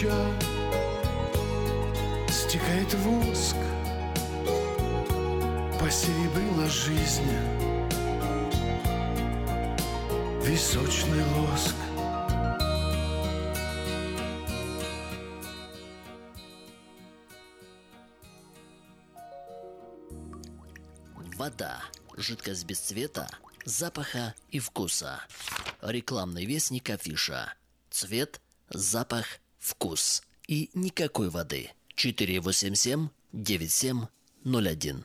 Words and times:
свеча 0.00 0.38
Стекает 2.28 2.94
воск 2.94 3.56
Посеребрила 5.78 6.68
жизнь 6.68 7.30
Височный 10.42 11.24
лоск 11.36 11.74
Вода. 21.36 21.80
Жидкость 22.18 22.66
без 22.66 22.78
цвета, 22.80 23.26
запаха 23.64 24.34
и 24.50 24.58
вкуса. 24.58 25.22
Рекламный 25.80 26.44
вестник 26.44 26.90
афиша. 26.90 27.54
Цвет, 27.88 28.42
запах, 28.68 29.24
вкус. 29.60 30.22
И 30.48 30.70
никакой 30.74 31.28
воды. 31.30 31.70
487 31.94 33.10
9701. 33.32 35.04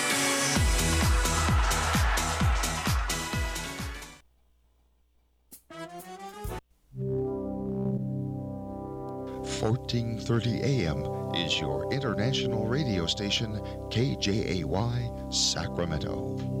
Fourteen 9.61 10.17
thirty 10.17 10.59
AM 10.63 11.05
is 11.35 11.59
your 11.59 11.93
international 11.93 12.65
radio 12.65 13.05
station 13.05 13.61
KJAY 13.91 15.31
Sacramento. 15.31 16.60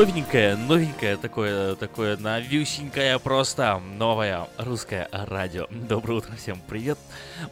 Новенькое, 0.00 0.56
новенькое 0.56 1.18
такое, 1.18 1.74
такое 1.74 2.16
новюсенькое 2.16 3.18
просто 3.18 3.82
новое 3.98 4.48
русское 4.56 5.06
радио. 5.12 5.66
Доброе 5.68 6.14
утро, 6.14 6.34
всем 6.36 6.58
привет. 6.66 6.98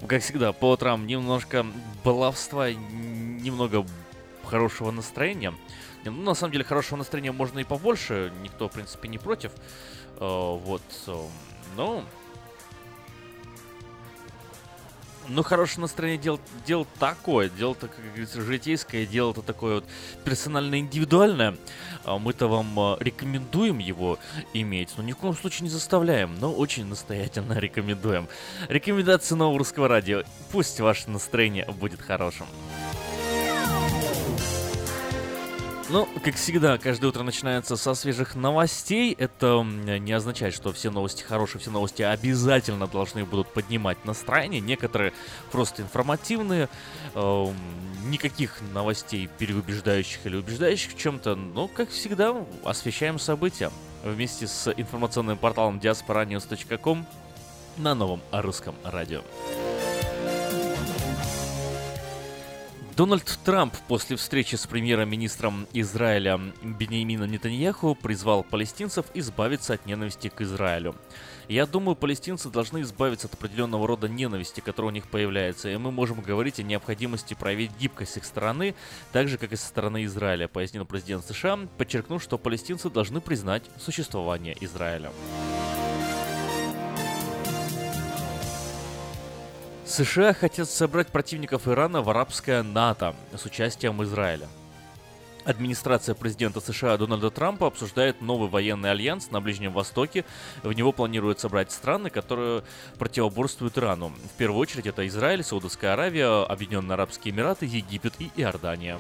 Как 0.06 0.22
всегда, 0.22 0.54
по 0.54 0.70
утрам 0.70 1.06
немножко 1.06 1.66
баловства, 2.02 2.72
немного 2.72 3.84
хорошего 4.44 4.90
настроения. 4.90 5.52
Ну, 6.06 6.22
на 6.22 6.32
самом 6.32 6.52
деле, 6.52 6.64
хорошего 6.64 6.96
настроения 6.96 7.32
можно 7.32 7.58
и 7.58 7.64
побольше, 7.64 8.32
никто, 8.42 8.70
в 8.70 8.72
принципе, 8.72 9.08
не 9.08 9.18
против. 9.18 9.52
Э, 10.18 10.24
вот, 10.24 10.80
э, 11.06 11.24
ну, 15.28 15.42
хорошее 15.42 15.82
настроение 15.82 16.20
дело, 16.20 16.40
дело 16.66 16.86
такое, 16.98 17.48
дело-то, 17.48 17.88
как 17.88 18.04
говорится, 18.04 18.40
житейское, 18.40 19.06
дело-то 19.06 19.42
такое 19.42 19.76
вот 19.76 19.84
персонально-индивидуальное. 20.25 21.56
А 22.04 22.19
мы-то 22.19 22.48
вам 22.48 22.78
а, 22.78 22.96
рекомендуем 23.00 23.78
его 23.78 24.19
иметь, 24.54 24.90
но 24.96 25.02
ни 25.02 25.12
в 25.12 25.16
коем 25.16 25.34
случае 25.34 25.64
не 25.64 25.70
заставляем, 25.70 26.38
но 26.38 26.52
очень 26.52 26.86
настоятельно 26.86 27.52
рекомендуем. 27.58 28.28
Рекомендации 28.69 29.34
нового 29.34 29.58
русского 29.58 29.88
радио. 29.88 30.22
Пусть 30.50 30.80
ваше 30.80 31.10
настроение 31.10 31.66
будет 31.66 32.00
хорошим. 32.00 32.46
Ну, 35.90 36.06
как 36.23 36.35
всегда, 36.35 36.76
каждое 36.76 37.06
утро 37.06 37.23
начинается 37.23 37.79
со 37.79 37.94
свежих 37.94 38.35
новостей. 38.35 39.17
Это 39.19 39.62
не 39.62 40.12
означает, 40.12 40.52
что 40.52 40.70
все 40.75 40.90
новости 40.90 41.23
хорошие, 41.23 41.62
все 41.62 41.70
новости 41.70 42.02
обязательно 42.02 42.87
должны 42.87 43.25
будут 43.25 43.49
поднимать 43.55 44.05
настроение. 44.05 44.61
Некоторые 44.61 45.14
просто 45.50 45.81
информативные, 45.81 46.69
э, 47.14 47.46
никаких 48.05 48.61
новостей 48.75 49.31
переубеждающих 49.38 50.26
или 50.26 50.37
убеждающих 50.37 50.93
в 50.93 50.99
чем-то. 50.99 51.37
Но, 51.37 51.69
как 51.69 51.88
всегда, 51.88 52.37
освещаем 52.64 53.19
события 53.19 53.70
вместе 54.05 54.46
с 54.46 54.70
информационным 54.70 55.38
порталом 55.38 55.79
diasporanews.com 55.79 57.06
на 57.79 57.94
новом 57.94 58.20
русском 58.31 58.75
радио. 58.85 59.23
Дональд 62.98 63.38
Трамп 63.44 63.76
после 63.86 64.16
встречи 64.16 64.56
с 64.56 64.66
премьером-министром 64.66 65.68
Израиля 65.72 66.40
Бенемина 66.64 67.26
Нетаньяху 67.26 67.94
призвал 67.94 68.42
палестинцев 68.42 69.06
избавиться 69.14 69.74
от 69.74 69.86
ненависти 69.86 70.26
к 70.26 70.40
Израилю. 70.40 70.96
Я 71.46 71.66
думаю, 71.66 71.94
палестинцы 71.94 72.50
должны 72.50 72.80
избавиться 72.80 73.28
от 73.28 73.34
определенного 73.34 73.86
рода 73.86 74.08
ненависти, 74.08 74.58
которая 74.58 74.90
у 74.90 74.92
них 74.92 75.06
появляется, 75.06 75.68
и 75.68 75.76
мы 75.76 75.92
можем 75.92 76.20
говорить 76.22 76.58
о 76.58 76.64
необходимости 76.64 77.34
проявить 77.34 77.70
гибкость 77.78 78.16
их 78.16 78.24
стороны, 78.24 78.74
так 79.12 79.28
же, 79.28 79.38
как 79.38 79.52
и 79.52 79.56
со 79.56 79.68
стороны 79.68 80.04
Израиля, 80.04 80.48
пояснил 80.48 80.84
президент 80.84 81.24
США, 81.24 81.56
подчеркнув, 81.78 82.20
что 82.20 82.36
палестинцы 82.36 82.90
должны 82.90 83.20
признать 83.20 83.62
существование 83.78 84.56
Израиля. 84.60 85.12
США 89.88 90.35
хотят 90.35 90.69
собрать 90.69 91.08
противников 91.08 91.67
Ирана 91.67 92.02
в 92.02 92.11
арабское 92.11 92.62
НАТО 92.62 93.14
с 93.35 93.46
участием 93.46 94.02
Израиля. 94.02 94.46
Администрация 95.46 96.14
президента 96.14 96.61
США 96.61 96.99
Дональда 96.99 97.31
Трампа 97.31 97.67
обсуждает 97.67 98.20
новый 98.20 98.50
военный 98.50 98.90
альянс 98.90 99.31
на 99.31 99.40
Ближнем 99.40 99.73
Востоке. 99.73 100.26
В 100.62 100.70
него 100.75 100.93
планируют 100.93 101.40
собрать 101.40 101.73
страны, 101.73 102.11
которые 102.11 102.64
противоборствуют 102.99 103.79
Ирану. 103.79 104.12
В 104.35 104.37
первую 104.37 104.61
очередь 104.61 104.87
это 104.87 105.06
Израиль, 105.08 105.43
Саудовская 105.43 105.94
Аравия, 105.94 106.44
Объединенные 106.44 106.93
Арабские 106.93 107.32
Эмираты, 107.32 107.64
Египет 107.64 108.12
и 108.19 108.31
Иордания. 108.37 108.99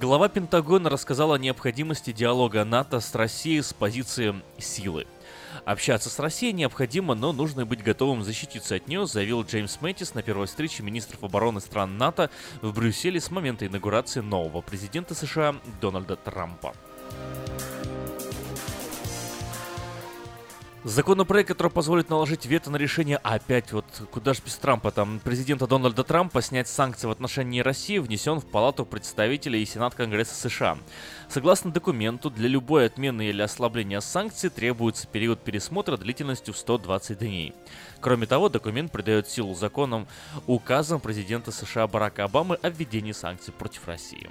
Глава 0.00 0.28
Пентагона 0.28 0.90
рассказал 0.90 1.32
о 1.32 1.38
необходимости 1.38 2.12
диалога 2.12 2.64
НАТО 2.64 3.00
с 3.00 3.16
Россией 3.16 3.62
с 3.62 3.72
позиции 3.72 4.32
силы. 4.56 5.08
Общаться 5.64 6.08
с 6.08 6.20
Россией 6.20 6.52
необходимо, 6.52 7.16
но 7.16 7.32
нужно 7.32 7.66
быть 7.66 7.82
готовым 7.82 8.22
защититься 8.22 8.76
от 8.76 8.86
нее, 8.86 9.08
заявил 9.08 9.42
Джеймс 9.42 9.80
Мэттис 9.80 10.14
на 10.14 10.22
первой 10.22 10.46
встрече 10.46 10.84
министров 10.84 11.24
обороны 11.24 11.60
стран 11.60 11.98
НАТО 11.98 12.30
в 12.62 12.72
Брюсселе 12.72 13.20
с 13.20 13.32
момента 13.32 13.66
инаугурации 13.66 14.20
нового 14.20 14.60
президента 14.60 15.16
США 15.16 15.56
Дональда 15.80 16.14
Трампа. 16.14 16.74
Законопроект, 20.84 21.48
который 21.48 21.72
позволит 21.72 22.08
наложить 22.08 22.46
вето 22.46 22.70
на 22.70 22.76
решение, 22.76 23.16
опять 23.16 23.72
вот 23.72 23.84
куда 24.12 24.32
же 24.32 24.40
без 24.44 24.54
Трампа, 24.56 24.92
там 24.92 25.18
президента 25.18 25.66
Дональда 25.66 26.04
Трампа 26.04 26.40
снять 26.40 26.68
санкции 26.68 27.08
в 27.08 27.10
отношении 27.10 27.60
России, 27.60 27.98
внесен 27.98 28.38
в 28.38 28.46
Палату 28.46 28.86
представителей 28.86 29.60
и 29.60 29.66
Сенат 29.66 29.96
Конгресса 29.96 30.36
США. 30.36 30.78
Согласно 31.28 31.72
документу, 31.72 32.30
для 32.30 32.48
любой 32.48 32.86
отмены 32.86 33.26
или 33.26 33.42
ослабления 33.42 33.98
санкций 33.98 34.50
требуется 34.50 35.08
период 35.08 35.40
пересмотра 35.40 35.96
длительностью 35.96 36.54
в 36.54 36.58
120 36.58 37.18
дней. 37.18 37.54
Кроме 38.00 38.26
того, 38.26 38.48
документ 38.48 38.92
придает 38.92 39.28
силу 39.28 39.56
законам 39.56 40.06
указам 40.46 41.00
президента 41.00 41.50
США 41.50 41.88
Барака 41.88 42.24
Обамы 42.24 42.54
о 42.62 42.70
введении 42.70 43.12
санкций 43.12 43.52
против 43.52 43.88
России. 43.88 44.30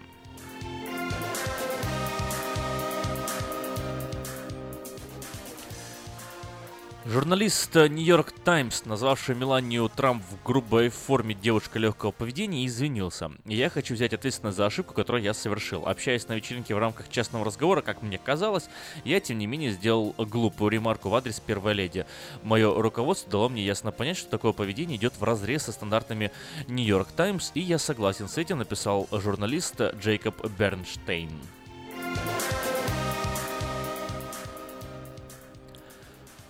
Журналист 7.09 7.73
Нью-Йорк 7.73 8.33
Таймс, 8.43 8.83
назвавший 8.83 9.33
Меланию 9.33 9.87
Трамп 9.87 10.21
в 10.29 10.43
грубой 10.45 10.89
форме 10.89 11.33
девушка 11.33 11.79
легкого 11.79 12.11
поведения, 12.11 12.65
извинился. 12.65 13.31
Я 13.45 13.69
хочу 13.69 13.93
взять 13.93 14.11
ответственность 14.11 14.57
за 14.57 14.65
ошибку, 14.65 14.93
которую 14.93 15.23
я 15.23 15.33
совершил. 15.33 15.87
Общаясь 15.87 16.27
на 16.27 16.33
вечеринке 16.33 16.75
в 16.75 16.79
рамках 16.79 17.07
частного 17.07 17.45
разговора, 17.45 17.81
как 17.81 18.01
мне 18.01 18.17
казалось, 18.17 18.67
я, 19.05 19.21
тем 19.21 19.37
не 19.37 19.47
менее, 19.47 19.71
сделал 19.71 20.15
глупую 20.17 20.69
ремарку 20.69 21.07
в 21.07 21.15
адрес 21.15 21.39
первой 21.39 21.75
леди. 21.75 22.05
Мое 22.43 22.73
руководство 22.73 23.31
дало 23.31 23.47
мне 23.47 23.63
ясно 23.63 23.93
понять, 23.93 24.17
что 24.17 24.29
такое 24.29 24.51
поведение 24.51 24.97
идет 24.97 25.13
в 25.17 25.23
разрез 25.23 25.63
со 25.63 25.71
стандартами 25.71 26.31
Нью-Йорк 26.67 27.07
Таймс, 27.13 27.51
и 27.53 27.61
я 27.61 27.77
согласен 27.77 28.27
с 28.27 28.37
этим, 28.37 28.57
написал 28.57 29.07
журналист 29.13 29.79
Джейкоб 29.97 30.45
Бернштейн. 30.59 31.31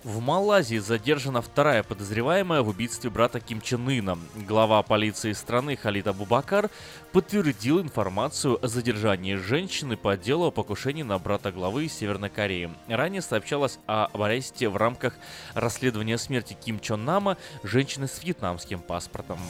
В 0.04 0.20
Малайзии 0.20 0.78
задержана 0.78 1.42
вторая 1.42 1.82
подозреваемая 1.82 2.62
в 2.62 2.68
убийстве 2.68 3.10
брата 3.10 3.40
Ким 3.40 3.60
Чен 3.60 3.88
Ына. 3.88 4.16
Глава 4.46 4.80
полиции 4.84 5.32
страны 5.32 5.76
Халид 5.76 6.06
Абубакар 6.06 6.70
подтвердил 7.12 7.80
информацию 7.80 8.64
о 8.64 8.68
задержании 8.68 9.34
женщины 9.34 9.96
по 9.96 10.16
делу 10.16 10.46
о 10.46 10.50
покушении 10.52 11.02
на 11.02 11.18
брата 11.18 11.50
главы 11.50 11.88
Северной 11.88 12.30
Кореи. 12.30 12.70
Ранее 12.86 13.22
сообщалось 13.22 13.80
об 13.86 14.22
аресте 14.22 14.68
в 14.68 14.76
рамках 14.76 15.16
расследования 15.54 16.16
смерти 16.16 16.54
Ким 16.54 16.78
Чон 16.78 17.04
Нама 17.04 17.36
женщины 17.64 18.06
с 18.06 18.22
вьетнамским 18.22 18.78
паспортом. 18.78 19.40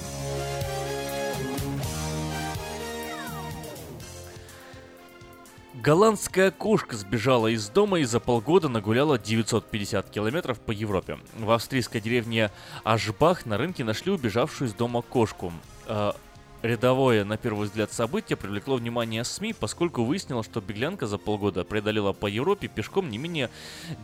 Голландская 5.82 6.50
кошка 6.50 6.96
сбежала 6.96 7.46
из 7.46 7.68
дома 7.68 8.00
и 8.00 8.04
за 8.04 8.18
полгода 8.18 8.68
нагуляла 8.68 9.16
950 9.16 10.10
километров 10.10 10.58
по 10.58 10.72
Европе. 10.72 11.18
В 11.38 11.52
австрийской 11.52 12.00
деревне 12.00 12.50
Ашбах 12.82 13.46
на 13.46 13.56
рынке 13.58 13.84
нашли 13.84 14.10
убежавшую 14.10 14.68
из 14.68 14.74
дома 14.74 15.02
кошку. 15.02 15.52
Э, 15.86 16.14
рядовое, 16.62 17.24
на 17.24 17.36
первый 17.36 17.68
взгляд, 17.68 17.92
событие 17.92 18.36
привлекло 18.36 18.74
внимание 18.74 19.22
СМИ, 19.22 19.52
поскольку 19.52 20.02
выяснилось, 20.02 20.46
что 20.46 20.60
беглянка 20.60 21.06
за 21.06 21.16
полгода 21.16 21.62
преодолела 21.62 22.12
по 22.12 22.26
Европе 22.26 22.66
пешком 22.66 23.08
не 23.08 23.18
менее 23.18 23.48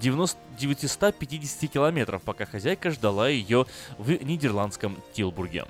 90, 0.00 0.38
950 0.56 1.72
километров, 1.72 2.22
пока 2.22 2.46
хозяйка 2.46 2.92
ждала 2.92 3.28
ее 3.28 3.66
в 3.98 4.10
нидерландском 4.10 4.96
Тилбурге. 5.12 5.64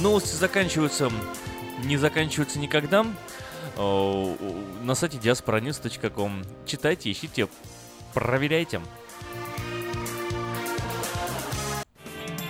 Новости 0.00 0.34
заканчиваются, 0.34 1.10
не 1.84 1.96
заканчиваются 1.96 2.58
никогда. 2.58 3.04
На 3.76 4.94
сайте 4.94 5.18
diasporanews.com. 5.18 6.42
Читайте, 6.66 7.10
ищите, 7.10 7.48
проверяйте. 8.14 8.80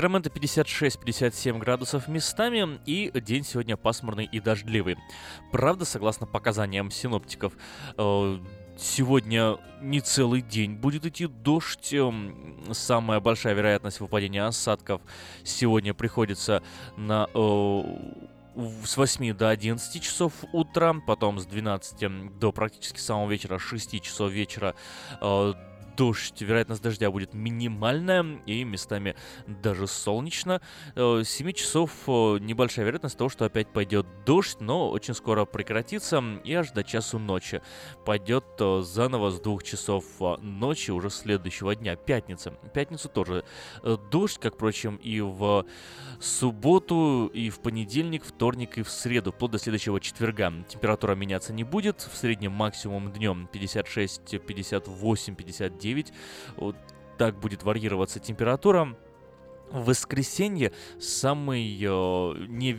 Сакраменто 0.00 0.30
56-57 0.30 1.58
градусов 1.58 2.08
местами, 2.08 2.80
и 2.86 3.12
день 3.20 3.44
сегодня 3.44 3.76
пасмурный 3.76 4.24
и 4.24 4.40
дождливый. 4.40 4.96
Правда, 5.52 5.84
согласно 5.84 6.26
показаниям 6.26 6.90
синоптиков, 6.90 7.52
э, 7.98 8.38
сегодня 8.78 9.58
не 9.82 10.00
целый 10.00 10.40
день 10.40 10.76
будет 10.76 11.04
идти 11.04 11.26
дождь. 11.26 11.92
Эм, 11.92 12.72
самая 12.72 13.20
большая 13.20 13.52
вероятность 13.52 14.00
выпадения 14.00 14.46
осадков 14.46 15.02
сегодня 15.44 15.92
приходится 15.92 16.62
на 16.96 17.28
э, 17.34 17.82
с 18.84 18.96
8 18.96 19.34
до 19.34 19.50
11 19.50 20.02
часов 20.02 20.32
утра, 20.54 20.94
потом 21.06 21.38
с 21.38 21.44
12 21.44 22.38
до 22.38 22.52
практически 22.52 23.00
самого 23.00 23.30
вечера, 23.30 23.58
6 23.58 24.00
часов 24.00 24.32
вечера 24.32 24.74
э, 25.20 25.52
дождь, 26.00 26.40
вероятность 26.40 26.82
дождя 26.82 27.10
будет 27.10 27.34
минимальная 27.34 28.24
и 28.46 28.64
местами 28.64 29.16
даже 29.46 29.86
солнечно. 29.86 30.62
7 30.96 30.96
э, 30.96 31.52
часов 31.52 31.90
э, 32.06 32.38
небольшая 32.40 32.86
вероятность 32.86 33.18
того, 33.18 33.28
что 33.28 33.44
опять 33.44 33.68
пойдет 33.68 34.06
дождь, 34.24 34.56
но 34.60 34.88
очень 34.88 35.12
скоро 35.12 35.44
прекратится 35.44 36.24
и 36.42 36.54
аж 36.54 36.70
до 36.70 36.84
часу 36.84 37.18
ночи. 37.18 37.60
Пойдет 38.06 38.46
э, 38.60 38.80
заново 38.80 39.30
с 39.30 39.40
2 39.40 39.58
часов 39.60 40.04
ночи 40.40 40.90
уже 40.90 41.10
следующего 41.10 41.76
дня, 41.76 41.96
пятница. 41.96 42.52
Пятницу 42.72 43.10
тоже 43.10 43.44
дождь, 44.10 44.38
как, 44.40 44.54
впрочем, 44.54 44.96
и 44.96 45.20
в 45.20 45.66
субботу, 46.18 47.30
и 47.34 47.50
в 47.50 47.60
понедельник, 47.60 48.24
вторник 48.24 48.78
и 48.78 48.82
в 48.82 48.88
среду, 48.88 49.32
вплоть 49.32 49.50
до 49.50 49.58
следующего 49.58 50.00
четверга. 50.00 50.50
Температура 50.66 51.14
меняться 51.14 51.52
не 51.52 51.64
будет, 51.64 52.00
в 52.00 52.16
среднем 52.16 52.52
максимум 52.52 53.12
днем 53.12 53.50
56, 53.52 54.40
58, 54.40 55.34
59 55.34 55.89
9. 55.90 56.12
Вот 56.56 56.76
так 57.18 57.38
будет 57.38 57.62
варьироваться 57.62 58.20
температура. 58.20 58.96
В 59.70 59.84
воскресенье 59.84 60.72
самый 60.98 61.78
э, 61.80 62.46
не 62.48 62.76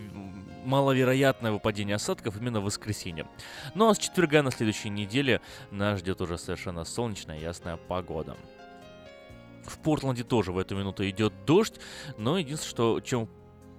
маловероятное 0.66 1.52
выпадение 1.52 1.96
осадков 1.96 2.38
именно 2.38 2.60
в 2.60 2.66
воскресенье. 2.66 3.28
Ну 3.76 3.90
а 3.90 3.96
с 3.96 3.98
четверга 3.98 4.42
на 4.42 4.52
следующей 4.52 4.90
неделе 4.90 5.42
нас 5.72 6.00
ждет 6.00 6.20
уже 6.22 6.38
совершенно 6.38 6.84
солнечная 6.84 7.40
ясная 7.40 7.78
погода. 7.78 8.36
В 9.66 9.78
Портленде 9.78 10.24
тоже 10.24 10.52
в 10.52 10.58
эту 10.58 10.76
минуту 10.76 11.08
идет 11.08 11.34
дождь, 11.46 11.80
но 12.18 12.38
единственное, 12.38 12.72
что 12.72 13.00
чем 13.00 13.30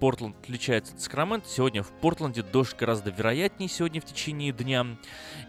Портленд 0.03 0.35
отличается 0.43 0.95
от 0.95 0.99
Сакрамента. 0.99 1.47
Сегодня 1.47 1.81
в 1.81 1.89
Портленде 2.01 2.43
дождь 2.43 2.75
гораздо 2.75 3.09
вероятнее 3.09 3.69
сегодня 3.69 4.01
в 4.01 4.03
течение 4.03 4.51
дня 4.51 4.85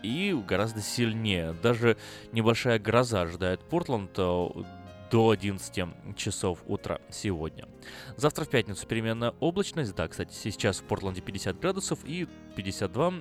и 0.04 0.32
гораздо 0.46 0.80
сильнее. 0.80 1.54
Даже 1.54 1.96
небольшая 2.30 2.78
гроза 2.78 3.22
ожидает 3.22 3.68
Портленд 3.68 4.12
э, 4.16 4.48
до 5.10 5.30
11 5.30 6.16
часов 6.16 6.60
утра 6.68 7.00
сегодня. 7.10 7.66
Завтра 8.16 8.44
в 8.44 8.48
пятницу 8.48 8.86
переменная 8.86 9.34
облачность. 9.40 9.92
Да, 9.96 10.06
кстати, 10.06 10.32
сейчас 10.32 10.78
в 10.78 10.84
Портленде 10.84 11.20
50 11.20 11.58
градусов 11.58 11.98
и 12.04 12.28
52 12.54 13.12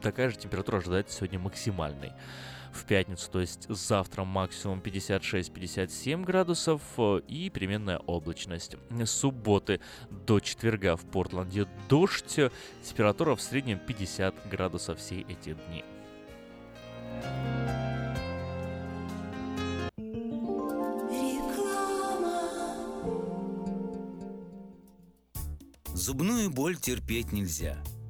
такая 0.00 0.30
же 0.30 0.38
температура 0.38 0.78
ожидается 0.78 1.18
сегодня 1.18 1.38
максимальной 1.38 2.12
в 2.72 2.84
пятницу, 2.84 3.30
то 3.30 3.40
есть 3.40 3.66
завтра 3.68 4.24
максимум 4.24 4.80
56-57 4.80 6.24
градусов 6.24 6.82
э, 6.98 7.20
и 7.28 7.50
переменная 7.50 7.98
облачность. 7.98 8.76
С 8.90 9.10
субботы 9.10 9.80
до 10.10 10.40
четверга 10.40 10.96
в 10.96 11.04
Портленде 11.04 11.66
дождь, 11.88 12.40
температура 12.82 13.34
в 13.34 13.40
среднем 13.40 13.78
50 13.78 14.48
градусов 14.48 14.98
все 14.98 15.20
эти 15.20 15.54
дни. 15.54 15.84
Зубную 25.94 26.50
боль 26.50 26.76
терпеть 26.76 27.32
нельзя– 27.32 27.76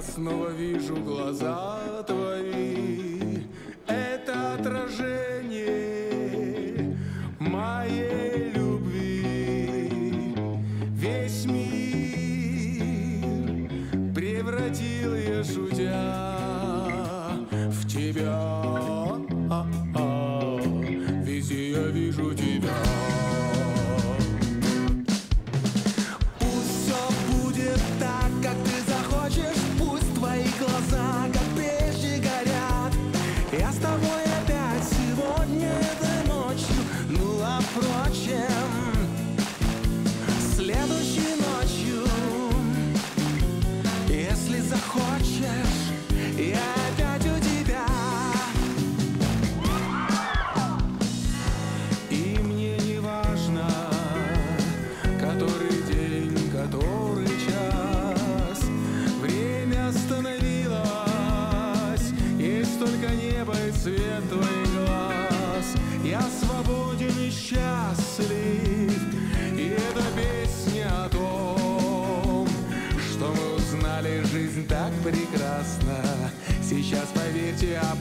снова 0.00 0.48
вижу 0.48 0.96
глаза 0.96 2.02
твои. 2.06 3.44
Это 3.86 4.54
отражение 4.54 5.29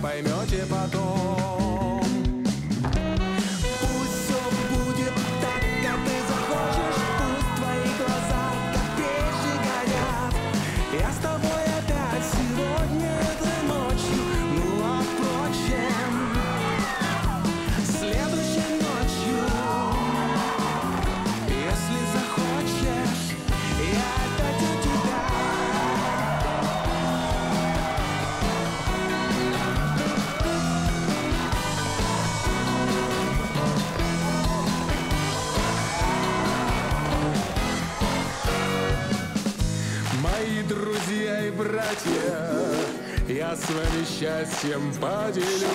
поймете 0.02 0.66
потом 0.70 1.38
счастьем 44.60 44.93
поделюсь. 45.00 45.65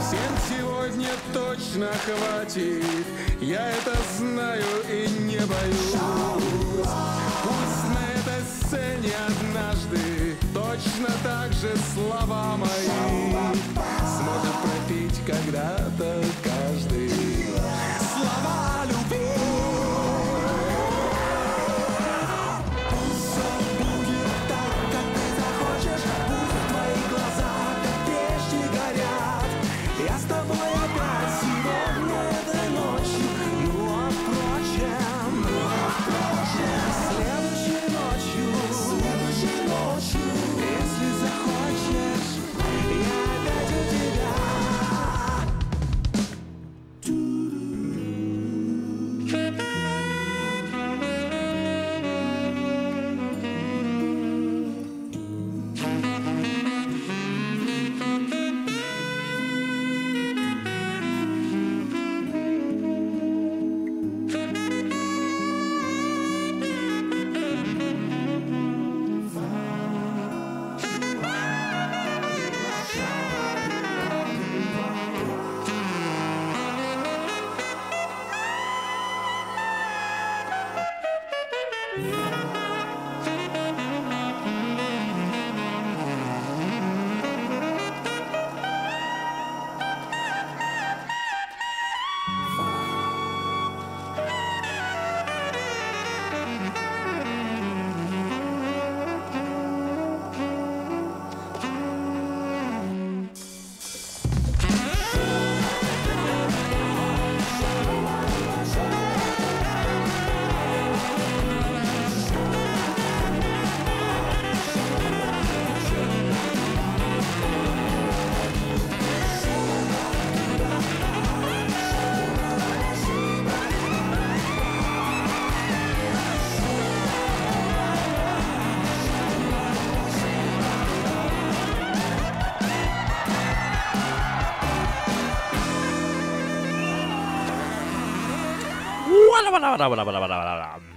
Всем 0.00 0.58
сегодня 0.58 1.10
точно 1.32 1.88
хватит, 2.04 2.84
я 3.40 3.70
это 3.70 3.96
знаю 4.18 4.64
и 4.90 5.08
не 5.22 5.38
боюсь. 5.38 6.33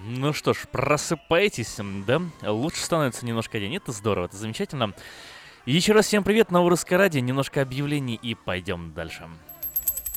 Ну 0.05 0.33
что 0.33 0.53
ж, 0.53 0.57
просыпайтесь, 0.71 1.77
да? 2.07 2.21
Лучше 2.43 2.81
становится 2.83 3.25
немножко 3.25 3.59
день, 3.59 3.75
это 3.75 3.91
здорово, 3.91 4.25
это 4.25 4.37
замечательно. 4.37 4.93
Еще 5.65 5.91
раз 5.91 6.07
всем 6.07 6.23
привет, 6.23 6.49
Новое 6.49 6.69
Русское 6.69 6.97
Радио, 6.97 7.19
немножко 7.19 7.61
объявлений 7.61 8.15
и 8.15 8.35
пойдем 8.35 8.93
дальше. 8.93 9.27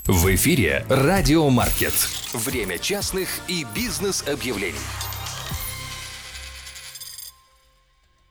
В 0.04 0.34
эфире 0.34 0.86
Радио 0.88 1.48
Маркет. 1.50 1.94
Время 2.32 2.78
частных 2.78 3.28
и 3.48 3.66
бизнес-объявлений. 3.74 4.78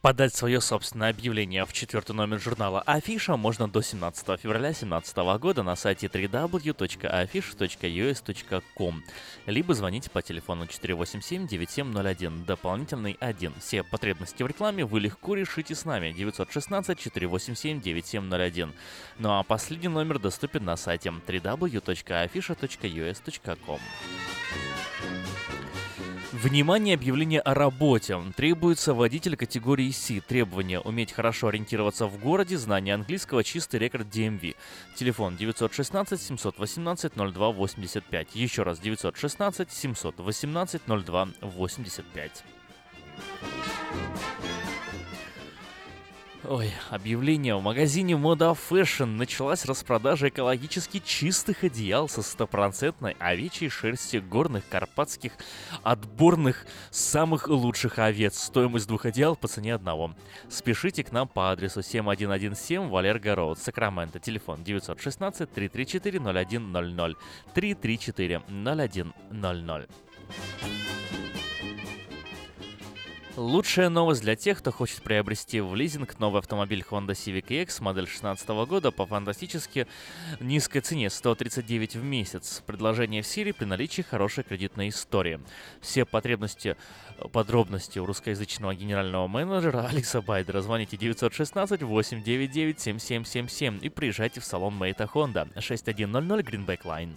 Подать 0.01 0.33
свое 0.33 0.61
собственное 0.61 1.09
объявление 1.09 1.65
в 1.65 1.73
четвертый 1.73 2.13
номер 2.13 2.39
журнала 2.39 2.81
Афиша 2.85 3.35
можно 3.35 3.67
до 3.67 3.81
17 3.81 4.39
февраля 4.39 4.69
2017 4.69 5.17
года 5.41 5.61
на 5.61 5.75
сайте 5.75 6.07
www.afisha.us.com 6.07 9.03
либо 9.45 9.73
звоните 9.73 10.09
по 10.09 10.21
телефону 10.21 10.63
487-9701, 10.63 12.45
дополнительный 12.45 13.17
1. 13.19 13.55
Все 13.59 13.83
потребности 13.83 14.41
в 14.41 14.47
рекламе 14.47 14.85
вы 14.85 15.01
легко 15.01 15.35
решите 15.35 15.75
с 15.75 15.83
нами 15.83 16.15
916-487-9701. 16.17 18.71
Ну 19.17 19.37
а 19.37 19.43
последний 19.43 19.89
номер 19.89 20.19
доступен 20.19 20.63
на 20.63 20.77
сайте 20.77 21.09
www.afisha.us.com. 21.09 23.79
Внимание, 26.31 26.93
объявление 26.93 27.41
о 27.41 27.55
работе. 27.55 28.15
Требуется 28.35 28.93
водитель 28.93 29.35
категории 29.35 29.89
C. 29.89 30.21
Требования 30.21 30.79
уметь 30.79 31.11
хорошо 31.11 31.47
ориентироваться 31.47 32.05
в 32.05 32.19
городе, 32.19 32.55
знание 32.55 32.93
английского, 32.93 33.43
чистый 33.43 33.79
рекорд 33.79 34.05
DMV. 34.07 34.55
Телефон 34.95 35.37
916 35.37 36.21
718 36.21 37.13
02 37.15 37.51
85. 37.51 38.35
Еще 38.35 38.61
раз 38.61 38.79
916 38.79 39.71
718 39.71 40.81
02 40.85 41.29
85. 41.41 42.43
Ой, 46.47 46.71
объявление. 46.89 47.55
В 47.57 47.61
магазине 47.61 48.15
Мода 48.15 48.55
Fashion 48.69 49.07
началась 49.07 49.65
распродажа 49.65 50.29
экологически 50.29 50.99
чистых 50.99 51.65
одеял 51.65 52.07
со 52.07 52.21
стопроцентной 52.21 53.17
овечьей 53.19 53.69
шерстью 53.69 54.23
горных 54.23 54.63
карпатских 54.69 55.33
отборных 55.83 56.65
самых 56.91 57.49
лучших 57.49 57.99
овец. 57.99 58.39
Стоимость 58.39 58.87
двух 58.87 59.05
одеял 59.05 59.35
по 59.35 59.49
цене 59.49 59.75
одного. 59.75 60.15
Спешите 60.47 61.03
к 61.03 61.11
нам 61.11 61.27
по 61.27 61.51
адресу 61.51 61.81
7117 61.81 62.89
Валерго 62.89 63.35
Роуд, 63.35 63.59
Сакраменто. 63.59 64.19
Телефон 64.19 64.63
916 64.63 65.51
334 65.51 66.19
0100 66.19 67.15
334 67.53 68.41
0100. 68.47 69.87
Лучшая 73.39 73.87
новость 73.87 74.21
для 74.21 74.35
тех, 74.35 74.57
кто 74.57 74.69
хочет 74.69 75.01
приобрести 75.01 75.61
в 75.61 75.73
лизинг 75.73 76.19
новый 76.19 76.39
автомобиль 76.39 76.83
Honda 76.89 77.11
Civic 77.11 77.47
EX 77.47 77.81
модель 77.81 78.03
2016 78.03 78.49
года 78.67 78.91
по 78.91 79.05
фантастически 79.05 79.87
низкой 80.41 80.81
цене 80.81 81.09
139 81.09 81.95
в 81.95 82.03
месяц. 82.03 82.61
Предложение 82.65 83.21
в 83.21 83.27
силе 83.27 83.53
при 83.53 83.63
наличии 83.63 84.01
хорошей 84.01 84.43
кредитной 84.43 84.89
истории. 84.89 85.39
Все 85.79 86.03
потребности, 86.03 86.75
подробности 87.31 87.97
у 87.99 88.05
русскоязычного 88.05 88.75
генерального 88.75 89.29
менеджера 89.29 89.87
Алекса 89.87 90.21
Байдера. 90.21 90.59
Звоните 90.59 90.97
916 90.97 91.81
899 91.81 92.81
7777 92.81 93.79
и 93.81 93.87
приезжайте 93.87 94.41
в 94.41 94.43
салон 94.43 94.75
Мейта 94.75 95.09
Honda 95.13 95.47
6100 95.57 96.39
Greenback 96.41 96.81
Line. 96.81 97.15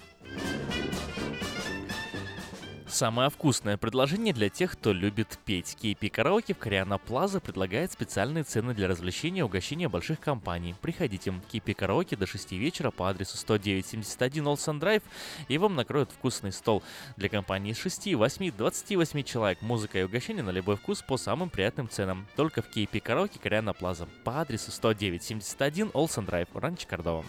Самое 2.92 3.30
вкусное 3.30 3.78
предложение 3.78 4.34
для 4.34 4.50
тех, 4.50 4.72
кто 4.72 4.92
любит 4.92 5.38
петь. 5.46 5.78
KP 5.80 6.10
Караоке 6.10 6.52
в 6.52 6.58
Кориана 6.58 6.98
Плаза 6.98 7.40
предлагает 7.40 7.90
специальные 7.90 8.44
цены 8.44 8.74
для 8.74 8.86
развлечения 8.86 9.40
и 9.40 9.42
угощения 9.42 9.88
больших 9.88 10.20
компаний. 10.20 10.74
Приходите. 10.82 11.32
KP 11.50 11.72
Караоке 11.72 12.16
до 12.16 12.26
6 12.26 12.52
вечера 12.52 12.90
по 12.90 13.08
адресу 13.08 13.38
10971 13.38 14.46
Олсен 14.46 14.78
Драйв, 14.78 15.02
и 15.48 15.56
вам 15.56 15.74
накроют 15.74 16.10
вкусный 16.12 16.52
стол 16.52 16.82
для 17.16 17.30
компании 17.30 17.72
из 17.72 17.78
6, 17.78 18.14
8, 18.14 18.52
28 18.52 19.22
человек. 19.22 19.62
Музыка 19.62 19.98
и 19.98 20.02
угощение 20.02 20.42
на 20.42 20.50
любой 20.50 20.76
вкус 20.76 21.00
по 21.00 21.16
самым 21.16 21.48
приятным 21.48 21.88
ценам. 21.88 22.26
Только 22.36 22.60
в 22.60 22.68
KP 22.68 23.00
Караоке 23.00 23.38
Кориана 23.38 23.72
Плаза 23.72 24.06
по 24.22 24.42
адресу 24.42 24.70
10971 24.70 25.92
Олсен 25.94 26.26
Драйв, 26.26 26.48
Ранч 26.52 26.84
Кордова. 26.84 27.24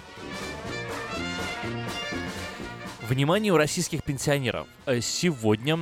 У 3.51 3.57
российских 3.57 4.01
пенсионеров. 4.01 4.65
Сегодня 5.01 5.77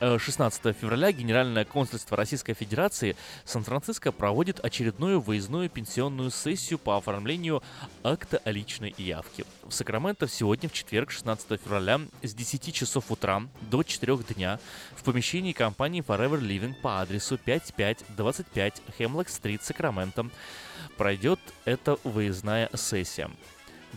16 0.00 0.76
февраля 0.76 1.12
Генеральное 1.12 1.64
консульство 1.64 2.16
Российской 2.16 2.54
Федерации 2.54 3.16
Сан-Франциско 3.44 4.10
проводит 4.10 4.58
очередную 4.62 5.20
выездную 5.20 5.70
пенсионную 5.70 6.32
сессию 6.32 6.80
по 6.80 6.96
оформлению 6.96 7.62
акта 8.02 8.40
о 8.44 8.50
личной 8.50 8.92
явке. 8.98 9.44
В 9.62 9.70
Сакраменто 9.70 10.26
сегодня, 10.26 10.68
в 10.68 10.72
четверг, 10.72 11.12
16 11.12 11.60
февраля, 11.62 12.00
с 12.22 12.34
10 12.34 12.74
часов 12.74 13.10
утра 13.10 13.42
до 13.60 13.84
4 13.84 14.16
дня 14.34 14.58
в 14.96 15.04
помещении 15.04 15.52
компании 15.52 16.02
Forever 16.02 16.40
Living 16.40 16.74
по 16.82 17.00
адресу 17.00 17.38
5525 17.38 18.82
Хемлок-стрит, 18.98 19.62
Сакраменто 19.62 20.28
пройдет 20.96 21.38
эта 21.64 21.98
выездная 22.02 22.68
сессия. 22.74 23.30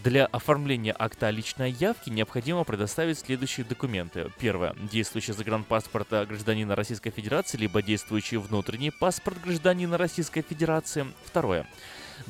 Для 0.03 0.25
оформления 0.27 0.95
акта 0.97 1.31
личной 1.31 1.71
явке 1.71 2.11
необходимо 2.11 2.63
предоставить 2.63 3.17
следующие 3.17 3.65
документы. 3.65 4.31
Первое. 4.39 4.75
Действующий 4.91 5.33
загранпаспорт 5.33 6.09
гражданина 6.09 6.75
Российской 6.75 7.09
Федерации, 7.09 7.57
либо 7.57 7.81
действующий 7.81 8.37
внутренний 8.37 8.91
паспорт 8.91 9.41
гражданина 9.43 9.97
Российской 9.97 10.43
Федерации. 10.43 11.07
Второе. 11.25 11.67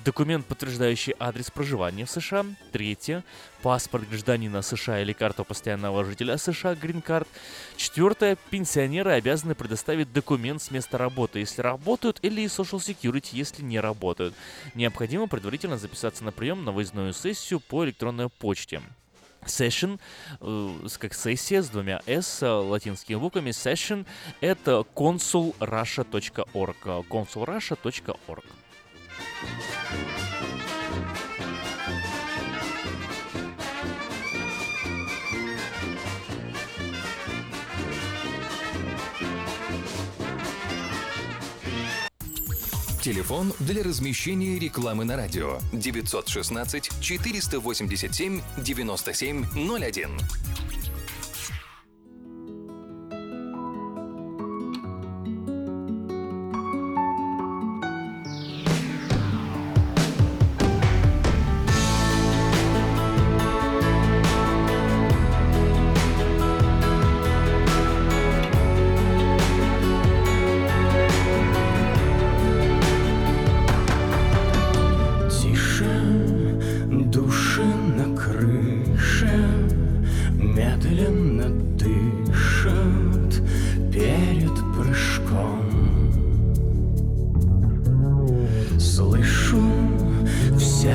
Документ, 0.06 0.46
подтверждающий 0.46 1.16
адрес 1.20 1.52
проживания 1.52 2.06
в 2.06 2.12
США. 2.12 2.46
Третье. 2.72 3.24
Паспорт 3.62 4.08
гражданина 4.08 4.62
США 4.62 5.02
или 5.02 5.12
карту 5.12 5.44
постоянного 5.44 6.06
жителя 6.06 6.38
США, 6.38 6.76
грин-карт. 6.76 7.28
Четвертое. 7.78 8.38
Пенсионеры 8.50 9.12
обязаны 9.12 9.56
предоставить 9.56 10.14
документ 10.14 10.62
с 10.62 10.72
места 10.72 10.98
работы, 10.98 11.40
если 11.40 11.62
работают, 11.62 12.20
или 12.22 12.46
Social 12.46 12.80
Security, 12.80 13.30
если 13.32 13.64
не 13.64 13.80
работают. 13.80 14.34
Необходимо 14.76 15.28
предварительно 15.28 15.78
записаться 15.78 16.24
на 16.24 16.32
прием 16.32 16.64
на 16.64 16.72
выездную 16.72 17.14
сессию 17.14 17.60
по 17.60 17.84
электронной 17.84 18.30
почте. 18.30 18.82
Session, 19.46 20.00
э, 20.42 20.88
как 21.00 21.14
сессия 21.14 21.64
с 21.64 21.70
двумя 21.70 22.02
S, 22.06 22.44
э, 22.44 22.48
латинскими 22.48 23.18
буквами. 23.18 23.50
Session— 23.50 24.06
это 24.42 24.86
consulrussia.org. 24.96 27.06
consulrussia.org. 27.10 28.46
Телефон 43.08 43.54
для 43.60 43.84
размещения 43.84 44.60
рекламы 44.60 45.06
на 45.06 45.16
радио 45.16 45.60
916 45.72 46.92
487 47.00 48.42
9701. 48.58 50.10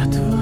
światło 0.03 0.41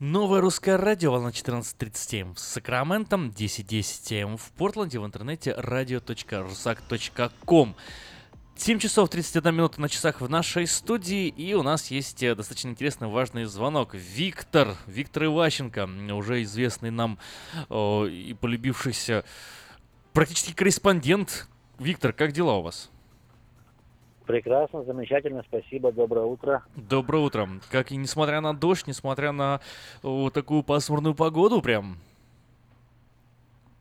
Новое 0.00 0.40
русское 0.40 0.76
радио, 0.76 1.12
волна 1.12 1.28
14.30 1.28 2.20
м 2.20 2.34
в 2.34 2.40
Сакраментом, 2.40 3.30
10.10 3.30 4.22
м 4.22 4.36
в 4.36 4.50
Портленде, 4.50 4.98
в 4.98 5.06
интернете 5.06 5.54
radio.rusak.com. 5.56 7.76
7 8.56 8.78
часов 8.80 9.08
31 9.08 9.54
минута 9.54 9.80
на 9.80 9.88
часах 9.88 10.20
в 10.20 10.28
нашей 10.28 10.66
студии, 10.66 11.28
и 11.28 11.54
у 11.54 11.62
нас 11.62 11.92
есть 11.92 12.24
э, 12.24 12.34
достаточно 12.34 12.70
интересный 12.70 13.06
важный 13.06 13.44
звонок. 13.44 13.94
Виктор, 13.94 14.76
Виктор 14.88 15.26
Иващенко, 15.26 15.88
уже 16.12 16.42
известный 16.42 16.90
нам 16.90 17.20
о, 17.68 18.06
и 18.06 18.34
полюбившийся 18.34 19.24
практически 20.12 20.54
корреспондент. 20.54 21.46
Виктор, 21.78 22.12
как 22.12 22.32
дела 22.32 22.54
у 22.54 22.62
вас? 22.62 22.90
Прекрасно, 24.26 24.82
замечательно, 24.84 25.44
спасибо, 25.46 25.92
доброе 25.92 26.24
утро. 26.24 26.62
Доброе 26.76 27.24
утро. 27.24 27.48
Как 27.70 27.92
и 27.92 27.96
несмотря 27.96 28.40
на 28.40 28.54
дождь, 28.54 28.86
несмотря 28.86 29.32
на 29.32 29.60
о, 30.02 30.30
такую 30.30 30.62
пасмурную 30.62 31.14
погоду 31.14 31.60
прям? 31.60 31.98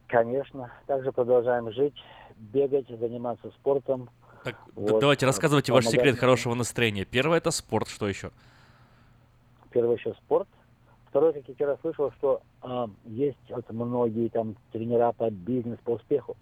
Конечно, 0.07 0.71
также 0.85 1.11
продолжаем 1.13 1.71
жить, 1.71 1.95
бегать, 2.37 2.87
заниматься 2.89 3.49
спортом. 3.51 4.09
Так, 4.43 4.57
вот. 4.75 4.99
давайте 4.99 5.25
рассказывайте 5.25 5.71
ваш 5.71 5.85
секрет 5.85 6.17
хорошего 6.17 6.53
настроения. 6.53 7.05
Первое 7.05 7.37
это 7.37 7.51
спорт, 7.51 7.87
что 7.87 8.09
еще? 8.09 8.31
Первое 9.71 9.95
еще 9.95 10.13
спорт. 10.13 10.47
Второе, 11.07 11.31
как 11.31 11.47
я 11.47 11.53
вчера 11.53 11.77
слышал, 11.81 12.11
что 12.17 12.41
э, 12.63 12.87
есть 13.05 13.37
вот 13.49 13.69
многие 13.71 14.27
там 14.27 14.55
тренера 14.73 15.13
по 15.13 15.29
бизнес, 15.29 15.79
по 15.85 15.91
успеху. 15.91 16.35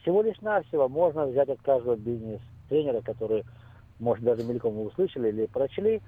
Всего 0.00 0.22
лишь 0.22 0.40
навсего 0.40 0.88
можно 0.88 1.26
взять 1.26 1.48
от 1.48 1.60
каждого 1.62 1.96
бизнес-тренера, 2.70 3.02
который, 3.02 3.44
может, 3.98 4.24
даже 4.24 4.44
мельком 4.44 4.80
услышали 4.80 5.28
или 5.28 5.46
прочли, 5.46 6.00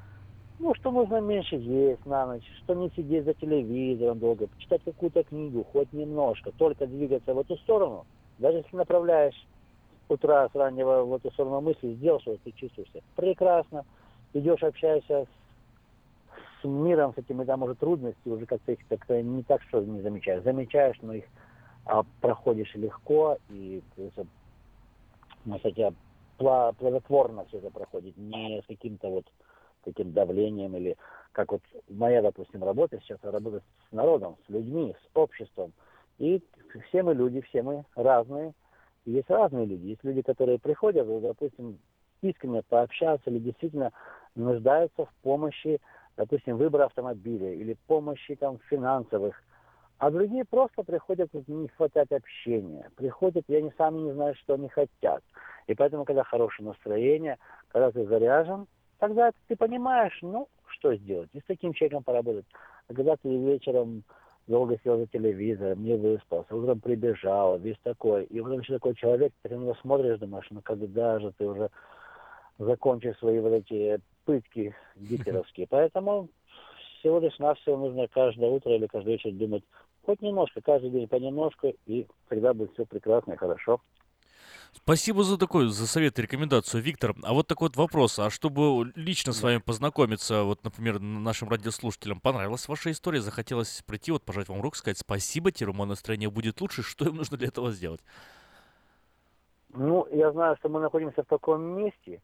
ну, 0.58 0.74
что 0.74 0.90
нужно 0.90 1.20
меньше 1.20 1.56
есть 1.56 2.04
на 2.06 2.26
ночь, 2.26 2.44
что 2.62 2.74
не 2.74 2.90
сидеть 2.94 3.24
за 3.24 3.34
телевизором 3.34 4.20
долго, 4.20 4.46
почитать 4.46 4.82
какую-то 4.84 5.24
книгу, 5.24 5.66
хоть 5.72 5.92
немножко, 5.92 6.52
только 6.52 6.86
двигаться 6.86 7.34
в 7.34 7.40
эту 7.40 7.56
сторону. 7.58 8.06
Даже 8.38 8.58
если 8.58 8.76
направляешь 8.76 9.34
утра 10.08 10.48
с 10.48 10.54
раннего 10.54 11.04
в 11.04 11.14
эту 11.14 11.30
сторону 11.32 11.60
мысли, 11.60 11.94
сделал, 11.94 12.20
что 12.20 12.36
ты 12.44 12.52
чувствуешься 12.52 13.00
прекрасно, 13.16 13.84
идешь, 14.34 14.62
общаешься 14.62 15.24
с, 15.24 16.62
с 16.62 16.64
миром, 16.64 17.12
с 17.14 17.18
этими 17.18 17.44
там 17.44 17.62
уже 17.64 17.74
трудности, 17.74 18.28
уже 18.28 18.46
как-то 18.46 18.72
их 18.72 18.78
как-то 18.88 19.20
не 19.20 19.42
так, 19.42 19.62
что 19.62 19.80
не 19.80 20.00
замечаешь. 20.00 20.44
Замечаешь, 20.44 20.96
но 21.02 21.14
их 21.14 21.24
а, 21.86 22.04
проходишь 22.20 22.72
легко, 22.74 23.38
и, 23.50 23.82
ну, 25.44 25.56
кстати, 25.56 25.92
плодотворно 26.42 27.44
все 27.46 27.58
это 27.58 27.70
проходит, 27.70 28.16
не 28.16 28.60
с 28.62 28.66
каким-то 28.66 29.08
вот 29.08 29.26
таким 29.84 30.12
давлением 30.12 30.76
или 30.76 30.96
как 31.32 31.52
вот 31.52 31.62
моя, 31.88 32.22
допустим, 32.22 32.62
работа 32.62 32.98
сейчас, 33.00 33.18
работа 33.22 33.62
с 33.88 33.92
народом, 33.92 34.36
с 34.46 34.50
людьми, 34.50 34.94
с 34.94 35.16
обществом. 35.16 35.72
И 36.18 36.42
все 36.88 37.02
мы 37.02 37.14
люди, 37.14 37.40
все 37.40 37.62
мы 37.62 37.84
разные, 37.96 38.54
есть 39.04 39.30
разные 39.30 39.66
люди. 39.66 39.86
Есть 39.86 40.04
люди, 40.04 40.22
которые 40.22 40.58
приходят, 40.58 41.06
допустим, 41.06 41.78
искренне 42.20 42.62
пообщаться 42.62 43.30
или 43.30 43.38
действительно 43.38 43.92
нуждаются 44.34 45.06
в 45.06 45.12
помощи, 45.22 45.80
допустим, 46.16 46.56
выбора 46.56 46.84
автомобиля 46.84 47.52
или 47.52 47.76
помощи 47.86 48.34
там 48.36 48.58
финансовых. 48.68 49.42
А 50.02 50.10
другие 50.10 50.44
просто 50.44 50.82
приходят, 50.82 51.30
не 51.46 51.68
хватает 51.68 52.10
общения. 52.10 52.90
Приходят, 52.96 53.44
я 53.46 53.62
не 53.62 53.70
сами 53.78 54.00
не 54.00 54.12
знаю, 54.12 54.34
что 54.34 54.54
они 54.54 54.68
хотят. 54.68 55.22
И 55.68 55.76
поэтому, 55.76 56.04
когда 56.04 56.24
хорошее 56.24 56.70
настроение, 56.70 57.38
когда 57.68 57.92
ты 57.92 58.04
заряжен, 58.06 58.66
тогда 58.98 59.30
ты 59.46 59.54
понимаешь, 59.54 60.18
ну, 60.20 60.48
что 60.66 60.96
сделать. 60.96 61.30
И 61.34 61.38
с 61.38 61.44
таким 61.44 61.72
человеком 61.72 62.02
поработать. 62.02 62.46
А 62.88 62.94
когда 62.94 63.14
ты 63.14 63.28
вечером 63.28 64.02
долго 64.48 64.76
сидел 64.78 64.98
за 64.98 65.06
телевизором, 65.06 65.84
не 65.84 65.94
выспался, 65.94 66.56
утром 66.56 66.80
прибежал, 66.80 67.60
весь 67.60 67.78
такой. 67.84 68.24
И 68.24 68.40
потом 68.40 68.58
еще 68.58 68.72
такой 68.72 68.96
человек, 68.96 69.32
ты 69.42 69.54
на 69.54 69.60
него 69.60 69.76
смотришь, 69.82 70.18
думаешь, 70.18 70.48
ну 70.50 70.62
когда 70.62 71.20
же 71.20 71.32
ты 71.38 71.46
уже 71.46 71.70
закончишь 72.58 73.18
свои 73.18 73.38
вот 73.38 73.52
эти 73.52 74.00
пытки 74.24 74.74
гитлеровские. 74.96 75.68
Поэтому 75.70 76.28
всего 76.98 77.20
лишь 77.20 77.38
навсего 77.38 77.76
нужно 77.76 78.08
каждое 78.08 78.50
утро 78.50 78.74
или 78.74 78.88
каждый 78.88 79.12
вечер 79.12 79.30
думать 79.30 79.62
хоть 80.04 80.20
немножко, 80.22 80.60
каждый 80.60 80.90
день 80.90 81.08
понемножку, 81.08 81.72
и 81.86 82.06
тогда 82.28 82.54
будет 82.54 82.72
все 82.72 82.84
прекрасно 82.84 83.32
и 83.32 83.36
хорошо. 83.36 83.80
Спасибо 84.74 85.22
за 85.22 85.38
такой, 85.38 85.68
за 85.68 85.86
совет 85.86 86.18
и 86.18 86.22
рекомендацию, 86.22 86.82
Виктор. 86.82 87.14
А 87.22 87.34
вот 87.34 87.46
такой 87.46 87.68
вот 87.68 87.76
вопрос. 87.76 88.18
А 88.18 88.30
чтобы 88.30 88.90
лично 88.96 89.32
с 89.32 89.42
вами 89.42 89.58
познакомиться, 89.58 90.44
вот, 90.44 90.64
например, 90.64 90.98
нашим 90.98 91.50
радиослушателям, 91.50 92.20
понравилась 92.20 92.68
ваша 92.68 92.90
история, 92.90 93.20
захотелось 93.20 93.82
прийти, 93.86 94.12
вот, 94.12 94.22
пожать 94.24 94.48
вам 94.48 94.62
руку, 94.62 94.76
сказать 94.76 94.98
спасибо, 94.98 95.52
теперь 95.52 95.74
мое 95.74 95.86
настроение 95.86 96.30
будет 96.30 96.60
лучше, 96.60 96.82
что 96.82 97.04
им 97.04 97.16
нужно 97.16 97.36
для 97.36 97.48
этого 97.48 97.70
сделать? 97.70 98.00
Ну, 99.74 100.06
я 100.10 100.32
знаю, 100.32 100.56
что 100.56 100.68
мы 100.68 100.80
находимся 100.80 101.22
в 101.22 101.26
таком 101.26 101.62
месте, 101.62 102.20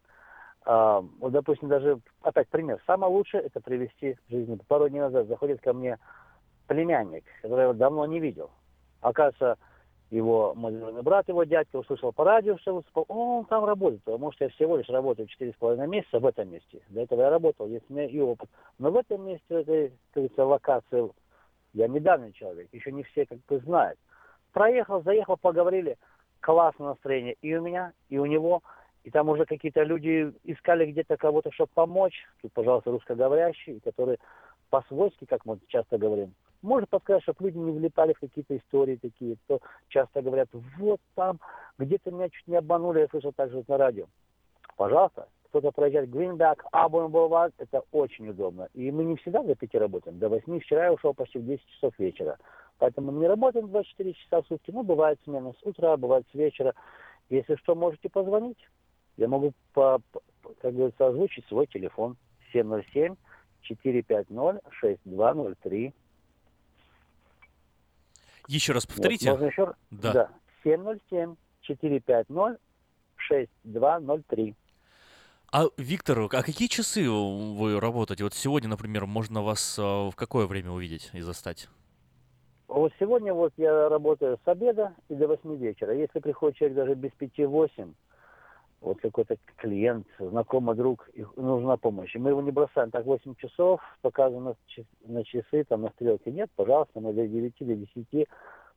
а, 0.65 1.01
вот, 1.21 1.33
допустим, 1.33 1.69
даже, 1.69 2.01
опять 2.23 2.49
пример, 2.49 2.83
самое 2.87 3.11
лучшее 3.13 3.43
это 3.43 3.61
привести 3.61 4.17
в 4.27 4.31
жизнь. 4.31 4.61
Пару 4.69 4.89
дней 4.89 5.01
назад 5.01 5.27
заходит 5.27 5.61
ко 5.61 5.73
мне 5.73 5.99
племянник, 6.69 7.25
который 7.43 7.67
я 7.67 7.73
давно 7.73 8.07
не 8.07 8.21
видел. 8.21 8.51
Оказывается, 9.01 9.57
его 10.11 10.55
мой 10.55 10.73
брат, 11.03 11.29
его 11.29 11.45
дядька, 11.45 11.77
услышал 11.77 12.13
по 12.13 12.25
радио, 12.25 12.57
что 12.59 12.83
он 13.09 13.45
там 13.47 13.65
работает, 13.65 14.03
потому 14.05 14.33
что 14.33 14.45
я 14.45 14.51
всего 14.51 14.77
лишь 14.77 14.89
работаю 14.89 15.27
четыре 15.27 15.53
с 15.53 15.57
половиной 15.57 15.89
месяца 15.89 16.21
в 16.21 16.27
этом 16.27 16.51
месте. 16.51 16.81
До 16.89 17.01
этого 17.01 17.23
я 17.23 17.31
работал, 17.31 17.67
есть 17.67 17.85
у 17.89 17.95
меня 17.95 18.07
и 18.07 18.21
опыт. 18.21 18.49
Но 18.79 18.91
в 18.91 18.97
этом 18.97 19.27
месте, 19.27 19.45
в 19.49 19.53
этой, 19.53 19.89
как 19.89 20.15
говорится, 20.15 20.45
локации, 20.45 21.11
я 21.75 21.89
недавний 21.89 22.33
человек, 22.33 22.69
еще 22.73 22.93
не 22.93 23.03
все 23.03 23.27
как 23.27 23.39
бы 23.49 23.59
знают. 23.59 23.99
Проехал, 24.53 25.03
заехал, 25.03 25.37
поговорили, 25.37 25.97
классное 26.41 26.89
настроение 26.89 27.35
и 27.43 27.55
у 27.55 27.63
меня, 27.63 27.93
и 28.09 28.19
у 28.19 28.27
него. 28.27 28.63
И 29.05 29.11
там 29.11 29.29
уже 29.29 29.45
какие-то 29.45 29.83
люди 29.83 30.33
искали 30.45 30.91
где-то 30.91 31.17
кого-то, 31.17 31.53
чтобы 31.53 31.71
помочь. 31.75 32.27
Тут, 32.43 32.53
пожалуйста, 32.53 32.91
русскоговорящие, 32.91 33.81
которые 33.81 34.19
по-свойски, 34.71 35.25
как 35.25 35.45
мы 35.45 35.59
часто 35.69 35.99
говорим, 35.99 36.35
может 36.63 36.89
подсказать, 36.89 37.23
чтобы 37.23 37.45
люди 37.45 37.59
не 37.59 37.73
влипали 37.73 38.13
в 38.13 38.21
какие-то 38.21 38.57
истории 38.57 38.97
такие, 38.97 39.37
то 39.47 39.61
часто 39.89 40.23
говорят, 40.23 40.49
вот 40.53 41.01
там, 41.15 41.41
где-то 41.79 42.11
меня 42.11 42.29
чуть 42.29 42.47
не 42.49 42.57
обманули, 42.57 43.01
я 43.01 43.09
слышал 43.09 43.33
также 43.33 43.65
на 43.69 43.77
радио. 43.77 44.07
Пожалуйста, 44.77 45.29
кто-то 45.49 45.73
проезжает 45.73 46.11
Greenback, 46.11 46.61
Абон 46.73 47.11
Boulevard, 47.11 47.53
это 47.59 47.83
очень 47.91 48.29
удобно. 48.29 48.69
И 48.75 48.91
мы 48.91 49.05
не 49.05 49.17
всегда 49.17 49.43
до 49.43 49.55
пяти 49.55 49.79
работаем. 49.79 50.19
До 50.19 50.29
восьми 50.29 50.61
вчера 50.61 50.87
я 50.87 50.93
ушел 50.93 51.15
почти 51.15 51.39
в 51.39 51.47
10 51.47 51.67
часов 51.67 51.99
вечера. 51.99 52.39
Поэтому 52.79 53.13
мы 53.13 53.21
не 53.21 53.27
работаем 53.27 53.69
24 53.69 54.13
часа 54.13 54.43
в 54.43 54.47
сутки. 54.47 54.71
Ну, 54.71 54.83
бывает 54.83 55.19
смена 55.25 55.53
с 55.53 55.67
утра, 55.67 55.97
бывает 55.97 56.27
с 56.31 56.35
вечера. 56.35 56.75
Если 57.29 57.57
что, 57.57 57.75
можете 57.75 58.09
позвонить. 58.09 58.59
Я 59.17 59.27
могу, 59.27 59.53
по, 59.73 60.01
как 60.61 60.75
говорится, 60.75 61.09
озвучить 61.09 61.47
свой 61.47 61.67
телефон 61.67 62.17
707 62.53 63.17
450 63.63 64.63
6203. 64.71 65.95
Еще 68.49 68.73
раз 68.73 68.87
повторите. 68.87 69.31
Вот, 69.31 69.41
можно 69.41 69.51
еще 69.51 69.65
раз? 69.65 69.75
Да. 69.91 70.31
да. 70.65 71.37
707-450-6203. 71.69 74.55
А, 75.51 75.65
Виктор, 75.77 76.21
а 76.21 76.43
какие 76.43 76.69
часы 76.69 77.09
вы 77.09 77.79
работаете? 77.79 78.25
Вот 78.25 78.35
сегодня, 78.35 78.69
например, 78.69 79.07
можно 79.07 79.43
вас 79.43 79.79
а, 79.79 80.11
в 80.11 80.17
какое 80.17 80.47
время 80.47 80.71
увидеть 80.71 81.11
и 81.13 81.21
застать? 81.21 81.69
Вот 82.69 82.93
сегодня 82.99 83.33
вот 83.33 83.53
я 83.57 83.89
работаю 83.89 84.39
с 84.45 84.49
обеда 84.49 84.95
и 85.09 85.15
до 85.15 85.29
8 85.29 85.57
вечера. 85.57 85.95
Если 85.95 86.19
приходит 86.19 86.59
человек 86.59 86.77
даже 86.77 86.95
без 86.95 87.11
5-8, 87.19 87.95
вот 88.81 89.01
какой-то 89.01 89.37
клиент, 89.57 90.07
знакомый 90.19 90.77
друг, 90.77 91.09
нужна 91.37 91.77
помощь. 91.77 92.15
И 92.15 92.19
мы 92.19 92.31
его 92.31 92.43
не 92.43 92.51
бросаем. 92.51 92.91
Так 92.91 93.05
8 93.05 93.35
часов, 93.37 93.81
показано 94.03 94.57
на 95.07 95.25
часы, 95.25 95.65
там 95.65 95.83
на 95.83 95.91
стрелке 95.91 96.31
нет, 96.31 96.51
пожалуйста, 96.57 97.01
мы 97.01 97.13
до 97.13 97.27
9, 97.27 97.55
до 97.59 97.75
10 97.75 98.29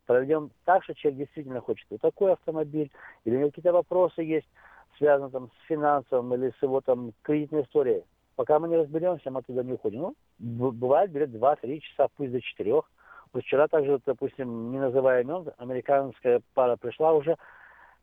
проведем 0.06 0.52
так, 0.66 0.84
что 0.84 0.94
человек 0.96 1.20
действительно 1.20 1.62
хочет 1.62 1.88
вот 1.90 2.02
такой 2.02 2.34
автомобиль, 2.34 2.92
или 3.24 3.36
у 3.36 3.40
него 3.40 3.50
какие-то 3.50 3.72
вопросы 3.72 4.22
есть, 4.22 4.48
связанные 4.98 5.32
там 5.32 5.50
с 5.50 5.68
финансовым 5.68 6.34
или 6.34 6.54
с 6.60 6.62
его 6.62 6.82
там 6.82 7.14
кредитной 7.22 7.62
историей. 7.64 8.04
Пока 8.36 8.60
мы 8.60 8.68
не 8.68 8.78
разберемся, 8.78 9.32
мы 9.32 9.42
туда 9.42 9.64
не 9.64 9.74
уходим. 9.74 10.16
Ну, 10.40 10.72
бывает, 10.72 11.12
берет 11.12 11.30
2-3 11.30 11.80
часа, 11.80 12.08
пусть 12.18 12.32
до 12.32 12.42
4. 12.42 12.74
Вот 12.74 13.44
вчера 13.44 13.68
также, 13.68 14.02
допустим, 14.06 14.72
не 14.72 14.80
называя 14.80 15.22
имен, 15.22 15.52
американская 15.58 16.42
пара 16.54 16.76
пришла 16.76 17.14
уже, 17.14 17.38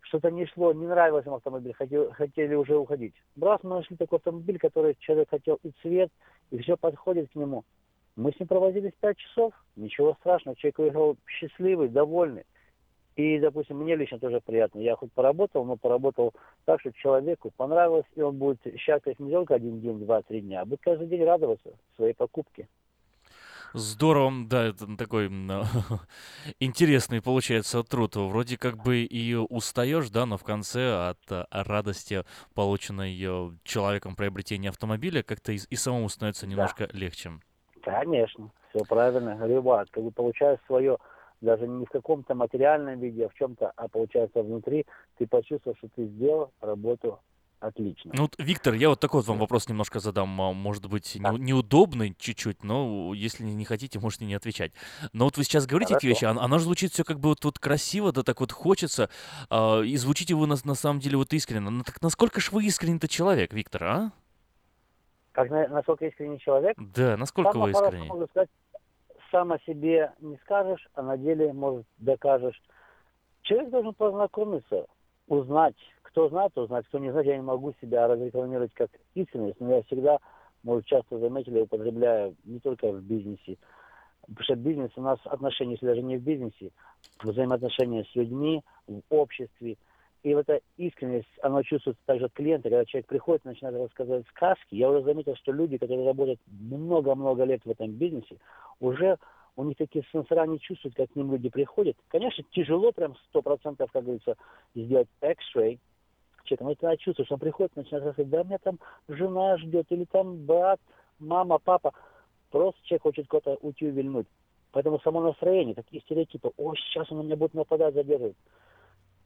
что-то 0.08 0.30
не 0.30 0.46
шло, 0.46 0.72
не 0.72 0.86
нравилось 0.86 1.26
им 1.26 1.34
автомобиль, 1.34 1.72
хотел, 1.74 2.10
хотели 2.12 2.54
уже 2.54 2.76
уходить. 2.76 3.14
Раз 3.40 3.62
мы 3.62 3.76
нашли 3.76 3.96
такой 3.96 4.18
автомобиль, 4.18 4.58
который 4.58 4.96
человек 5.00 5.30
хотел 5.30 5.58
и 5.62 5.70
цвет, 5.82 6.10
и 6.50 6.58
все 6.58 6.76
подходит 6.76 7.30
к 7.30 7.34
нему. 7.34 7.64
Мы 8.16 8.32
с 8.32 8.40
ним 8.40 8.48
провозились 8.48 8.92
пять 9.00 9.18
часов, 9.18 9.54
ничего 9.76 10.14
страшного, 10.20 10.56
человек 10.56 10.78
уехал 10.80 11.16
счастливый, 11.26 11.88
довольный. 11.88 12.44
И, 13.16 13.38
допустим, 13.40 13.78
мне 13.78 13.96
лично 13.96 14.18
тоже 14.18 14.40
приятно. 14.40 14.78
Я 14.78 14.94
хоть 14.96 15.12
поработал, 15.12 15.64
но 15.64 15.76
поработал 15.76 16.34
так, 16.64 16.80
что 16.80 16.92
человеку 16.92 17.50
понравилось, 17.56 18.06
и 18.14 18.20
он 18.20 18.36
будет 18.38 18.60
счастлив 18.78 19.18
не 19.18 19.32
только 19.32 19.56
один 19.56 19.80
день, 19.80 19.98
два, 19.98 20.22
три 20.22 20.40
дня, 20.40 20.60
а 20.60 20.64
будет 20.64 20.80
каждый 20.82 21.08
день 21.08 21.24
радоваться 21.24 21.70
своей 21.96 22.14
покупке. 22.14 22.68
Здорово, 23.74 24.32
да, 24.46 24.64
это 24.64 24.96
такой 24.96 25.26
интересный 26.60 27.20
получается 27.20 27.82
труд. 27.82 28.16
Вроде 28.16 28.56
как 28.56 28.76
бы 28.76 29.02
и 29.02 29.34
устаешь, 29.34 30.10
да, 30.10 30.26
но 30.26 30.36
в 30.36 30.44
конце 30.44 31.10
от 31.10 31.18
э, 31.30 31.44
радости, 31.50 32.24
полученной 32.54 33.16
э, 33.20 33.50
человеком 33.64 34.16
приобретения 34.16 34.70
автомобиля, 34.70 35.22
как-то 35.22 35.52
и, 35.52 35.58
и 35.68 35.76
самому 35.76 36.08
становится 36.08 36.46
немножко 36.46 36.86
да. 36.86 36.98
легче. 36.98 37.30
Конечно, 37.82 38.50
все 38.70 38.84
правильно. 38.84 39.38
Ребят, 39.46 39.90
бы 40.04 40.10
получаешь 40.10 40.58
свое 40.66 40.98
даже 41.40 41.66
не 41.68 41.84
в 41.84 41.90
каком-то 41.90 42.34
материальном 42.34 42.98
виде, 43.00 43.26
а 43.26 43.28
в 43.28 43.34
чем-то, 43.34 43.72
а 43.76 43.88
получается 43.88 44.42
внутри, 44.42 44.86
ты 45.18 45.26
почувствовал, 45.26 45.76
что 45.76 45.88
ты 45.94 46.06
сделал 46.06 46.52
работу 46.60 47.20
отлично. 47.60 48.12
Ну, 48.14 48.22
вот, 48.22 48.34
Виктор, 48.38 48.74
я 48.74 48.88
вот 48.88 49.00
такой 49.00 49.20
вот 49.20 49.28
вам 49.28 49.38
вопрос 49.38 49.68
немножко 49.68 50.00
задам, 50.00 50.40
а, 50.40 50.52
может 50.52 50.86
быть, 50.86 51.16
да. 51.20 51.30
не, 51.30 51.38
неудобный 51.38 52.14
чуть-чуть, 52.18 52.62
но 52.62 53.12
если 53.14 53.44
не 53.44 53.64
хотите, 53.64 53.98
можете 53.98 54.24
не 54.24 54.34
отвечать. 54.34 54.72
Но 55.12 55.24
вот 55.24 55.36
вы 55.36 55.44
сейчас 55.44 55.66
говорите 55.66 55.94
Хорошо. 55.94 56.06
эти 56.06 56.14
вещи, 56.14 56.24
оно, 56.24 56.42
оно 56.42 56.58
же 56.58 56.64
звучит 56.64 56.92
все 56.92 57.04
как 57.04 57.18
бы 57.18 57.30
вот, 57.30 57.44
вот 57.44 57.58
красиво, 57.58 58.12
да 58.12 58.22
так 58.22 58.40
вот 58.40 58.52
хочется, 58.52 59.10
э, 59.50 59.84
и 59.84 59.96
звучите 59.96 60.34
вы 60.34 60.46
на, 60.46 60.56
на 60.64 60.74
самом 60.74 61.00
деле 61.00 61.16
вот 61.16 61.32
искренне. 61.32 61.70
Ну, 61.70 61.82
так 61.82 62.00
насколько 62.02 62.40
же 62.40 62.50
вы 62.52 62.64
искренний-то 62.64 63.08
человек, 63.08 63.52
Виктор, 63.52 63.84
а? 63.84 64.12
Как 65.32 65.50
на, 65.50 65.68
насколько 65.68 66.06
искренний 66.06 66.38
человек? 66.38 66.76
Да, 66.78 67.16
насколько 67.16 67.52
Самое 67.52 67.72
вы 67.72 67.80
искренний? 67.80 68.08
Могу 68.08 68.26
сказать, 68.26 68.50
сам 69.30 69.52
о 69.52 69.58
себе 69.60 70.12
не 70.20 70.36
скажешь, 70.38 70.88
а 70.94 71.02
на 71.02 71.16
деле, 71.16 71.52
может, 71.52 71.86
докажешь. 71.98 72.60
Человек 73.42 73.70
должен 73.70 73.94
познакомиться, 73.94 74.86
узнать, 75.26 75.76
кто 76.08 76.28
знает, 76.28 76.52
то 76.54 76.66
знает, 76.66 76.86
кто 76.86 76.98
не 76.98 77.10
знает, 77.10 77.26
я 77.26 77.36
не 77.36 77.42
могу 77.42 77.72
себя 77.80 78.08
разрекламировать 78.08 78.72
как 78.74 78.90
истинность, 79.14 79.60
но 79.60 79.76
я 79.76 79.82
всегда, 79.82 80.18
может, 80.62 80.86
часто 80.86 81.18
заметили, 81.18 81.60
употребляю 81.60 82.34
не 82.44 82.60
только 82.60 82.90
в 82.90 83.02
бизнесе, 83.02 83.56
потому 84.22 84.44
что 84.44 84.56
бизнес 84.56 84.90
у 84.96 85.02
нас 85.02 85.18
отношения, 85.24 85.72
если 85.72 85.86
даже 85.86 86.02
не 86.02 86.16
в 86.16 86.22
бизнесе, 86.22 86.70
взаимоотношения 87.22 88.04
с 88.04 88.14
людьми, 88.14 88.62
в 88.86 89.02
обществе. 89.10 89.76
И 90.24 90.34
вот 90.34 90.48
эта 90.48 90.60
искренность, 90.76 91.28
она 91.42 91.62
чувствуется 91.62 92.02
также 92.04 92.26
от 92.26 92.32
клиента, 92.32 92.68
когда 92.68 92.84
человек 92.84 93.06
приходит 93.06 93.44
и 93.44 93.48
начинает 93.48 93.76
рассказывать 93.76 94.26
сказки. 94.28 94.74
Я 94.74 94.90
уже 94.90 95.02
заметил, 95.02 95.36
что 95.36 95.52
люди, 95.52 95.78
которые 95.78 96.06
работают 96.06 96.40
много-много 96.46 97.44
лет 97.44 97.64
в 97.64 97.70
этом 97.70 97.92
бизнесе, 97.92 98.36
уже 98.80 99.18
у 99.56 99.64
них 99.64 99.76
такие 99.76 100.04
сенсора 100.12 100.46
не 100.46 100.60
чувствуют, 100.60 100.96
как 100.96 101.12
к 101.12 101.16
ним 101.16 101.32
люди 101.32 101.48
приходят. 101.48 101.96
Конечно, 102.08 102.44
тяжело 102.52 102.92
прям 102.92 103.16
сто 103.28 103.42
процентов, 103.42 103.90
как 103.92 104.04
говорится, 104.04 104.36
сделать 104.74 105.08
X-ray, 105.20 105.78
человека, 106.48 106.64
но 106.64 106.74
ты 106.74 106.96
чувствуешь, 106.98 107.30
он 107.30 107.38
приходит, 107.38 107.76
начинает 107.76 108.04
рассказывать, 108.04 108.30
да, 108.30 108.42
меня 108.44 108.58
там 108.58 108.78
жена 109.08 109.56
ждет, 109.58 109.86
или 109.90 110.04
там 110.04 110.44
брат, 110.46 110.80
мама, 111.18 111.58
папа. 111.58 111.92
Просто 112.50 112.80
человек 112.84 113.02
хочет 113.02 113.28
куда-то 113.28 113.56
уйти 113.60 113.86
увильнуть. 113.86 114.26
Поэтому 114.72 115.00
само 115.00 115.20
настроение, 115.20 115.74
такие 115.74 116.02
стереотипы, 116.02 116.50
о, 116.56 116.74
сейчас 116.74 117.10
он 117.10 117.18
на 117.18 117.22
меня 117.22 117.36
будет 117.36 117.54
нападать, 117.54 117.94
задерживать. 117.94 118.36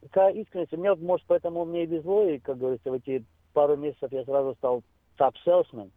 Такая 0.03 0.33
искренность, 0.33 0.73
у 0.73 0.77
меня, 0.77 0.95
может, 0.97 1.27
поэтому 1.27 1.65
мне 1.65 1.85
и 1.85 1.87
везло, 1.87 2.25
и, 2.25 2.39
как 2.39 2.59
говорится, 2.59 2.91
в 2.91 2.95
эти 2.95 3.25
пару 3.53 3.77
месяцев 3.77 4.11
я 4.13 4.25
сразу 4.25 4.55
стал 4.55 4.83
топ 5.17 5.35
salesman, 5.47 5.91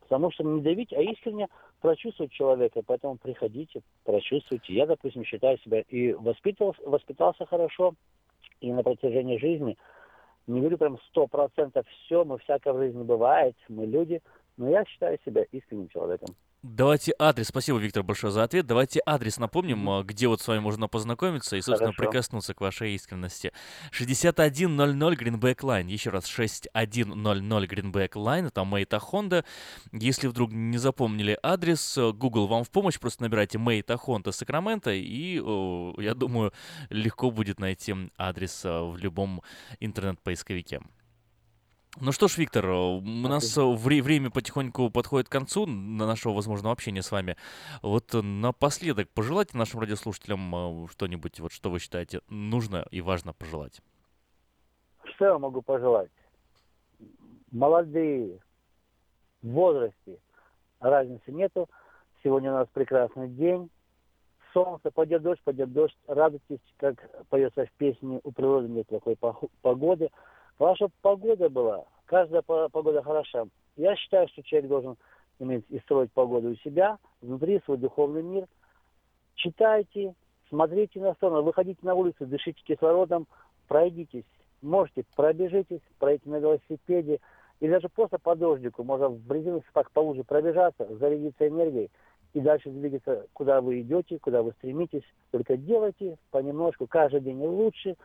потому 0.00 0.30
что 0.30 0.44
не 0.44 0.60
давить, 0.60 0.92
а 0.92 1.02
искренне 1.02 1.48
прочувствовать 1.80 2.32
человека, 2.32 2.82
поэтому 2.86 3.16
приходите, 3.16 3.82
прочувствуйте. 4.04 4.72
Я, 4.72 4.86
допустим, 4.86 5.24
считаю 5.24 5.58
себя 5.58 5.80
и 5.88 6.12
воспитывался, 6.12 6.80
воспитался 6.88 7.46
хорошо, 7.46 7.94
и 8.60 8.72
на 8.72 8.82
протяжении 8.82 9.38
жизни– 9.38 9.76
не 10.46 10.60
говорю 10.60 10.78
прям 10.78 10.98
сто 11.08 11.26
процентов 11.26 11.86
все, 11.88 12.24
мы 12.24 12.38
всякое 12.38 12.72
в 12.74 12.78
жизни 12.78 13.02
бывает, 13.02 13.56
мы 13.68 13.86
люди, 13.86 14.20
но 14.56 14.68
я 14.68 14.84
считаю 14.84 15.18
себя 15.24 15.44
искренним 15.52 15.88
человеком. 15.88 16.34
Давайте 16.66 17.12
адрес. 17.18 17.48
Спасибо, 17.48 17.76
Виктор, 17.76 18.02
большое 18.02 18.32
за 18.32 18.42
ответ. 18.42 18.66
Давайте 18.66 19.02
адрес 19.04 19.36
напомним, 19.36 19.86
mm-hmm. 19.86 20.04
где 20.04 20.28
вот 20.28 20.40
с 20.40 20.48
вами 20.48 20.60
можно 20.60 20.88
познакомиться 20.88 21.56
и, 21.56 21.60
собственно, 21.60 21.92
Хорошо. 21.92 22.10
прикоснуться 22.10 22.54
к 22.54 22.62
вашей 22.62 22.94
искренности. 22.94 23.52
6100 23.90 25.12
Greenback 25.12 25.56
Line. 25.56 25.90
Еще 25.90 26.08
раз, 26.08 26.26
6100 26.26 26.80
Greenback 27.66 28.12
Line. 28.12 28.46
Это 28.46 28.64
Мэйта 28.64 28.96
Honda. 28.96 29.44
Если 29.92 30.26
вдруг 30.26 30.52
не 30.52 30.78
запомнили 30.78 31.38
адрес, 31.42 31.98
Google 31.98 32.46
вам 32.46 32.64
в 32.64 32.70
помощь. 32.70 32.98
Просто 32.98 33.24
набирайте 33.24 33.58
Мэйта 33.58 34.00
Honda 34.02 34.32
Сакраменто, 34.32 34.90
и, 34.90 35.34
я 35.34 36.14
думаю, 36.14 36.54
легко 36.88 37.30
будет 37.30 37.60
найти 37.60 37.94
адрес 38.16 38.64
э, 38.64 38.80
в 38.80 38.96
любом 38.96 39.42
интернет-поисковике. 39.80 40.80
Ну 42.00 42.10
что 42.10 42.26
ж, 42.26 42.38
Виктор, 42.38 42.66
у 42.66 43.00
нас 43.02 43.56
вре- 43.56 44.02
время 44.02 44.30
потихоньку 44.30 44.90
подходит 44.90 45.28
к 45.28 45.32
концу 45.32 45.64
на 45.64 46.06
нашего 46.06 46.32
возможного 46.32 46.72
общения 46.72 47.02
с 47.02 47.12
вами. 47.12 47.36
Вот 47.82 48.10
напоследок 48.12 49.08
пожелайте 49.10 49.56
нашим 49.56 49.78
радиослушателям 49.80 50.88
что-нибудь, 50.88 51.38
вот 51.38 51.52
что 51.52 51.70
вы 51.70 51.78
считаете 51.78 52.20
нужно 52.28 52.84
и 52.90 53.00
важно 53.00 53.32
пожелать. 53.32 53.80
Что 55.14 55.26
я 55.26 55.38
могу 55.38 55.62
пожелать? 55.62 56.10
Молодые, 57.52 58.40
в 59.42 59.48
возрасте, 59.48 60.18
разницы 60.80 61.30
нету. 61.30 61.68
Сегодня 62.24 62.50
у 62.50 62.54
нас 62.54 62.68
прекрасный 62.72 63.28
день. 63.28 63.70
Солнце, 64.52 64.90
пойдет 64.90 65.22
дождь, 65.22 65.40
пойдет 65.44 65.72
дождь. 65.72 65.96
Радуйтесь, 66.08 66.58
как 66.78 66.96
поется 67.28 67.66
в 67.66 67.72
песне 67.72 68.20
«У 68.24 68.32
природы 68.32 68.68
нет 68.68 68.88
плохой 68.88 69.16
погоды». 69.62 70.10
Ваша 70.58 70.88
погода 71.02 71.48
была, 71.48 71.84
каждая 72.06 72.42
погода 72.42 73.02
хороша. 73.02 73.46
Я 73.76 73.96
считаю, 73.96 74.28
что 74.28 74.42
человек 74.42 74.68
должен 74.68 74.96
иметь 75.40 75.64
и 75.68 75.80
строить 75.80 76.12
погоду 76.12 76.50
у 76.50 76.56
себя, 76.56 76.98
внутри 77.20 77.60
свой 77.64 77.76
духовный 77.76 78.22
мир. 78.22 78.46
Читайте, 79.34 80.14
смотрите 80.48 81.00
на 81.00 81.14
сторону, 81.14 81.42
выходите 81.42 81.80
на 81.82 81.94
улицу, 81.94 82.26
дышите 82.26 82.62
кислородом, 82.64 83.26
пройдитесь. 83.66 84.24
Можете, 84.62 85.04
пробежитесь, 85.16 85.80
пройти 85.98 86.30
на 86.30 86.36
велосипеде, 86.36 87.18
или 87.60 87.70
даже 87.70 87.88
просто 87.88 88.18
по 88.18 88.36
дождику, 88.36 88.84
можно 88.84 89.08
в 89.08 89.32
резиновых 89.32 89.66
сапах 89.66 89.90
по 89.90 90.00
луже 90.00 90.22
пробежаться, 90.22 90.86
зарядиться 90.96 91.48
энергией 91.48 91.90
и 92.32 92.40
дальше 92.40 92.70
двигаться, 92.70 93.26
куда 93.32 93.60
вы 93.60 93.80
идете, 93.80 94.18
куда 94.18 94.42
вы 94.42 94.52
стремитесь. 94.52 95.04
Только 95.32 95.56
делайте 95.56 96.16
понемножку, 96.30 96.86
каждый 96.86 97.20
день 97.20 97.44
лучше, 97.44 97.96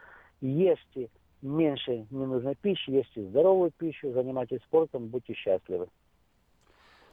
ешьте 0.41 1.10
меньше 1.42 2.06
ненужной 2.12 2.56
пищи, 2.56 2.90
ешьте 2.90 3.24
здоровую 3.24 3.72
пищу, 3.78 4.12
занимайтесь 4.12 4.62
спортом, 4.64 5.08
будьте 5.08 5.34
счастливы. 5.34 5.88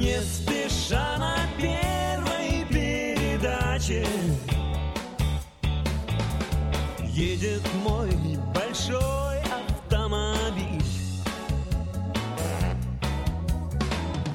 Не 0.04 0.20
спеша 0.20 1.16
на 1.16 1.34
первой 1.56 2.66
передаче. 2.68 4.04
Едет 7.02 7.62
мой 7.82 8.10
большой 8.54 9.38
автомобиль. 9.40 10.84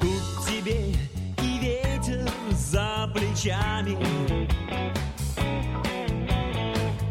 Тут 0.00 0.44
тебе 0.44 0.92
и 1.40 1.58
ветер 1.60 2.28
за 2.50 3.08
плечами. 3.14 3.96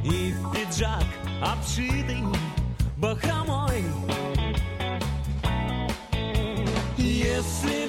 И 0.03 0.33
пиджак 0.53 1.05
обшитый 1.41 2.25
бахромой. 2.97 3.85
Если 6.97 7.88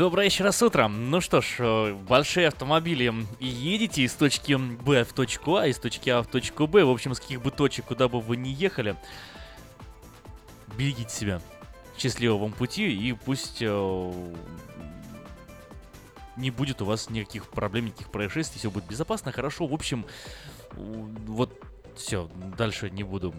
Доброе 0.00 0.24
еще 0.24 0.44
раз 0.44 0.62
утро. 0.62 0.88
Ну 0.88 1.20
что 1.20 1.42
ж, 1.42 1.56
э, 1.58 1.92
большие 1.92 2.48
автомобили. 2.48 3.12
Едете 3.38 4.00
из 4.00 4.14
точки 4.14 4.54
Б 4.54 5.04
в 5.04 5.12
точку 5.12 5.56
А, 5.56 5.66
из 5.66 5.78
точки 5.78 6.08
А 6.08 6.22
в 6.22 6.26
точку 6.26 6.66
Б. 6.66 6.84
В 6.84 6.90
общем, 6.90 7.12
с 7.12 7.20
каких 7.20 7.42
бы 7.42 7.50
точек, 7.50 7.84
куда 7.84 8.08
бы 8.08 8.18
вы 8.18 8.38
ни 8.38 8.48
ехали, 8.48 8.96
берегите 10.78 11.14
себя. 11.14 11.42
Счастливого 11.98 12.44
вам 12.44 12.52
пути 12.52 12.90
и 12.90 13.12
пусть 13.12 13.58
э, 13.60 14.12
не 16.38 16.50
будет 16.50 16.80
у 16.80 16.86
вас 16.86 17.10
никаких 17.10 17.48
проблем, 17.48 17.84
никаких 17.84 18.10
происшествий, 18.10 18.58
все 18.58 18.70
будет 18.70 18.86
безопасно, 18.86 19.32
хорошо. 19.32 19.66
В 19.66 19.74
общем, 19.74 20.06
вот 20.72 21.62
все, 21.94 22.30
дальше 22.56 22.88
не 22.88 23.02
буду 23.02 23.34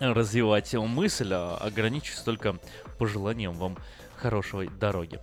развивать 0.00 0.74
мысль, 0.74 1.32
а 1.34 1.56
ограничусь 1.56 2.18
только 2.18 2.56
пожеланием 2.98 3.52
вам 3.52 3.78
хорошей 4.16 4.66
дороги. 4.66 5.20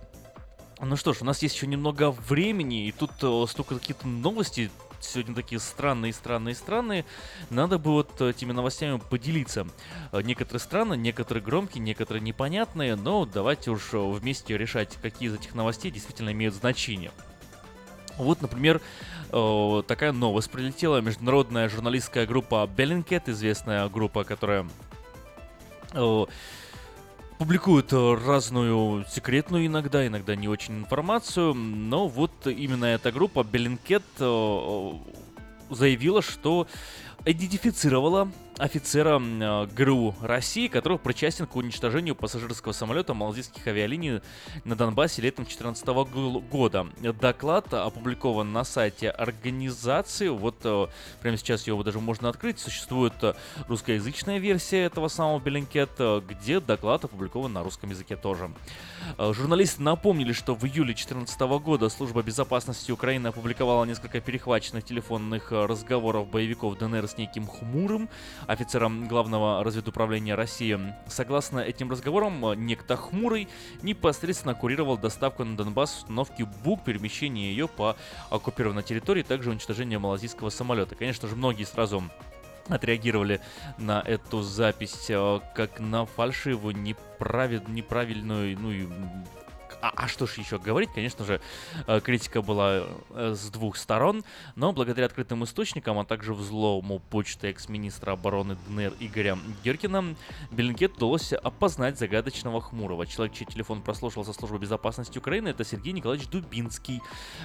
Ну 0.80 0.96
что 0.96 1.14
ж, 1.14 1.22
у 1.22 1.24
нас 1.24 1.42
есть 1.42 1.54
еще 1.54 1.66
немного 1.66 2.10
времени, 2.10 2.86
и 2.86 2.92
тут 2.92 3.10
э, 3.22 3.44
столько 3.48 3.78
какие-то 3.78 4.06
новости 4.06 4.70
сегодня 5.00 5.34
такие 5.34 5.58
странные, 5.58 6.12
странные, 6.12 6.54
странные. 6.54 7.04
Надо 7.48 7.78
бы 7.78 7.92
вот 7.92 8.20
этими 8.20 8.52
новостями 8.52 8.98
поделиться. 8.98 9.66
Э, 10.12 10.20
Некоторые 10.20 10.60
странные, 10.60 10.98
некоторые 10.98 11.42
громкие, 11.42 11.82
некоторые 11.82 12.22
непонятные, 12.22 12.94
но 12.94 13.24
давайте 13.24 13.70
уж 13.70 13.94
э, 13.94 13.98
вместе 13.98 14.58
решать, 14.58 14.98
какие 15.00 15.30
из 15.30 15.34
этих 15.34 15.54
новостей 15.54 15.90
действительно 15.90 16.32
имеют 16.32 16.54
значение. 16.54 17.10
Вот, 18.18 18.42
например, 18.42 18.82
э, 19.32 19.82
такая 19.86 20.12
новость 20.12 20.50
прилетела. 20.50 21.00
Международная 21.00 21.70
журналистская 21.70 22.26
группа 22.26 22.68
Bellingcat, 22.76 23.30
известная 23.30 23.88
группа, 23.88 24.24
которая 24.24 24.66
э, 25.92 26.24
публикуют 27.38 27.92
э, 27.92 28.14
разную 28.14 29.04
секретную 29.08 29.66
иногда, 29.66 30.06
иногда 30.06 30.34
не 30.34 30.48
очень 30.48 30.78
информацию, 30.78 31.54
но 31.54 32.08
вот 32.08 32.46
именно 32.46 32.86
эта 32.86 33.12
группа 33.12 33.40
Bellingcat 33.40 34.02
э, 34.18 35.74
заявила, 35.74 36.22
что 36.22 36.66
идентифицировала 37.24 38.30
офицера 38.58 39.20
э, 39.20 39.66
ГРУ 39.66 40.14
России, 40.22 40.68
который 40.68 40.98
причастен 40.98 41.46
к 41.46 41.56
уничтожению 41.56 42.14
пассажирского 42.14 42.72
самолета 42.72 43.14
малазийских 43.14 43.66
авиалиний 43.66 44.20
на 44.64 44.76
Донбассе 44.76 45.22
летом 45.22 45.44
2014 45.44 45.86
года. 46.48 46.86
Доклад 47.20 47.72
опубликован 47.72 48.52
на 48.52 48.64
сайте 48.64 49.10
организации. 49.10 50.28
Вот 50.28 50.56
э, 50.64 50.86
прямо 51.20 51.36
сейчас 51.36 51.66
его 51.66 51.82
даже 51.82 52.00
можно 52.00 52.28
открыть. 52.28 52.58
Существует 52.58 53.14
э, 53.22 53.34
русскоязычная 53.68 54.38
версия 54.38 54.84
этого 54.84 55.08
самого 55.08 55.38
Беллинкет, 55.40 55.90
э, 55.98 56.22
где 56.26 56.60
доклад 56.60 57.04
опубликован 57.04 57.52
на 57.52 57.62
русском 57.62 57.90
языке 57.90 58.16
тоже. 58.16 58.50
Журналисты 59.18 59.82
напомнили, 59.82 60.32
что 60.32 60.54
в 60.54 60.64
июле 60.64 60.94
2014 60.94 61.40
года 61.62 61.88
Служба 61.88 62.22
безопасности 62.22 62.90
Украины 62.90 63.28
опубликовала 63.28 63.84
несколько 63.84 64.20
перехваченных 64.20 64.84
телефонных 64.84 65.52
разговоров 65.52 66.28
боевиков 66.28 66.76
ДНР 66.78 67.06
с 67.06 67.16
неким 67.16 67.46
Хмурым, 67.46 68.08
офицером 68.46 69.08
главного 69.08 69.62
разведуправления 69.62 70.36
России. 70.36 70.78
Согласно 71.08 71.60
этим 71.60 71.90
разговорам, 71.90 72.54
некто 72.54 72.96
Хмурый 72.96 73.48
непосредственно 73.82 74.54
курировал 74.54 74.96
доставку 74.98 75.44
на 75.44 75.56
Донбасс 75.56 75.98
установки 75.98 76.46
БУК, 76.64 76.84
перемещение 76.84 77.50
ее 77.50 77.68
по 77.68 77.96
оккупированной 78.30 78.82
территории, 78.82 79.22
также 79.22 79.50
уничтожение 79.50 79.98
малазийского 79.98 80.50
самолета. 80.50 80.94
Конечно 80.94 81.28
же, 81.28 81.36
многие 81.36 81.64
сразу 81.64 82.02
отреагировали 82.68 83.40
на 83.78 84.00
эту 84.00 84.42
запись 84.42 85.06
э, 85.08 85.40
как 85.54 85.78
на 85.78 86.04
фальшивую, 86.06 86.76
неправед, 86.76 87.68
неправильную, 87.68 88.58
ну 88.58 88.72
и 88.72 88.86
а, 89.86 89.92
а 90.04 90.08
что 90.08 90.26
ж 90.26 90.38
еще 90.38 90.58
говорить? 90.58 90.90
Конечно 90.94 91.24
же, 91.24 91.40
э, 91.86 92.00
критика 92.00 92.42
была 92.42 92.86
э, 93.10 93.34
с 93.34 93.50
двух 93.50 93.76
сторон, 93.76 94.24
но 94.56 94.72
благодаря 94.72 95.06
открытым 95.06 95.44
источникам, 95.44 95.98
а 95.98 96.04
также 96.04 96.34
взлому 96.34 96.98
почты 96.98 97.48
экс-министра 97.48 98.12
обороны 98.12 98.56
ДНР 98.66 98.94
Игоря 98.98 99.38
Геркина, 99.62 100.16
Беллинкет 100.50 100.96
удалось 100.96 101.32
опознать 101.32 101.98
загадочного 101.98 102.60
Хмурого. 102.60 103.06
Человек, 103.06 103.36
чей 103.36 103.44
телефон 103.44 103.82
прослушивался 103.82 104.32
службы 104.32 104.58
безопасности 104.58 105.18
Украины, 105.18 105.48
это 105.48 105.64
Сергей 105.64 105.92
Николаевич 105.92 106.28
Дубинский, 106.28 107.00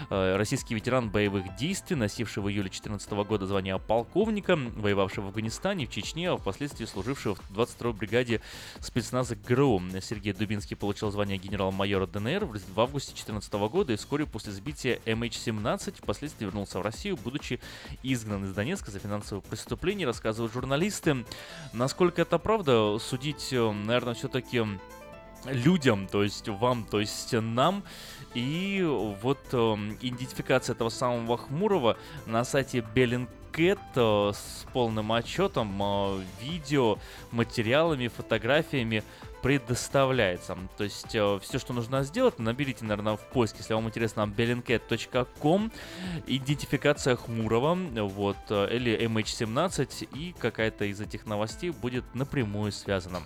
э, 0.09 0.35
российский 0.35 0.73
ветеран 0.73 1.09
боевых 1.09 1.55
действий, 1.57 1.95
носивший 1.95 2.41
в 2.41 2.47
июле 2.47 2.69
2014 2.69 3.23
года 3.23 3.45
звание 3.45 3.77
полковника, 3.77 4.55
воевавший 4.55 5.23
в 5.23 5.27
Афганистане, 5.27 5.85
в 5.85 5.91
Чечне, 5.91 6.31
а 6.31 6.37
впоследствии 6.37 6.85
служивший 6.85 7.35
в 7.35 7.51
22-й 7.51 7.93
бригаде 7.93 8.41
спецназа 8.79 9.35
ГРУ. 9.35 9.81
Сергей 10.01 10.33
Дубинский 10.33 10.75
получил 10.75 11.11
звание 11.11 11.37
генерал-майора 11.37 12.07
ДНР 12.07 12.30
ДНР 12.39 12.45
в 12.45 12.79
августе 12.79 13.11
2014 13.11 13.53
года 13.53 13.93
и 13.93 13.95
вскоре 13.95 14.25
после 14.25 14.51
сбития 14.53 14.99
MH17 15.05 15.95
впоследствии 16.01 16.45
вернулся 16.45 16.79
в 16.79 16.82
Россию, 16.82 17.17
будучи 17.17 17.59
изгнан 18.03 18.45
из 18.45 18.53
Донецка 18.53 18.91
за 18.91 18.99
финансовые 18.99 19.41
преступления, 19.41 20.05
рассказывают 20.05 20.53
журналисты. 20.53 21.25
Насколько 21.73 22.21
это 22.21 22.38
правда, 22.38 22.97
судить, 22.99 23.49
э, 23.51 23.71
наверное, 23.71 24.13
все-таки 24.13 24.63
людям, 25.45 26.07
то 26.07 26.23
есть 26.23 26.47
вам, 26.47 26.86
то 26.86 26.99
есть 26.99 27.34
нам. 27.34 27.84
И 28.34 28.82
вот 29.21 29.39
э, 29.51 29.57
идентификация 30.01 30.73
этого 30.73 30.89
самого 30.89 31.38
Хмурого 31.38 31.97
на 32.25 32.45
сайте 32.45 32.79
Bellingcat 32.95 33.79
э, 33.95 34.32
с 34.34 34.65
полным 34.71 35.11
отчетом, 35.11 35.77
э, 35.82 36.21
видео, 36.41 36.97
материалами, 37.32 38.07
фотографиями 38.07 39.03
предоставляется. 39.41 40.57
То 40.77 40.83
есть 40.83 41.15
э, 41.15 41.39
все, 41.41 41.59
что 41.59 41.73
нужно 41.73 42.03
сделать, 42.03 42.39
наберите, 42.39 42.85
наверное, 42.85 43.15
в 43.15 43.27
поиск, 43.29 43.57
если 43.57 43.73
вам 43.73 43.87
интересно, 43.87 44.21
bellingcat.com, 44.21 45.71
идентификация 46.27 47.15
Хмурого, 47.15 47.75
вот, 48.07 48.37
э, 48.49 48.75
или 48.75 48.97
MH17, 49.07 50.09
и 50.15 50.33
какая-то 50.39 50.85
из 50.85 51.01
этих 51.01 51.25
новостей 51.25 51.71
будет 51.71 52.03
напрямую 52.13 52.71
связана. 52.71 53.19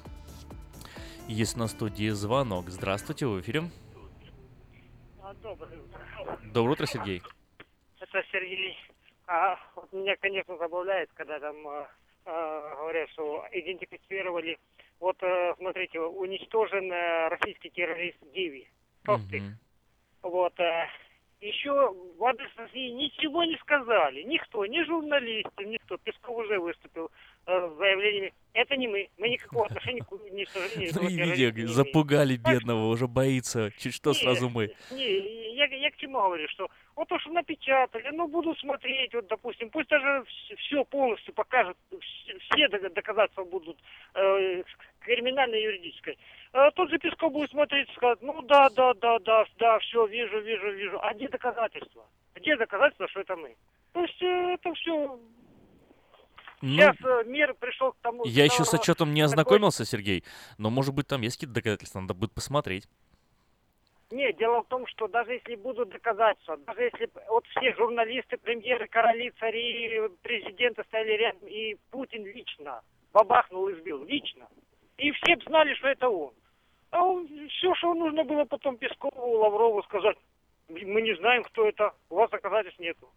Есть 1.28 1.58
на 1.58 1.68
студии 1.68 2.10
звонок. 2.10 2.70
Здравствуйте, 2.70 3.26
в 3.26 3.40
эфире. 3.42 3.64
А, 5.22 5.34
доброе 5.34 5.80
утро. 5.80 6.40
Доброе 6.54 6.72
утро, 6.74 6.86
Сергей. 6.86 7.24
Это 8.00 8.24
Сергей. 8.32 8.78
А, 9.28 9.58
вот 9.76 9.92
меня, 9.92 10.16
конечно, 10.18 10.56
забавляет, 10.58 11.10
когда 11.16 11.40
там 11.40 11.68
а, 11.68 11.88
а, 12.26 12.76
говорят, 12.76 13.10
что 13.10 13.44
идентифицировали 13.52 14.58
вот, 15.00 15.18
э, 15.22 15.54
смотрите, 15.58 16.00
уничтожен 16.00 16.92
э, 16.92 17.28
российский 17.30 17.70
террорист 17.70 18.18
Диви. 18.34 18.68
Толстых. 19.04 19.42
mm 19.42 19.54
Вот. 20.24 20.54
Э, 21.42 21.46
еще 21.46 21.72
в 22.18 22.24
адрес 22.24 22.50
России 22.56 22.90
ничего 22.90 23.44
не 23.44 23.58
сказали. 23.58 24.24
Никто, 24.24 24.66
ни 24.66 24.84
журналисты, 24.84 25.66
никто. 25.66 25.98
Песков 25.98 26.38
уже 26.38 26.60
выступил 26.60 27.12
с 27.46 27.78
заявлениями. 27.78 28.34
Это 28.54 28.76
не 28.76 28.88
мы. 28.88 29.10
Мы 29.18 29.30
никакого 29.30 29.66
отношения 29.68 30.02
к 30.02 30.12
уничтожению 30.12 30.92
Ну 30.96 31.10
и 31.10 31.16
видео, 31.16 31.68
запугали 31.68 32.38
бедного, 32.38 32.88
уже 32.88 33.08
боится. 33.08 33.72
Чуть 33.78 33.94
что 33.94 34.14
сразу 34.14 34.50
мы. 34.50 34.74
Не, 34.92 35.46
я, 35.56 35.92
к 35.92 35.98
чему 35.98 36.20
говорю, 36.20 36.48
что 36.50 36.70
вот 36.96 37.08
то, 37.08 37.20
что 37.20 37.32
напечатали, 37.32 38.10
ну, 38.12 38.28
буду 38.28 38.56
смотреть, 38.56 39.14
вот, 39.14 39.28
допустим, 39.28 39.70
пусть 39.70 39.90
даже 39.90 40.24
все 40.58 40.84
полностью 40.86 41.34
покажут, 41.34 41.78
все 42.00 42.68
доказательства 42.68 43.44
будут 43.44 43.78
э, 44.16 44.64
криминальной 45.06 45.62
юридической. 45.62 46.18
Э, 46.54 46.70
тот 46.76 46.90
же 46.90 46.98
Песков 46.98 47.32
будет 47.32 47.52
смотреть 47.52 47.90
и 47.90 47.94
сказать, 47.94 48.22
ну, 48.22 48.42
да, 48.44 48.70
да, 48.70 48.94
да, 48.96 49.20
да, 49.20 49.46
да, 49.58 49.80
все, 49.80 50.06
вижу, 50.08 50.40
вижу, 50.42 50.72
вижу. 50.72 51.00
А 51.02 51.14
где 51.14 51.28
доказательства? 51.28 52.06
Где 52.36 52.58
доказательства, 52.58 53.08
что 53.08 53.22
это 53.22 53.36
мы? 53.36 53.56
То 53.94 54.02
есть 54.02 54.22
э, 54.22 54.54
это 54.54 54.74
все 54.74 55.20
ну, 56.62 56.70
Сейчас 56.70 56.96
э, 57.04 57.24
мир 57.26 57.54
пришел 57.54 57.92
к 57.92 57.98
тому... 58.02 58.26
Я 58.26 58.46
еще 58.46 58.64
с 58.64 58.74
отчетом 58.74 59.14
не 59.14 59.22
ознакомился, 59.22 59.80
такой... 59.80 59.92
Сергей, 59.92 60.24
но, 60.58 60.70
может 60.70 60.94
быть, 60.94 61.08
там 61.08 61.22
есть 61.22 61.38
какие-то 61.38 61.56
доказательства, 61.56 62.00
надо 62.00 62.14
будет 62.14 62.34
посмотреть. 62.34 62.88
Нет, 64.12 64.38
дело 64.38 64.62
в 64.62 64.68
том, 64.68 64.86
что 64.88 65.08
даже 65.08 65.34
если 65.34 65.56
будут 65.56 65.90
доказательства, 65.90 66.58
даже 66.58 66.84
если 66.84 67.10
вот 67.28 67.46
все 67.48 67.74
журналисты, 67.76 68.38
премьеры, 68.38 68.88
короли, 68.88 69.32
цари, 69.40 70.10
президенты 70.22 70.84
стояли 70.84 71.14
рядом, 71.14 71.48
и 71.48 71.76
Путин 71.92 72.24
лично 72.26 72.82
бабахнул 73.16 73.68
и 73.70 73.76
сбил, 73.76 74.04
лично. 74.04 74.48
И 74.98 75.12
все 75.12 75.36
знали, 75.46 75.74
что 75.76 75.88
это 75.88 76.10
он. 76.10 76.34
А 76.92 77.04
он, 77.04 77.28
все, 77.50 77.74
что 77.76 77.94
нужно 77.94 78.24
было 78.24 78.46
потом 78.46 78.78
Пескову, 78.78 79.40
Лаврову 79.40 79.84
сказать, 79.84 80.18
мы 80.70 81.02
не 81.02 81.16
знаем, 81.18 81.44
кто 81.44 81.68
это, 81.68 81.94
у 82.10 82.16
вас 82.16 82.30
доказательств 82.30 82.80
нету. 82.80 83.10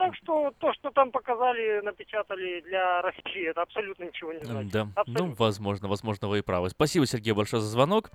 Так 0.00 0.14
что 0.16 0.50
то, 0.58 0.72
что 0.72 0.90
там 0.92 1.12
показали, 1.12 1.82
напечатали 1.82 2.62
для 2.62 3.02
России, 3.02 3.50
это 3.50 3.60
абсолютно 3.60 4.04
ничего 4.04 4.32
не 4.32 4.42
значит. 4.42 4.72
Да, 4.72 4.88
абсолютно. 4.94 5.26
ну, 5.26 5.34
возможно, 5.34 5.88
возможно, 5.88 6.28
вы 6.28 6.38
и 6.38 6.40
правы. 6.40 6.70
Спасибо, 6.70 7.04
Сергей, 7.04 7.34
большое 7.34 7.60
за 7.60 7.68
звонок. 7.68 8.10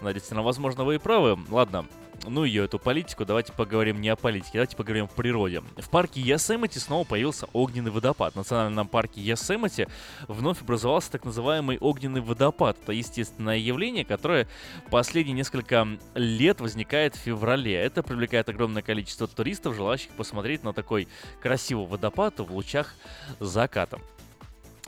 Да, 0.00 0.12
действительно, 0.12 0.44
возможно, 0.44 0.84
вы 0.84 0.94
и 0.94 0.98
правы. 0.98 1.36
Ладно, 1.50 1.86
ну 2.24 2.44
ее, 2.44 2.64
эту 2.64 2.78
политику, 2.78 3.24
давайте 3.24 3.52
поговорим 3.52 4.00
не 4.00 4.08
о 4.08 4.16
политике, 4.16 4.52
давайте 4.54 4.76
поговорим 4.76 5.04
о 5.04 5.08
природе. 5.08 5.62
В 5.76 5.90
парке 5.90 6.20
Ясемити 6.20 6.78
снова 6.78 7.04
появился 7.04 7.46
огненный 7.52 7.90
водопад. 7.90 8.34
В 8.34 8.36
национальном 8.36 8.88
парке 8.88 9.20
Ясемити 9.20 9.88
вновь 10.28 10.62
образовался 10.62 11.12
так 11.12 11.24
называемый 11.24 11.78
огненный 11.78 12.20
водопад. 12.20 12.78
Это 12.82 12.92
естественное 12.92 13.58
явление, 13.58 14.04
которое 14.04 14.48
последние 14.90 15.34
несколько 15.34 15.86
лет 16.14 16.60
возникает 16.60 17.14
в 17.14 17.18
феврале. 17.18 17.74
Это 17.74 18.02
привлекает 18.02 18.48
огромное 18.48 18.82
количество 18.82 19.26
туристов, 19.26 19.74
желающих 19.74 20.10
посмотреть 20.12 20.64
на 20.64 20.72
такой 20.72 21.08
красивый 21.40 21.86
водопад 21.86 22.38
в 22.40 22.52
лучах 22.52 22.94
заката 23.40 23.98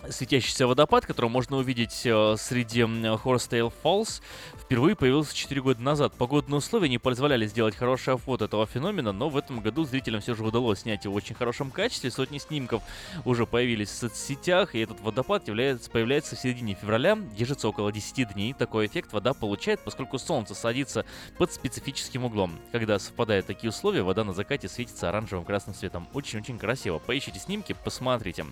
светящийся 0.08 0.66
водопад, 0.66 1.06
который 1.06 1.30
можно 1.30 1.56
увидеть 1.56 2.02
э, 2.04 2.36
среди 2.38 2.86
Хорстейл 3.16 3.72
Фоллс, 3.82 4.22
впервые 4.56 4.96
появился 4.96 5.34
4 5.34 5.60
года 5.60 5.82
назад. 5.82 6.12
Погодные 6.14 6.58
условия 6.58 6.88
не 6.88 6.98
позволяли 6.98 7.46
сделать 7.46 7.74
хорошее 7.74 8.16
фото 8.16 8.46
этого 8.46 8.66
феномена, 8.66 9.12
но 9.12 9.28
в 9.28 9.36
этом 9.36 9.60
году 9.60 9.84
зрителям 9.84 10.20
все 10.20 10.34
же 10.34 10.44
удалось 10.44 10.80
снять 10.80 11.04
его 11.04 11.14
в 11.14 11.16
очень 11.16 11.34
хорошем 11.34 11.70
качестве. 11.70 12.10
Сотни 12.10 12.38
снимков 12.38 12.82
уже 13.24 13.46
появились 13.46 13.88
в 13.88 13.96
соцсетях, 13.96 14.74
и 14.74 14.80
этот 14.80 15.00
водопад 15.00 15.48
является, 15.48 15.90
появляется 15.90 16.36
в 16.36 16.38
середине 16.38 16.74
февраля, 16.74 17.18
держится 17.36 17.68
около 17.68 17.90
10 17.90 18.34
дней. 18.34 18.52
Такой 18.52 18.86
эффект 18.86 19.12
вода 19.12 19.34
получает, 19.34 19.80
поскольку 19.80 20.18
солнце 20.18 20.54
садится 20.54 21.04
под 21.38 21.52
специфическим 21.52 22.24
углом. 22.24 22.58
Когда 22.72 22.98
совпадают 22.98 23.46
такие 23.46 23.70
условия, 23.70 24.02
вода 24.02 24.24
на 24.24 24.32
закате 24.32 24.68
светится 24.68 25.08
оранжевым 25.08 25.44
красным 25.44 25.74
цветом. 25.74 26.08
Очень-очень 26.12 26.58
красиво. 26.58 26.98
Поищите 26.98 27.38
снимки, 27.40 27.74
посмотрите. 27.84 28.46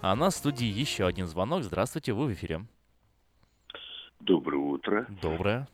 А 0.00 0.14
на 0.14 0.30
студии 0.30 0.66
еще 0.66 0.91
еще 0.92 1.06
один 1.06 1.26
звонок. 1.26 1.62
Здравствуйте, 1.62 2.12
вы 2.12 2.26
в 2.26 2.32
эфире. 2.34 2.60
Доброе 4.20 4.58
утро. 4.58 5.06
Доброе. 5.22 5.66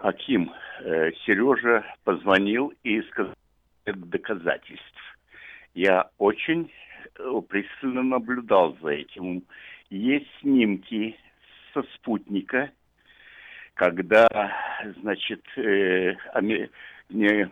Аким, 0.00 0.52
э, 0.80 1.12
Сережа 1.24 1.82
позвонил 2.04 2.74
и 2.82 3.00
сказал 3.02 3.34
доказательств. 3.86 5.18
Я 5.74 6.10
очень 6.18 6.70
э, 7.18 7.42
пристально 7.48 8.02
наблюдал 8.02 8.76
за 8.82 8.90
этим. 8.90 9.42
Есть 9.88 10.28
снимки 10.40 11.16
со 11.72 11.82
спутника, 11.94 12.70
когда, 13.74 14.28
значит, 15.00 15.42
э, 15.56 16.14
не, 17.08 17.48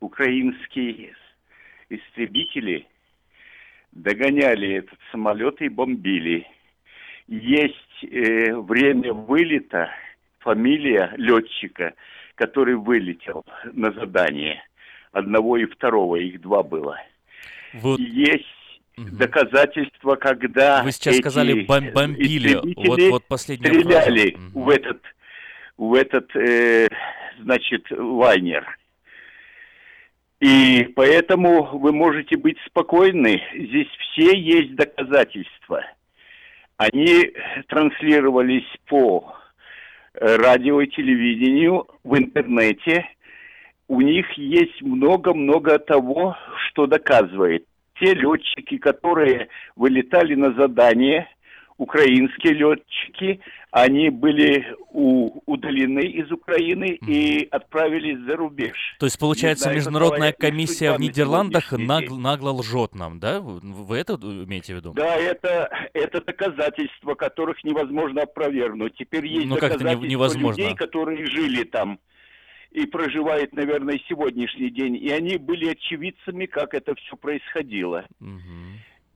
украинские 0.00 1.14
истребители 1.88 2.88
догоняли 3.92 4.76
этот 4.76 4.98
самолет 5.10 5.60
и 5.60 5.68
бомбили. 5.68 6.46
Есть 7.26 8.04
э, 8.04 8.54
время 8.54 9.12
вылета, 9.12 9.90
фамилия 10.40 11.12
летчика, 11.16 11.94
который 12.34 12.76
вылетел 12.76 13.44
на 13.72 13.92
задание. 13.92 14.62
Одного 15.12 15.56
и 15.56 15.66
второго, 15.66 16.16
их 16.16 16.40
два 16.40 16.62
было. 16.62 16.96
Вот. 17.74 18.00
есть 18.00 18.44
угу. 18.96 19.08
доказательства, 19.12 20.16
когда 20.16 20.82
Вы 20.82 20.92
сейчас 20.92 21.14
эти 21.14 21.22
сказали 21.22 21.64
бом 21.64 21.92
бомбили, 21.92 22.54
вот, 22.76 23.00
вот 23.10 23.24
последняя 23.26 23.68
стреляли 23.68 24.30
фраза. 24.32 24.50
в 24.54 24.68
этот, 24.68 25.02
в 25.76 25.94
этот, 25.94 26.36
э, 26.36 26.88
значит, 27.40 27.86
лайнер. 27.90 28.66
И 30.40 30.84
поэтому 30.96 31.78
вы 31.78 31.92
можете 31.92 32.36
быть 32.36 32.56
спокойны, 32.66 33.42
здесь 33.54 33.88
все 33.98 34.34
есть 34.36 34.74
доказательства. 34.74 35.84
Они 36.78 37.30
транслировались 37.68 38.66
по 38.88 39.34
э, 40.14 40.36
радио 40.36 40.80
и 40.80 40.88
телевидению, 40.88 41.86
в 42.04 42.16
интернете. 42.16 43.06
У 43.86 44.00
них 44.00 44.32
есть 44.32 44.80
много-много 44.80 45.78
того, 45.78 46.36
что 46.66 46.86
доказывает. 46.86 47.66
те 48.00 48.14
летчики, 48.14 48.78
которые 48.78 49.48
вылетали 49.76 50.34
на 50.34 50.54
задание, 50.54 51.28
украинские 51.80 52.52
летчики, 52.52 53.40
они 53.70 54.10
были 54.10 54.66
у- 54.90 55.40
удалены 55.46 56.00
из 56.00 56.30
Украины 56.30 56.98
и 57.06 57.48
отправились 57.50 58.18
за 58.28 58.36
рубеж. 58.36 58.76
То 58.98 59.06
есть, 59.06 59.18
получается, 59.18 59.64
знаю, 59.64 59.76
международная 59.78 60.32
комиссия 60.32 60.92
в 60.92 61.00
Нидерландах 61.00 61.72
наг- 61.72 62.10
нагло 62.10 62.50
лжет 62.50 62.94
нам, 62.94 63.18
да? 63.18 63.40
Вы 63.40 63.96
это 63.96 64.14
имеете 64.14 64.74
в 64.74 64.76
виду? 64.76 64.92
Да, 64.92 65.16
это, 65.16 65.70
это 65.94 66.20
доказательства, 66.22 67.14
которых 67.14 67.64
невозможно 67.64 68.22
опровергнуть. 68.22 68.94
Теперь 68.96 69.26
есть 69.26 69.46
Ну, 69.46 69.54
доказательства 69.54 70.04
невозможно? 70.04 70.60
людей, 70.60 70.74
которые 70.76 71.24
жили 71.26 71.64
там 71.64 71.98
и 72.72 72.84
проживают, 72.84 73.54
наверное, 73.54 73.98
сегодняшний 74.06 74.68
день. 74.70 74.96
И 74.96 75.08
они 75.10 75.38
были 75.38 75.70
очевидцами, 75.70 76.44
как 76.44 76.74
это 76.74 76.94
все 76.96 77.16
происходило. 77.16 78.04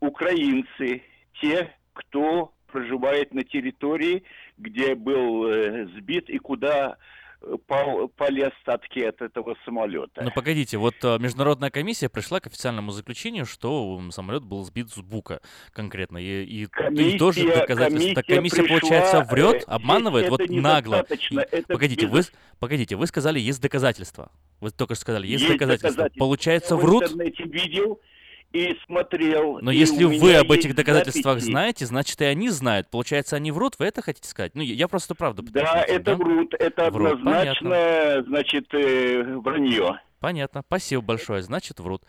Украинцы, 0.00 1.02
те, 1.42 1.70
кто 1.92 2.53
проживает 2.78 3.32
на 3.32 3.44
территории, 3.44 4.24
где 4.58 4.96
был 4.96 5.46
э, 5.46 5.86
сбит 5.96 6.28
и 6.28 6.38
куда 6.38 6.96
э, 7.40 7.54
пал- 7.68 8.08
пали 8.08 8.40
остатки 8.40 8.98
от 8.98 9.22
этого 9.22 9.54
самолета. 9.64 10.22
Ну 10.24 10.30
погодите, 10.34 10.76
вот 10.76 10.94
э, 11.04 11.18
международная 11.20 11.70
комиссия 11.70 12.08
пришла 12.08 12.40
к 12.40 12.48
официальному 12.48 12.90
заключению, 12.90 13.46
что 13.46 14.00
самолет 14.10 14.42
был 14.42 14.64
сбит 14.64 14.90
с 14.90 14.98
бука 14.98 15.40
конкретно. 15.72 16.18
И, 16.18 16.24
и, 16.42 16.62
и 16.62 16.66
Комиссия- 16.66 17.16
тоже 17.18 17.46
доказательства. 17.46 18.14
Так 18.16 18.26
комиссия 18.26 18.56
комиссия, 18.56 18.68
получается, 18.80 19.20
пришла, 19.20 19.50
врет, 19.50 19.64
обманывает, 19.68 20.28
вот 20.30 20.40
нагло. 20.48 21.06
И- 21.30 21.36
это 21.36 21.62
Погодите, 21.68 22.06
без- 22.06 22.12
вы, 22.12 22.22
погодите, 22.58 22.96
вы 22.96 23.06
сказали, 23.06 23.38
есть 23.38 23.62
доказательства. 23.62 24.32
Вы 24.60 24.72
только 24.72 24.96
что 24.96 25.02
сказали, 25.02 25.28
есть, 25.28 25.42
Есть 25.44 25.52
доказательства. 25.54 25.90
доказательства. 25.90 26.18
Получается, 26.24 26.74
Я 26.74 26.80
врут? 26.80 27.04
в 27.08 27.12
интернете 27.12 27.44
видел 27.44 28.00
и 28.54 28.78
смотрел. 28.86 29.58
Но 29.60 29.72
и 29.72 29.76
если 29.76 30.04
вы 30.04 30.36
об 30.36 30.52
этих 30.52 30.76
доказательствах 30.76 31.40
записи. 31.40 31.50
знаете, 31.50 31.86
значит 31.86 32.20
и 32.22 32.24
они 32.24 32.50
знают. 32.50 32.88
Получается, 32.88 33.34
они 33.34 33.50
врут, 33.50 33.74
вы 33.80 33.86
это 33.86 34.00
хотите 34.00 34.28
сказать? 34.28 34.54
Ну, 34.54 34.62
я 34.62 34.86
просто 34.86 35.16
правду 35.16 35.42
пытаюсь 35.42 35.66
Да, 35.68 35.74
найти, 35.74 35.92
это 35.92 36.14
врут, 36.14 36.54
это 36.54 36.90
Врут, 36.92 37.12
однозначно, 37.14 38.22
значит, 38.28 38.72
э, 38.72 39.22
вранье. 39.38 40.00
Понятно. 40.20 40.62
Спасибо 40.64 41.02
большое. 41.02 41.42
Значит, 41.42 41.80
врут. 41.80 42.02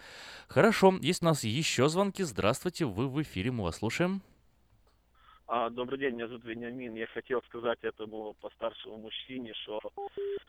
Хорошо. 0.48 0.94
Есть 1.02 1.24
у 1.24 1.26
нас 1.26 1.44
еще 1.44 1.90
звонки. 1.90 2.22
Здравствуйте. 2.22 2.86
Вы 2.86 3.08
в 3.08 3.20
эфире. 3.24 3.52
Мы 3.52 3.64
вас 3.64 3.78
слушаем. 3.78 4.22
А, 5.48 5.70
добрый 5.70 6.00
день, 6.00 6.14
меня 6.16 6.28
зовут 6.28 6.44
Вениамин. 6.46 6.96
Я 6.96 7.08
хотел 7.08 7.42
сказать 7.48 7.80
этому 7.82 8.36
постаршему 8.42 8.98
мужчине, 8.98 9.54
что 9.64 9.80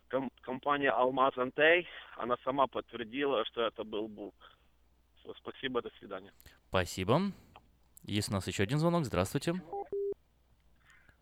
ком- 0.08 0.30
компания 0.40 0.90
Алмаз 0.90 1.36
Антей, 1.36 1.86
она 2.16 2.36
сама 2.44 2.66
подтвердила, 2.66 3.44
что 3.46 3.62
это 3.62 3.84
был 3.84 4.08
Бук. 4.08 4.34
Спасибо, 5.34 5.82
до 5.82 5.90
свидания. 5.98 6.32
Спасибо. 6.68 7.20
Есть 8.04 8.30
у 8.30 8.32
нас 8.32 8.46
еще 8.46 8.62
один 8.62 8.78
звонок. 8.78 9.04
Здравствуйте. 9.04 9.54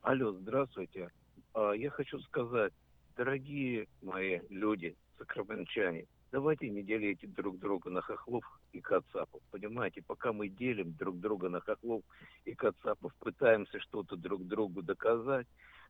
Алло, 0.03 0.33
здравствуйте. 0.33 1.11
А, 1.55 1.73
Я 1.73 1.91
хочу 1.91 2.19
сказать, 2.21 2.73
дорогие 3.17 3.89
мои 4.03 4.41
люди, 4.51 4.97
сакраменчане, 5.19 6.07
давайте 6.31 6.69
не 6.69 6.83
делите 6.83 7.27
друг 7.27 7.59
друга 7.59 7.91
на 7.91 8.03
хохлов 8.03 8.45
и 8.73 8.81
кацапов. 8.81 9.41
Понимаете, 9.51 10.03
пока 10.03 10.33
мы 10.33 10.49
делим 10.49 10.93
друг 10.93 11.19
друга 11.21 11.49
на 11.49 11.61
хохлов 11.61 12.03
и 12.45 12.55
кацапов, 12.55 13.15
пытаемся 13.21 13.81
что-то 13.81 14.17
друг 14.17 14.47
другу 14.47 14.83
доказать, 14.83 15.47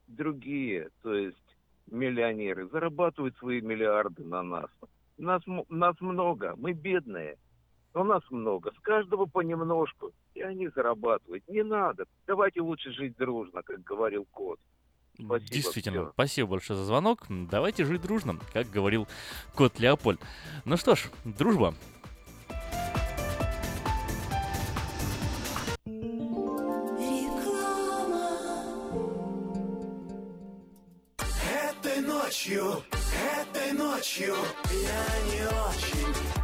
другие, 0.06 0.90
то 1.02 1.14
есть 1.14 1.56
миллионеры, 1.90 2.68
зарабатывают 2.68 3.36
свои 3.38 3.60
миллиарды 3.60 4.22
на 4.24 4.42
нас. 4.42 4.70
Нас, 5.16 5.42
нас 5.68 6.00
много, 6.00 6.54
мы 6.56 6.72
бедные, 6.72 7.36
но 7.94 8.04
нас 8.04 8.22
много. 8.30 8.72
С 8.76 8.80
каждого 8.80 9.26
понемножку, 9.26 10.10
и 10.34 10.42
они 10.42 10.68
зарабатывают. 10.68 11.44
Не 11.48 11.62
надо. 11.62 12.04
Давайте 12.26 12.60
лучше 12.60 12.90
жить 12.92 13.16
дружно, 13.16 13.62
как 13.62 13.82
говорил 13.82 14.26
кот. 14.32 14.58
Спасибо, 15.14 15.40
Действительно, 15.40 16.02
всё. 16.02 16.10
спасибо 16.12 16.48
большое 16.50 16.76
за 16.76 16.84
звонок. 16.84 17.20
Давайте 17.28 17.84
жить 17.84 18.02
дружно, 18.02 18.36
как 18.52 18.68
говорил 18.68 19.06
кот 19.54 19.78
Леопольд. 19.78 20.20
Ну 20.64 20.76
что 20.76 20.96
ж, 20.96 21.08
дружба. 21.24 21.72
Этой 31.18 32.00
ночью, 32.00 32.82
этой 33.40 33.72
ночью 33.72 34.34
я 34.72 35.06
не 35.30 35.46
очень 35.46 36.43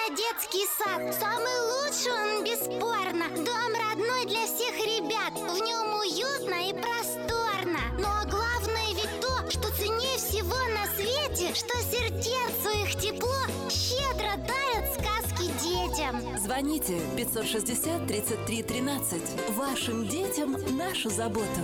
«Чудо 0.00 0.16
детский 0.16 0.66
сад». 0.78 1.14
Самый 1.14 1.60
лучший 1.72 2.12
он, 2.12 2.44
бесспорно. 2.44 3.28
Дом 3.44 3.72
родной 3.74 4.26
для 4.26 4.46
всех 4.46 4.76
ребят. 4.78 5.32
В 5.34 5.58
нем 5.62 5.94
уютно 5.98 6.68
и 6.68 6.72
просторно. 6.72 7.80
Но 7.98 8.30
главное 8.30 8.94
ведь 8.94 9.20
то, 9.20 9.50
что 9.50 9.74
ценнее 9.76 10.16
всего 10.18 10.56
на 10.74 10.86
свете, 10.94 11.54
что 11.54 11.76
сердцу 11.78 12.70
их 12.82 13.00
тепло 13.00 13.36
щедро 13.68 14.36
дарят 14.36 14.92
сказки 14.94 15.50
детям. 15.62 16.38
Звоните 16.38 17.00
560 17.16 18.06
33 18.06 18.62
13. 18.62 19.22
Вашим 19.50 20.06
детям 20.08 20.56
нашу 20.76 21.10
заботу. 21.10 21.60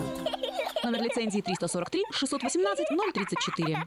Номер 0.82 1.02
лицензии 1.02 1.40
343 1.40 2.04
618 2.10 2.86
034. 3.14 3.86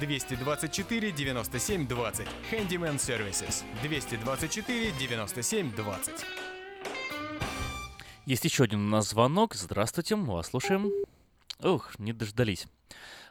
224 0.00 1.12
97 1.12 1.86
20. 1.86 2.26
Handyman 2.50 2.96
Services. 2.96 3.64
224 3.82 4.92
97 4.98 5.72
20. 5.74 6.14
Есть 8.26 8.44
еще 8.44 8.64
один 8.64 8.86
у 8.86 8.88
нас 8.88 9.10
звонок. 9.10 9.54
Здравствуйте, 9.54 10.16
мы 10.16 10.34
вас 10.34 10.48
слушаем. 10.48 10.90
Ух, 11.60 11.98
не 11.98 12.12
дождались. 12.12 12.66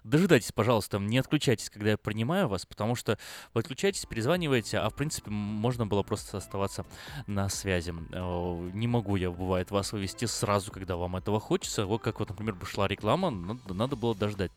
Дожидайтесь, 0.04 0.52
пожалуйста, 0.52 0.97
не 0.97 1.20
отключайтесь, 1.20 1.70
когда 1.70 1.91
я 1.91 1.97
принимаю 1.97 2.47
вас, 2.47 2.66
потому 2.66 2.95
что 2.95 3.20
вы 3.54 3.62
отключаетесь, 3.62 4.06
перезваниваете, 4.08 4.80
а 4.80 4.89
в 4.89 4.95
принципе 4.95 5.30
можно 5.30 5.86
было 5.86 6.02
просто 6.02 6.38
оставаться 6.38 6.86
на 7.28 7.49
связи. 7.49 7.93
Э, 8.12 8.70
Не 8.74 8.88
могу 8.88 9.16
я, 9.16 9.30
бывает, 9.30 9.70
вас 9.70 9.91
вывести 9.91 10.26
сразу, 10.26 10.72
когда 10.72 10.95
вам 10.95 11.18
этого 11.18 11.39
хочется. 11.39 11.86
Вот 11.86 12.02
как 12.02 12.20
вот, 12.20 12.30
например, 12.30 12.56
шла 12.66 12.88
реклама, 12.88 13.30
надо, 13.30 13.74
надо 13.76 13.95
было 13.95 14.16
дождать 14.16 14.52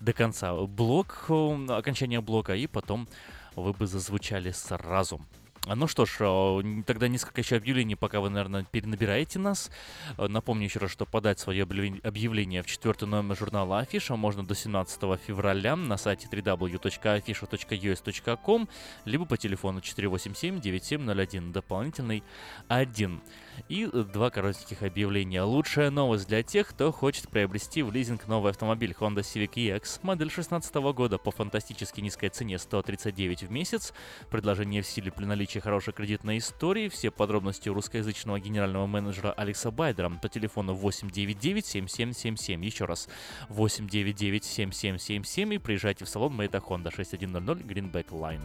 до 0.00 0.12
конца 0.12 0.54
блок, 0.54 1.26
э, 1.28 1.66
окончания 1.70 2.20
блока, 2.20 2.54
и 2.54 2.68
потом 2.68 3.08
вы 3.56 3.72
бы 3.72 3.88
зазвучали 3.88 4.52
сразу. 4.52 5.20
А, 5.66 5.74
Ну 5.74 5.88
что 5.88 6.06
ж, 6.06 6.62
тогда 6.86 7.08
несколько 7.08 7.40
еще 7.40 7.56
объявлений, 7.56 7.96
пока 7.96 8.20
вы, 8.20 8.30
наверное, 8.30 8.62
перенабираете 8.64 9.38
нас. 9.40 9.70
Э, 10.16 10.28
Напомню 10.28 10.64
еще 10.66 10.78
раз, 10.78 10.92
что 10.92 11.04
подать 11.06 11.40
свое 11.40 11.64
объявлен- 11.64 12.00
объявление 12.06 12.62
в 12.62 12.66
четвертый 12.66 13.08
номер 13.08 13.36
журнала 13.36 13.80
Афиша 13.80 14.14
можно 14.16 14.44
до 14.46 14.54
17 14.54 15.16
февраля 15.16 15.74
на 15.76 15.96
сайте 15.96 16.28
www.afisha.us.com 16.30 18.68
либо 19.04 19.24
по 19.24 19.36
телефону 19.36 19.80
487-9701, 19.80 21.50
дополнительный 21.52 22.22
1. 22.68 23.20
И 23.68 23.88
э, 23.90 24.04
два 24.12 24.30
коротеньких 24.30 24.82
объявления. 24.82 25.42
Лучшая 25.42 25.90
новость 25.90 26.28
для 26.28 26.42
тех, 26.42 26.68
кто 26.68 26.92
хочет 26.92 27.28
приобрести 27.28 27.82
в 27.82 27.92
лизинг 27.92 28.26
новый 28.28 28.50
автомобиль 28.50 28.94
Honda 28.98 29.20
Civic 29.20 29.54
EX, 29.54 30.00
модель 30.02 30.28
2016 30.28 30.74
года 30.74 31.18
по 31.18 31.30
фантастически 31.30 32.00
низкой 32.00 32.28
цене 32.28 32.58
139 32.58 33.44
в 33.44 33.50
месяц. 33.50 33.92
Предложение 34.30 34.82
в 34.82 34.86
силе 34.86 35.10
при 35.10 35.24
наличии 35.24 35.58
хорошей 35.58 35.92
кредитной 35.92 36.38
истории. 36.38 36.88
Все 36.88 37.10
подробности 37.10 37.68
у 37.68 37.74
русскоязычного 37.74 38.40
генерального 38.40 38.86
менеджера 38.86 39.32
Алекса 39.32 39.70
Байдера 39.70 40.10
по 40.10 40.28
телефону 40.28 40.74
899-7777. 40.74 42.64
Еще 42.64 42.84
раз, 42.84 43.08
899-7777 43.48 45.54
и 45.54 45.58
приезжайте 45.58 46.04
в 46.04 46.08
салон 46.08 46.34
Мэйта 46.34 46.58
Honda 46.58 46.94
6100 46.94 47.54
Greenback 47.54 48.08
Line. 48.10 48.42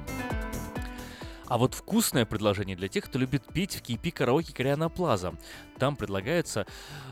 А 1.52 1.58
вот 1.58 1.74
вкусное 1.74 2.26
предложение 2.26 2.78
для 2.78 2.88
тех, 2.88 3.04
кто 3.04 3.20
любит 3.20 3.43
пить 3.43 3.76
в 3.76 3.82
KP 3.82 4.10
караоке 4.12 4.54
Кориана 4.54 4.88
Плаза. 4.88 5.34
Там 5.78 5.97
предлагается 5.97 6.66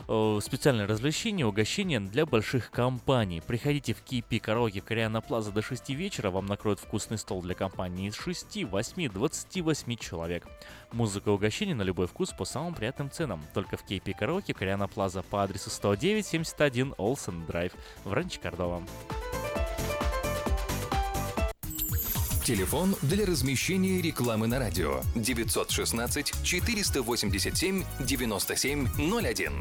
э, 0.08 0.40
специальное 0.42 0.88
развлечение, 0.88 1.46
угощение 1.46 2.00
для 2.00 2.26
больших 2.26 2.72
компаний. 2.72 3.42
Приходите 3.46 3.94
в 3.94 4.02
KP 4.02 4.40
караоке 4.40 4.82
Плаза 5.28 5.52
до 5.52 5.62
6 5.62 5.90
вечера, 5.90 6.32
вам 6.32 6.46
накроют 6.46 6.80
вкусный 6.80 7.18
стол 7.18 7.42
для 7.42 7.54
компании 7.54 8.08
из 8.08 8.16
6, 8.16 8.64
8, 8.64 9.10
28 9.12 9.96
человек. 9.98 10.48
Музыка 10.94 11.32
и 11.32 11.34
угощение 11.34 11.76
на 11.76 11.82
любой 11.82 12.08
вкус 12.08 12.30
по 12.30 12.46
самым 12.46 12.74
приятным 12.74 13.12
ценам. 13.12 13.44
Только 13.54 13.76
в 13.76 13.84
KP 13.86 14.18
караоке 14.18 14.54
Кориана 14.54 14.88
Плаза 14.88 15.22
по 15.22 15.44
адресу 15.44 15.70
10971 15.70 16.94
Олсен 16.98 17.46
Драйв 17.46 17.74
в 18.06 18.14
Ранче 18.14 18.40
Кордова. 18.40 18.82
Телефон 22.50 22.96
для 23.04 23.28
размещения 23.28 24.02
рекламы 24.02 24.48
на 24.48 24.58
радио 24.58 25.02
916 25.14 26.34
487 26.44 27.84
9701. 28.00 29.54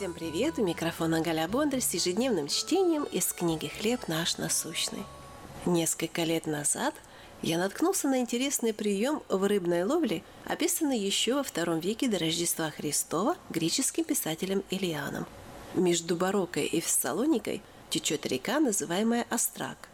Всем 0.00 0.14
привет! 0.14 0.58
У 0.58 0.64
микрофона 0.64 1.20
Галя 1.20 1.46
Бондарь 1.46 1.82
с 1.82 1.92
ежедневным 1.92 2.48
чтением 2.48 3.04
из 3.04 3.34
книги 3.34 3.66
«Хлеб 3.66 4.08
наш 4.08 4.38
насущный». 4.38 5.04
Несколько 5.66 6.22
лет 6.22 6.46
назад 6.46 6.94
я 7.42 7.58
наткнулся 7.58 8.08
на 8.08 8.20
интересный 8.20 8.72
прием 8.72 9.22
в 9.28 9.44
рыбной 9.46 9.84
ловле, 9.84 10.22
описанный 10.46 10.98
еще 10.98 11.34
во 11.34 11.42
втором 11.42 11.80
веке 11.80 12.08
до 12.08 12.18
Рождества 12.18 12.70
Христова 12.70 13.36
греческим 13.50 14.04
писателем 14.04 14.64
Илианом. 14.70 15.26
Между 15.74 16.16
Барокой 16.16 16.64
и 16.64 16.80
Фессалоникой 16.80 17.60
течет 17.90 18.24
река, 18.24 18.58
называемая 18.58 19.26
Острак, 19.28 19.90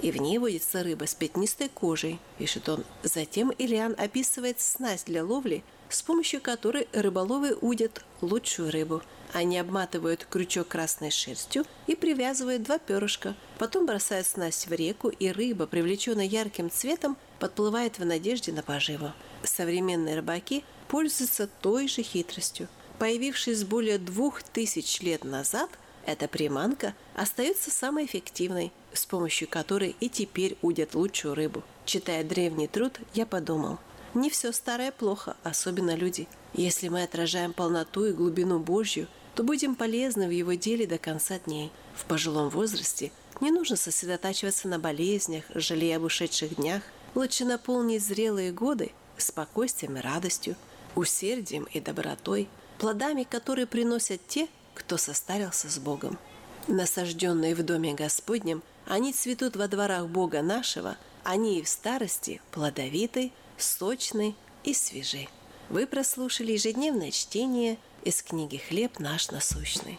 и 0.00 0.12
в 0.12 0.18
ней 0.18 0.38
водится 0.38 0.84
рыба 0.84 1.08
с 1.08 1.16
пятнистой 1.16 1.68
кожей, 1.68 2.20
пишет 2.38 2.68
он. 2.68 2.84
Затем 3.02 3.50
Илиан 3.50 3.96
описывает 3.98 4.60
снасть 4.60 5.06
для 5.06 5.24
ловли, 5.24 5.64
с 5.88 6.00
помощью 6.02 6.40
которой 6.40 6.86
рыболовы 6.92 7.56
удят 7.60 8.04
лучшую 8.20 8.70
рыбу. 8.70 9.02
Они 9.32 9.58
обматывают 9.58 10.26
крючок 10.28 10.68
красной 10.68 11.10
шерстью 11.10 11.64
и 11.86 11.94
привязывают 11.94 12.62
два 12.62 12.78
перышка. 12.78 13.34
Потом 13.58 13.86
бросают 13.86 14.26
снасть 14.26 14.66
в 14.68 14.72
реку, 14.72 15.08
и 15.08 15.30
рыба, 15.30 15.66
привлеченная 15.66 16.24
ярким 16.24 16.70
цветом, 16.70 17.16
подплывает 17.38 17.98
в 17.98 18.04
надежде 18.04 18.52
на 18.52 18.62
поживу. 18.62 19.12
Современные 19.42 20.16
рыбаки 20.16 20.64
пользуются 20.88 21.46
той 21.46 21.88
же 21.88 22.02
хитростью. 22.02 22.68
Появившись 22.98 23.64
более 23.64 23.98
двух 23.98 24.42
тысяч 24.42 25.00
лет 25.00 25.24
назад, 25.24 25.70
эта 26.06 26.26
приманка 26.26 26.94
остается 27.14 27.70
самой 27.70 28.06
эффективной, 28.06 28.72
с 28.94 29.04
помощью 29.04 29.46
которой 29.46 29.94
и 30.00 30.08
теперь 30.08 30.56
удят 30.62 30.94
лучшую 30.94 31.34
рыбу. 31.34 31.62
Читая 31.84 32.24
древний 32.24 32.66
труд, 32.66 32.98
я 33.12 33.26
подумал, 33.26 33.78
не 34.14 34.30
все 34.30 34.52
старое 34.52 34.90
плохо, 34.90 35.36
особенно 35.44 35.94
люди. 35.94 36.26
Если 36.54 36.88
мы 36.88 37.02
отражаем 37.02 37.52
полноту 37.52 38.06
и 38.06 38.12
глубину 38.12 38.58
Божью, 38.58 39.06
то 39.38 39.44
будем 39.44 39.76
полезны 39.76 40.26
в 40.26 40.32
его 40.32 40.54
деле 40.54 40.84
до 40.84 40.98
конца 40.98 41.38
дней. 41.38 41.70
В 41.94 42.06
пожилом 42.06 42.48
возрасте 42.48 43.12
не 43.40 43.52
нужно 43.52 43.76
сосредотачиваться 43.76 44.66
на 44.66 44.80
болезнях, 44.80 45.44
жалея 45.54 45.98
об 45.98 46.02
ушедших 46.02 46.56
днях. 46.56 46.82
Лучше 47.14 47.44
наполнить 47.44 48.04
зрелые 48.04 48.50
годы 48.50 48.90
спокойствием 49.16 49.96
и 49.96 50.00
радостью, 50.00 50.56
усердием 50.96 51.68
и 51.72 51.78
добротой, 51.78 52.48
плодами, 52.78 53.22
которые 53.22 53.68
приносят 53.68 54.20
те, 54.26 54.48
кто 54.74 54.96
состарился 54.96 55.70
с 55.70 55.78
Богом. 55.78 56.18
Насажденные 56.66 57.54
в 57.54 57.62
доме 57.62 57.94
Господнем, 57.94 58.64
они 58.86 59.12
цветут 59.12 59.54
во 59.54 59.68
дворах 59.68 60.08
Бога 60.08 60.42
нашего, 60.42 60.96
они 61.22 61.60
и 61.60 61.62
в 61.62 61.68
старости 61.68 62.40
плодовиты, 62.50 63.30
сочны 63.56 64.34
и 64.64 64.74
свежи. 64.74 65.28
Вы 65.68 65.86
прослушали 65.86 66.52
ежедневное 66.52 67.12
чтение 67.12 67.78
из 68.08 68.22
книги 68.22 68.56
«Хлеб 68.56 69.00
наш 69.00 69.30
насущный». 69.30 69.98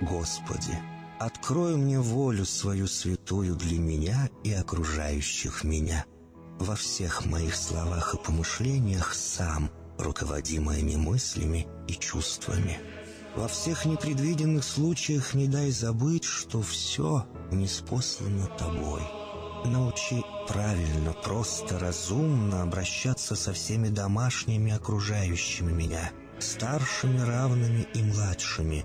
Господи, 0.00 0.78
открой 1.18 1.76
мне 1.76 1.98
волю 1.98 2.44
свою 2.44 2.86
святую 2.86 3.56
для 3.56 3.78
меня 3.78 4.28
и 4.44 4.52
окружающих 4.52 5.64
меня. 5.64 6.04
Во 6.58 6.76
всех 6.76 7.24
моих 7.24 7.54
словах 7.54 8.14
и 8.14 8.18
помышлениях 8.18 9.14
сам, 9.14 9.70
руководи 9.98 10.58
моими 10.58 10.96
мыслями 10.96 11.66
и 11.88 11.92
чувствами. 11.94 12.78
Во 13.36 13.48
всех 13.48 13.86
непредвиденных 13.86 14.64
случаях 14.64 15.34
не 15.34 15.46
дай 15.46 15.70
забыть, 15.70 16.24
что 16.24 16.60
все 16.60 17.26
неспослано 17.50 18.46
тобой. 18.58 19.02
Научи 19.64 20.22
правильно, 20.46 21.12
просто, 21.12 21.78
разумно 21.78 22.62
обращаться 22.62 23.34
со 23.34 23.52
всеми 23.52 23.88
домашними 23.88 24.72
окружающими 24.72 25.72
меня, 25.72 26.10
старшими, 26.38 27.18
равными 27.20 27.86
и 27.94 28.02
младшими, 28.02 28.84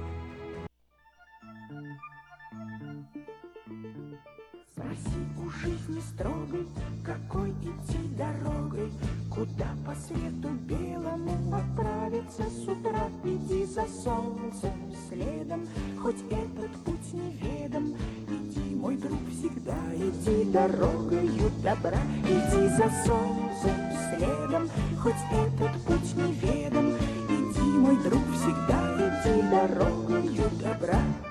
Спроси 4.73 5.27
у 5.37 5.49
жизни 5.49 5.99
строгой, 5.99 6.65
какой 7.03 7.49
идти 7.51 7.97
дорогой, 8.17 8.89
Куда 9.29 9.67
по 9.85 9.93
свету 9.95 10.49
белому 10.67 11.55
отправиться 11.55 12.43
с 12.43 12.67
утра. 12.67 13.09
Иди 13.23 13.65
за 13.65 13.85
солнцем 14.03 14.93
следом, 15.09 15.67
хоть 16.01 16.21
этот 16.29 16.71
путь 16.83 17.13
неведом. 17.13 17.95
Иди, 18.29 18.75
мой 18.75 18.97
друг, 18.97 19.19
всегда 19.29 19.77
иди 19.95 20.51
дорогою 20.51 21.49
добра. 21.63 21.99
Иди 22.25 22.67
за 22.75 22.89
солнцем 23.05 23.75
следом, 24.09 24.69
хоть 25.01 25.13
этот 25.31 25.81
путь 25.83 26.15
неведом. 26.15 26.91
Иди, 27.29 27.77
мой 27.77 27.97
друг, 28.03 28.23
всегда 28.35 28.97
иди 28.97 29.41
дорогою 29.49 30.49
добра. 30.61 31.30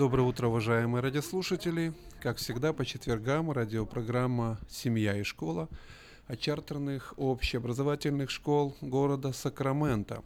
Доброе 0.00 0.22
утро, 0.22 0.46
уважаемые 0.46 1.02
радиослушатели. 1.02 1.92
Как 2.22 2.38
всегда, 2.38 2.72
по 2.72 2.86
четвергам 2.86 3.52
радиопрограмма 3.52 4.58
«Семья 4.66 5.14
и 5.14 5.22
школа» 5.24 5.68
от 6.26 6.40
чартерных 6.40 7.12
общеобразовательных 7.18 8.30
школ 8.30 8.74
города 8.80 9.34
Сакраменто. 9.34 10.22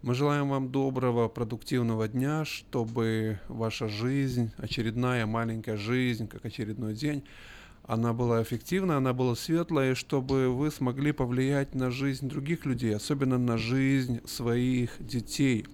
Мы 0.00 0.14
желаем 0.14 0.48
вам 0.48 0.72
доброго, 0.72 1.28
продуктивного 1.28 2.08
дня, 2.08 2.46
чтобы 2.46 3.38
ваша 3.48 3.88
жизнь, 3.88 4.52
очередная 4.56 5.26
маленькая 5.26 5.76
жизнь, 5.76 6.26
как 6.26 6.46
очередной 6.46 6.94
день, 6.94 7.22
она 7.84 8.12
была 8.12 8.42
эффективна, 8.42 8.96
она 8.98 9.12
была 9.12 9.34
светлая, 9.34 9.94
чтобы 9.94 10.48
вы 10.48 10.70
смогли 10.70 11.12
повлиять 11.12 11.74
на 11.74 11.90
жизнь 11.90 12.28
других 12.28 12.64
людей, 12.64 12.94
особенно 12.94 13.38
на 13.38 13.56
жизнь 13.56 14.20
своих 14.26 14.92
детей. 15.00 15.66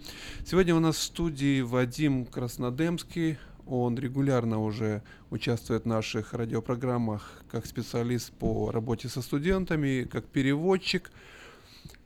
Сегодня 0.46 0.74
у 0.74 0.80
нас 0.80 0.96
в 0.96 1.02
студии 1.02 1.60
Вадим 1.60 2.24
Краснодемский. 2.24 3.38
Он 3.66 3.98
регулярно 3.98 4.62
уже 4.62 5.02
участвует 5.30 5.82
в 5.82 5.88
наших 5.88 6.32
радиопрограммах 6.32 7.42
как 7.50 7.66
специалист 7.66 8.32
по 8.32 8.70
работе 8.70 9.08
со 9.08 9.20
студентами, 9.22 10.08
как 10.10 10.24
переводчик. 10.26 11.10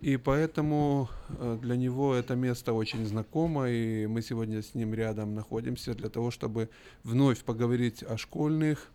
И 0.01 0.17
поэтому 0.17 1.11
э, 1.29 1.59
для 1.61 1.77
него 1.77 2.15
это 2.15 2.35
место 2.35 2.73
очень 2.73 3.05
знакомо, 3.07 3.69
и 3.69 4.07
мы 4.07 4.23
сегодня 4.23 4.63
с 4.63 4.75
ним 4.75 4.95
рядом 4.95 5.35
находимся 5.35 5.95
для 5.95 6.09
того, 6.09 6.31
чтобы 6.31 6.71
вновь 7.05 7.45
поговорить 7.45 8.03
о 8.03 8.17
школьных 8.17 8.91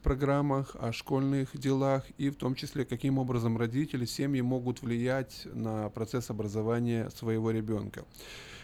программах, 0.00 0.76
о 0.80 0.92
школьных 0.92 1.58
делах 1.58 2.04
и 2.18 2.30
в 2.30 2.36
том 2.36 2.54
числе, 2.54 2.84
каким 2.84 3.18
образом 3.18 3.56
родители, 3.56 4.04
семьи 4.04 4.40
могут 4.40 4.82
влиять 4.82 5.46
на 5.52 5.88
процесс 5.90 6.30
образования 6.30 7.10
своего 7.10 7.50
ребенка. 7.50 8.04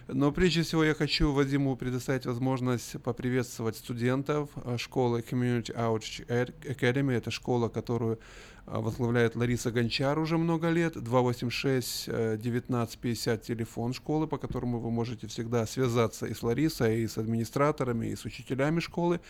Но 0.08 0.32
прежде 0.32 0.62
всего 0.62 0.82
я 0.84 0.94
хочу 0.94 1.32
Вадиму 1.32 1.76
предоставить 1.76 2.24
возможность 2.24 3.00
поприветствовать 3.02 3.76
студентов 3.76 4.48
э, 4.56 4.78
школы 4.78 5.20
Community 5.20 5.76
Outreach 5.76 6.54
Academy. 6.62 7.12
Это 7.12 7.30
школа, 7.30 7.68
которую 7.68 8.14
э, 8.14 8.18
возглавляет 8.64 9.36
Лариса 9.36 9.70
Гончар 9.70 10.18
уже 10.18 10.38
много 10.38 10.70
лет. 10.70 10.96
286-1950 10.96 13.44
телефон 13.44 13.92
школы, 13.92 14.26
по 14.26 14.38
которому 14.38 14.80
вы 14.80 14.90
можете 14.90 15.26
всегда 15.26 15.66
связаться 15.66 16.24
и 16.24 16.32
с 16.32 16.42
Ларисой, 16.42 17.02
и 17.02 17.06
с 17.06 17.18
администраторами, 17.18 18.06
и 18.06 18.16
с 18.16 18.24
учителями 18.24 18.80
школы. 18.80 19.20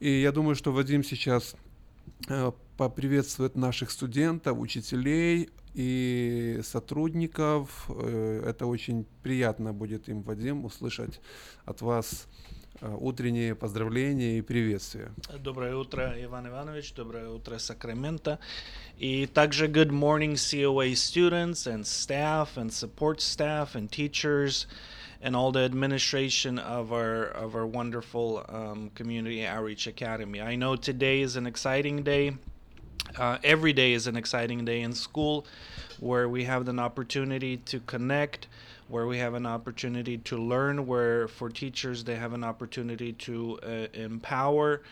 И 0.00 0.20
я 0.20 0.32
думаю, 0.32 0.54
что 0.54 0.72
Вадим 0.72 1.02
сейчас 1.02 1.56
э, 2.28 2.52
поприветствует 2.76 3.56
наших 3.56 3.90
студентов, 3.90 4.58
учителей, 4.58 5.50
и 5.76 6.60
сотрудников. 6.62 7.90
Э, 7.90 8.42
это 8.46 8.66
очень 8.66 9.06
приятно 9.22 9.74
будет 9.74 10.08
им, 10.08 10.22
Вадим, 10.22 10.64
услышать 10.64 11.20
от 11.66 11.82
вас 11.82 12.26
э, 12.80 12.96
утренние 12.98 13.54
поздравления 13.54 14.38
и 14.38 14.40
приветствия. 14.40 15.12
Доброе 15.38 15.76
утро, 15.76 16.14
Иван 16.18 16.48
Иванович. 16.48 16.94
Доброе 16.94 17.28
утро, 17.28 17.58
Сакраменто. 17.58 18.38
И 18.96 19.26
также 19.26 19.66
good 19.66 19.90
morning, 19.90 20.32
COA 20.32 20.92
students 20.94 21.66
and 21.66 21.84
staff 21.84 22.56
and 22.56 22.72
support 22.72 23.20
staff 23.20 23.74
and 23.74 23.90
teachers 23.90 24.66
and 25.22 25.34
all 25.34 25.52
the 25.52 25.60
administration 25.60 26.58
of 26.58 26.92
our 26.92 27.24
of 27.24 27.54
our 27.54 27.66
wonderful 27.66 28.44
um, 28.48 28.90
community 28.94 29.46
outreach 29.46 29.86
academy. 29.86 30.40
I 30.40 30.56
know 30.56 30.76
today 30.76 31.20
is 31.20 31.36
an 31.36 31.46
exciting 31.46 32.02
day. 32.02 32.36
Uh, 33.16 33.38
every 33.44 33.72
day 33.72 33.92
is 33.92 34.06
an 34.06 34.16
exciting 34.16 34.64
day 34.64 34.82
in 34.82 34.92
school 34.92 35.46
where 36.00 36.28
we 36.28 36.44
have 36.44 36.68
an 36.68 36.78
opportunity 36.78 37.56
to 37.58 37.80
connect, 37.80 38.48
where 38.88 39.06
we 39.06 39.18
have 39.18 39.34
an 39.34 39.46
opportunity 39.46 40.18
to 40.18 40.36
learn, 40.36 40.86
where 40.86 41.28
for 41.28 41.48
teachers 41.48 42.04
they 42.04 42.16
have 42.16 42.32
an 42.32 42.44
opportunity 42.44 43.12
to 43.12 43.58
uh, 43.62 43.68
empower 43.94 44.82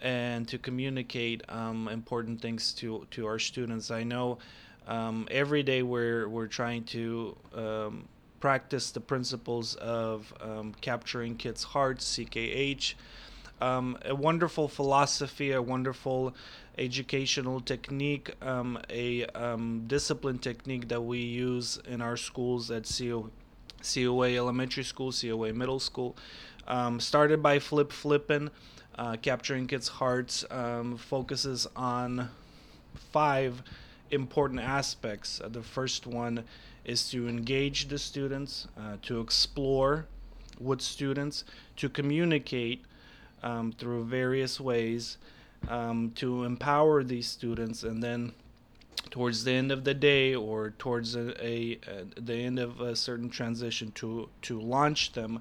and 0.00 0.46
to 0.48 0.58
communicate 0.58 1.42
um, 1.48 1.88
important 1.88 2.40
things 2.40 2.72
to, 2.72 3.06
to 3.10 3.26
our 3.26 3.38
students. 3.38 3.90
I 3.90 4.04
know 4.04 4.38
um, 4.86 5.26
every 5.30 5.62
day 5.62 5.82
we're, 5.82 6.28
we're 6.28 6.46
trying 6.46 6.84
to 6.84 7.36
um, 7.54 8.08
practice 8.44 8.90
the 8.90 9.00
principles 9.00 9.74
of 9.76 10.34
um, 10.38 10.74
capturing 10.82 11.34
kids' 11.34 11.62
hearts, 11.62 12.04
CKH. 12.14 12.92
Um, 13.62 13.96
a 14.04 14.14
wonderful 14.14 14.68
philosophy, 14.68 15.52
a 15.52 15.62
wonderful 15.62 16.34
educational 16.76 17.58
technique, 17.60 18.34
um, 18.42 18.78
a 18.90 19.24
um, 19.28 19.84
discipline 19.86 20.38
technique 20.38 20.88
that 20.88 21.00
we 21.00 21.20
use 21.20 21.78
in 21.88 22.02
our 22.02 22.18
schools 22.18 22.70
at 22.70 22.84
CO, 22.84 23.30
COA 23.82 24.36
Elementary 24.36 24.84
School, 24.84 25.10
COA 25.10 25.54
Middle 25.54 25.80
School. 25.80 26.14
Um, 26.68 27.00
started 27.00 27.42
by 27.42 27.58
Flip 27.58 27.90
Flippin', 27.90 28.50
uh, 28.98 29.16
capturing 29.22 29.66
kids' 29.66 29.88
hearts, 29.88 30.44
um, 30.50 30.98
focuses 30.98 31.66
on 31.74 32.28
five 33.10 33.62
important 34.10 34.60
aspects. 34.60 35.40
The 35.42 35.62
first 35.62 36.06
one 36.06 36.44
is 36.84 37.10
to 37.10 37.28
engage 37.28 37.88
the 37.88 37.98
students, 37.98 38.68
uh, 38.78 38.96
to 39.02 39.20
explore 39.20 40.06
with 40.60 40.80
students, 40.80 41.44
to 41.76 41.88
communicate 41.88 42.84
um, 43.42 43.72
through 43.72 44.04
various 44.04 44.60
ways, 44.60 45.18
um, 45.68 46.12
to 46.16 46.44
empower 46.44 47.02
these 47.02 47.26
students 47.26 47.82
and 47.82 48.02
then 48.02 48.32
towards 49.10 49.44
the 49.44 49.52
end 49.52 49.70
of 49.70 49.84
the 49.84 49.94
day 49.94 50.34
or 50.34 50.70
towards 50.78 51.14
a, 51.14 51.30
a, 51.44 51.78
a, 51.86 52.20
the 52.20 52.34
end 52.34 52.58
of 52.58 52.80
a 52.80 52.96
certain 52.96 53.30
transition 53.30 53.90
to 53.92 54.28
to 54.42 54.60
launch 54.60 55.12
them 55.12 55.40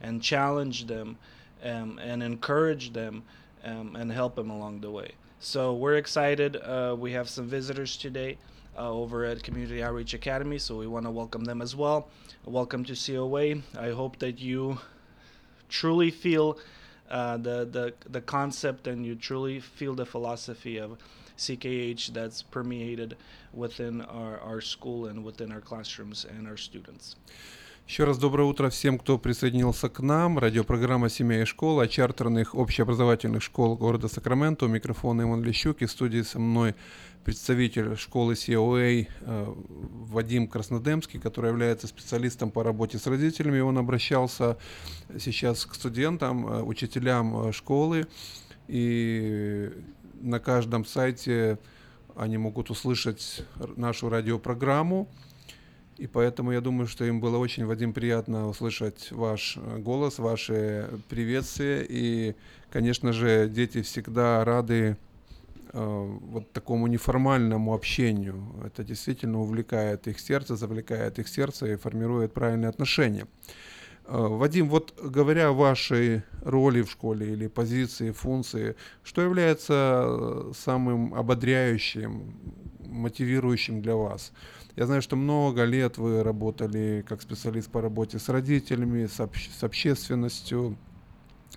and 0.00 0.22
challenge 0.22 0.86
them 0.86 1.16
um, 1.64 1.98
and 2.02 2.22
encourage 2.22 2.92
them 2.92 3.22
um, 3.64 3.96
and 3.96 4.12
help 4.12 4.34
them 4.34 4.50
along 4.50 4.80
the 4.80 4.90
way. 4.90 5.12
So 5.40 5.74
we're 5.74 5.96
excited 5.96 6.56
uh, 6.56 6.96
we 6.98 7.12
have 7.12 7.28
some 7.28 7.46
visitors 7.46 7.96
today 7.96 8.38
uh, 8.76 8.90
over 8.90 9.24
at 9.24 9.42
community 9.42 9.82
outreach 9.82 10.14
academy 10.14 10.58
so 10.58 10.76
we 10.76 10.86
want 10.86 11.04
to 11.04 11.10
welcome 11.10 11.44
them 11.44 11.60
as 11.62 11.74
well 11.76 12.08
welcome 12.44 12.84
to 12.84 12.94
coa 12.94 13.62
i 13.78 13.90
hope 13.90 14.18
that 14.18 14.38
you 14.38 14.78
truly 15.68 16.10
feel 16.10 16.58
uh, 17.10 17.36
the, 17.36 17.64
the, 17.64 17.92
the 18.10 18.20
concept 18.20 18.86
and 18.86 19.04
you 19.04 19.14
truly 19.14 19.60
feel 19.60 19.94
the 19.94 20.06
philosophy 20.06 20.78
of 20.78 20.98
CKH 21.36 22.12
that's 22.12 22.42
permeated 22.42 23.16
within 23.52 24.00
our, 24.02 24.38
our 24.40 24.60
school 24.60 25.06
and 25.06 25.24
within 25.24 25.52
our 25.52 25.60
classrooms 25.60 26.24
and 26.24 26.46
our 26.46 26.56
students. 26.56 27.16
Еще 27.86 28.04
раз 28.04 28.16
доброе 28.16 28.44
утро 28.44 28.70
всем, 28.70 28.98
кто 28.98 29.18
присоединился 29.18 29.90
к 29.90 30.00
нам. 30.00 30.38
Радиопрограмма 30.38 31.10
«Семья 31.10 31.42
и 31.42 31.44
школа» 31.44 31.86
чартерных 31.86 32.54
общеобразовательных 32.54 33.42
школ 33.42 33.76
города 33.76 34.08
Сакраменто. 34.08 34.64
У 34.64 34.68
микрофона 34.68 35.20
Иман 35.20 35.42
Лещук 35.44 35.82
и 35.82 35.84
в 35.84 35.90
студии 35.90 36.22
со 36.22 36.38
мной 36.38 36.74
представитель 37.24 37.94
школы 37.98 38.32
COA 38.32 39.06
э, 39.20 39.54
Вадим 40.08 40.48
Краснодемский, 40.48 41.20
который 41.20 41.50
является 41.50 41.86
специалистом 41.86 42.50
по 42.50 42.64
работе 42.64 42.96
с 42.98 43.06
родителями. 43.06 43.60
Он 43.60 43.76
обращался 43.76 44.56
сейчас 45.18 45.66
к 45.66 45.74
студентам, 45.74 46.48
э, 46.48 46.62
учителям 46.62 47.48
э, 47.48 47.52
школы, 47.52 48.06
и 48.66 49.70
на 50.22 50.40
каждом 50.40 50.86
сайте 50.86 51.58
они 52.16 52.38
могут 52.38 52.70
услышать 52.70 53.44
нашу 53.76 54.08
радиопрограмму. 54.08 55.06
И 55.96 56.06
поэтому 56.06 56.52
я 56.52 56.60
думаю, 56.60 56.86
что 56.86 57.04
им 57.04 57.20
было 57.20 57.38
очень, 57.38 57.66
Вадим, 57.66 57.92
приятно 57.92 58.48
услышать 58.48 59.12
ваш 59.12 59.56
голос, 59.78 60.18
ваши 60.18 60.90
приветствия. 61.08 61.86
И, 61.88 62.34
конечно 62.70 63.12
же, 63.12 63.48
дети 63.48 63.82
всегда 63.82 64.44
рады 64.44 64.96
Э, 65.76 66.18
вот 66.30 66.52
такому 66.52 66.86
неформальному 66.86 67.74
общению. 67.74 68.44
Это 68.64 68.84
действительно 68.84 69.40
увлекает 69.40 70.06
их 70.06 70.20
сердце, 70.20 70.54
завлекает 70.54 71.18
их 71.18 71.26
сердце 71.26 71.72
и 71.72 71.76
формирует 71.76 72.32
правильные 72.32 72.68
отношения. 72.68 73.26
Э, 74.06 74.16
Вадим, 74.16 74.68
вот 74.68 74.94
говоря 75.02 75.48
о 75.48 75.52
вашей 75.52 76.22
роли 76.44 76.82
в 76.82 76.92
школе 76.92 77.32
или 77.32 77.48
позиции, 77.48 78.12
функции, 78.12 78.76
что 79.02 79.22
является 79.22 80.52
самым 80.54 81.12
ободряющим, 81.12 82.34
мотивирующим 82.86 83.82
для 83.82 83.96
вас? 83.96 84.32
Я 84.76 84.86
знаю, 84.86 85.02
что 85.02 85.14
много 85.14 85.64
лет 85.64 85.98
вы 85.98 86.24
работали 86.24 87.04
как 87.08 87.22
специалист 87.22 87.70
по 87.70 87.80
работе 87.80 88.18
с 88.18 88.28
родителями, 88.28 89.06
с, 89.06 89.20
обще- 89.20 89.50
с 89.56 89.62
общественностью, 89.62 90.76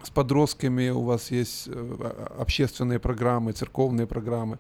с 0.04 0.12
подростками 0.12 0.90
у 0.90 1.02
вас 1.02 1.32
есть 1.32 1.68
э, 1.68 2.12
общественные 2.38 3.00
программы, 3.00 3.54
церковные 3.54 4.06
программы. 4.06 4.60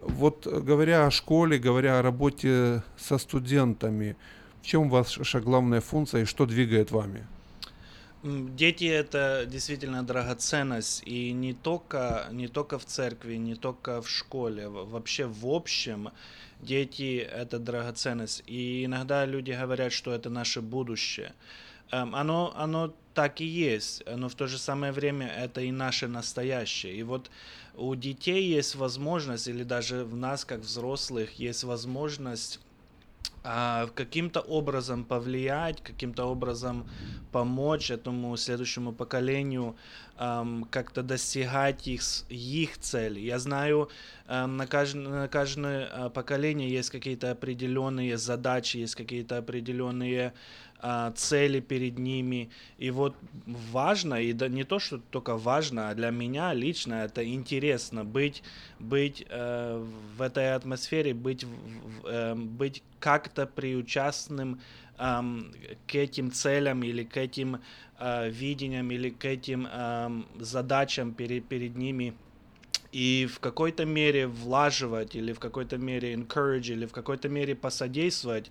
Вот 0.00 0.46
говоря 0.46 1.06
о 1.06 1.10
школе, 1.10 1.58
говоря 1.58 1.98
о 1.98 2.02
работе 2.02 2.84
со 2.96 3.18
студентами, 3.18 4.16
в 4.62 4.66
чем 4.66 4.88
ваша 4.88 5.40
главная 5.40 5.80
функция 5.80 6.22
и 6.22 6.26
что 6.26 6.46
двигает 6.46 6.92
вами? 6.92 7.26
Дети 8.22 8.84
это 8.84 9.46
действительно 9.46 10.02
драгоценность, 10.02 11.02
и 11.06 11.32
не 11.32 11.54
только, 11.54 12.28
не 12.30 12.48
только 12.48 12.78
в 12.78 12.84
церкви, 12.84 13.36
не 13.36 13.54
только 13.54 14.02
в 14.02 14.10
школе, 14.10 14.68
вообще 14.68 15.24
в 15.24 15.46
общем 15.46 16.10
дети 16.60 17.16
это 17.16 17.58
драгоценность. 17.58 18.42
И 18.46 18.84
иногда 18.84 19.24
люди 19.24 19.52
говорят, 19.52 19.92
что 19.92 20.12
это 20.12 20.28
наше 20.28 20.60
будущее. 20.60 21.32
Оно, 21.90 22.52
оно 22.54 22.94
так 23.14 23.40
и 23.40 23.46
есть, 23.46 24.02
но 24.06 24.28
в 24.28 24.34
то 24.34 24.46
же 24.46 24.58
самое 24.58 24.92
время 24.92 25.26
это 25.26 25.62
и 25.62 25.72
наше 25.72 26.06
настоящее. 26.06 26.96
И 26.96 27.02
вот 27.02 27.30
у 27.74 27.94
детей 27.94 28.54
есть 28.54 28.74
возможность, 28.74 29.48
или 29.48 29.62
даже 29.62 30.04
в 30.04 30.14
нас, 30.14 30.44
как 30.44 30.60
взрослых, 30.60 31.38
есть 31.38 31.64
возможность 31.64 32.60
каким-то 33.42 34.40
образом 34.40 35.04
повлиять, 35.04 35.82
каким-то 35.82 36.26
образом 36.26 36.86
помочь 37.30 37.90
этому 37.90 38.36
следующему 38.36 38.92
поколению 38.92 39.76
эм, 40.18 40.66
как-то 40.70 41.02
достигать 41.02 41.86
их, 41.88 42.02
их 42.28 42.78
целей. 42.78 43.24
Я 43.24 43.38
знаю, 43.38 43.88
эм, 44.28 44.56
на, 44.56 44.66
каждое, 44.66 45.08
на 45.08 45.28
каждое 45.28 45.86
э, 45.86 46.10
поколение 46.10 46.68
есть 46.70 46.90
какие-то 46.90 47.30
определенные 47.30 48.18
задачи, 48.18 48.78
есть 48.78 48.94
какие-то 48.94 49.38
определенные 49.38 50.32
цели 51.16 51.60
перед 51.60 51.98
ними. 51.98 52.50
И 52.78 52.90
вот 52.90 53.14
важно, 53.46 54.14
и 54.14 54.32
да, 54.32 54.48
не 54.48 54.64
то, 54.64 54.78
что 54.78 54.98
только 55.10 55.36
важно, 55.36 55.90
а 55.90 55.94
для 55.94 56.10
меня 56.10 56.54
лично 56.54 57.04
это 57.04 57.22
интересно 57.24 58.04
быть, 58.04 58.42
быть 58.78 59.26
э, 59.28 59.86
в 60.16 60.22
этой 60.22 60.54
атмосфере, 60.54 61.14
быть, 61.14 61.46
э, 62.04 62.34
быть 62.34 62.82
как-то 62.98 63.46
приучастным 63.46 64.60
эм, 64.98 65.52
к 65.86 65.94
этим 65.94 66.30
целям 66.32 66.82
или 66.82 67.04
к 67.04 67.16
этим 67.16 67.60
э, 67.98 68.30
видениям 68.30 68.90
или 68.90 69.10
к 69.10 69.24
этим 69.24 69.66
э, 69.70 70.22
задачам 70.38 71.14
перед, 71.14 71.46
перед 71.46 71.76
ними. 71.76 72.14
и 72.92 73.28
в 73.32 73.38
какой-то 73.38 73.84
мере 73.84 74.26
влаживать 74.26 75.14
или 75.14 75.32
в 75.32 75.38
какой-то 75.38 75.78
мере 75.78 76.14
encourage 76.14 76.72
или 76.72 76.86
в 76.86 76.92
какой-то 76.92 77.28
мере 77.28 77.54
посодействовать 77.54 78.50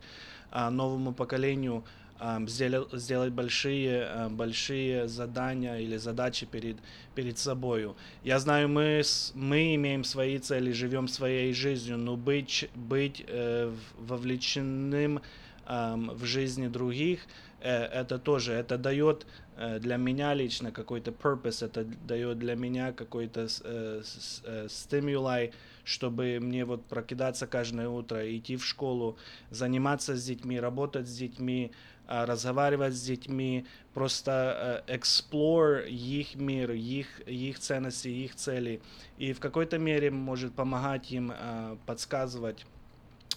а, 0.52 0.72
новому 0.72 1.14
поколению 1.14 1.84
а, 1.84 1.99
сделать, 2.48 2.92
сделать 2.94 3.32
большие, 3.32 4.04
а, 4.04 4.30
большие 4.30 5.08
задания 5.08 5.78
или 5.78 5.98
задачи 5.98 6.46
перед, 6.46 6.78
перед 7.16 7.38
собой. 7.38 7.94
Я 8.24 8.40
знаю, 8.40 8.68
мы, 8.70 9.02
мы 9.34 9.76
имеем 9.76 10.04
свои 10.04 10.38
цели, 10.38 10.72
живем 10.72 11.08
своей 11.08 11.54
жизнью, 11.54 11.98
но 11.98 12.18
быть, 12.18 12.70
быть 12.76 13.24
э, 13.28 13.74
вовлеченным 13.98 15.22
ам, 15.66 16.10
в 16.10 16.26
жизни 16.26 16.68
других, 16.68 17.22
э, 17.62 17.86
это 17.86 18.20
тоже, 18.20 18.54
это 18.54 18.78
дает 18.78 19.26
э, 19.56 19.80
для 19.80 19.98
меня 19.98 20.34
лично 20.34 20.72
какой-то 20.72 21.12
purpose, 21.12 21.66
это 21.66 21.86
дает 21.86 22.40
для 22.40 22.56
меня 22.56 22.92
какой-то 22.92 23.48
э, 23.64 24.02
э, 24.44 24.68
стимулай, 24.70 25.54
чтобы 25.86 26.40
мне 26.42 26.66
вот 26.66 26.86
прокидаться 26.86 27.48
каждое 27.48 27.88
утро, 27.88 28.20
идти 28.36 28.58
в 28.58 28.66
школу, 28.66 29.18
заниматься 29.52 30.16
с 30.16 30.26
детьми, 30.26 30.60
работать 30.60 31.08
с 31.08 31.16
детьми, 31.16 31.72
разговаривать 32.10 32.94
с 32.96 33.02
детьми, 33.02 33.66
просто 33.94 34.84
э, 34.88 34.98
explore 34.98 35.88
их 35.88 36.36
мир, 36.36 36.72
их, 36.72 37.22
их 37.28 37.60
ценности, 37.60 38.08
их 38.08 38.36
цели. 38.36 38.82
И 39.18 39.32
в 39.34 39.40
какой-то 39.40 39.78
мере 39.78 40.10
может 40.12 40.54
помогать 40.54 41.12
им 41.12 41.32
э, 41.32 41.78
подсказывать. 41.86 42.66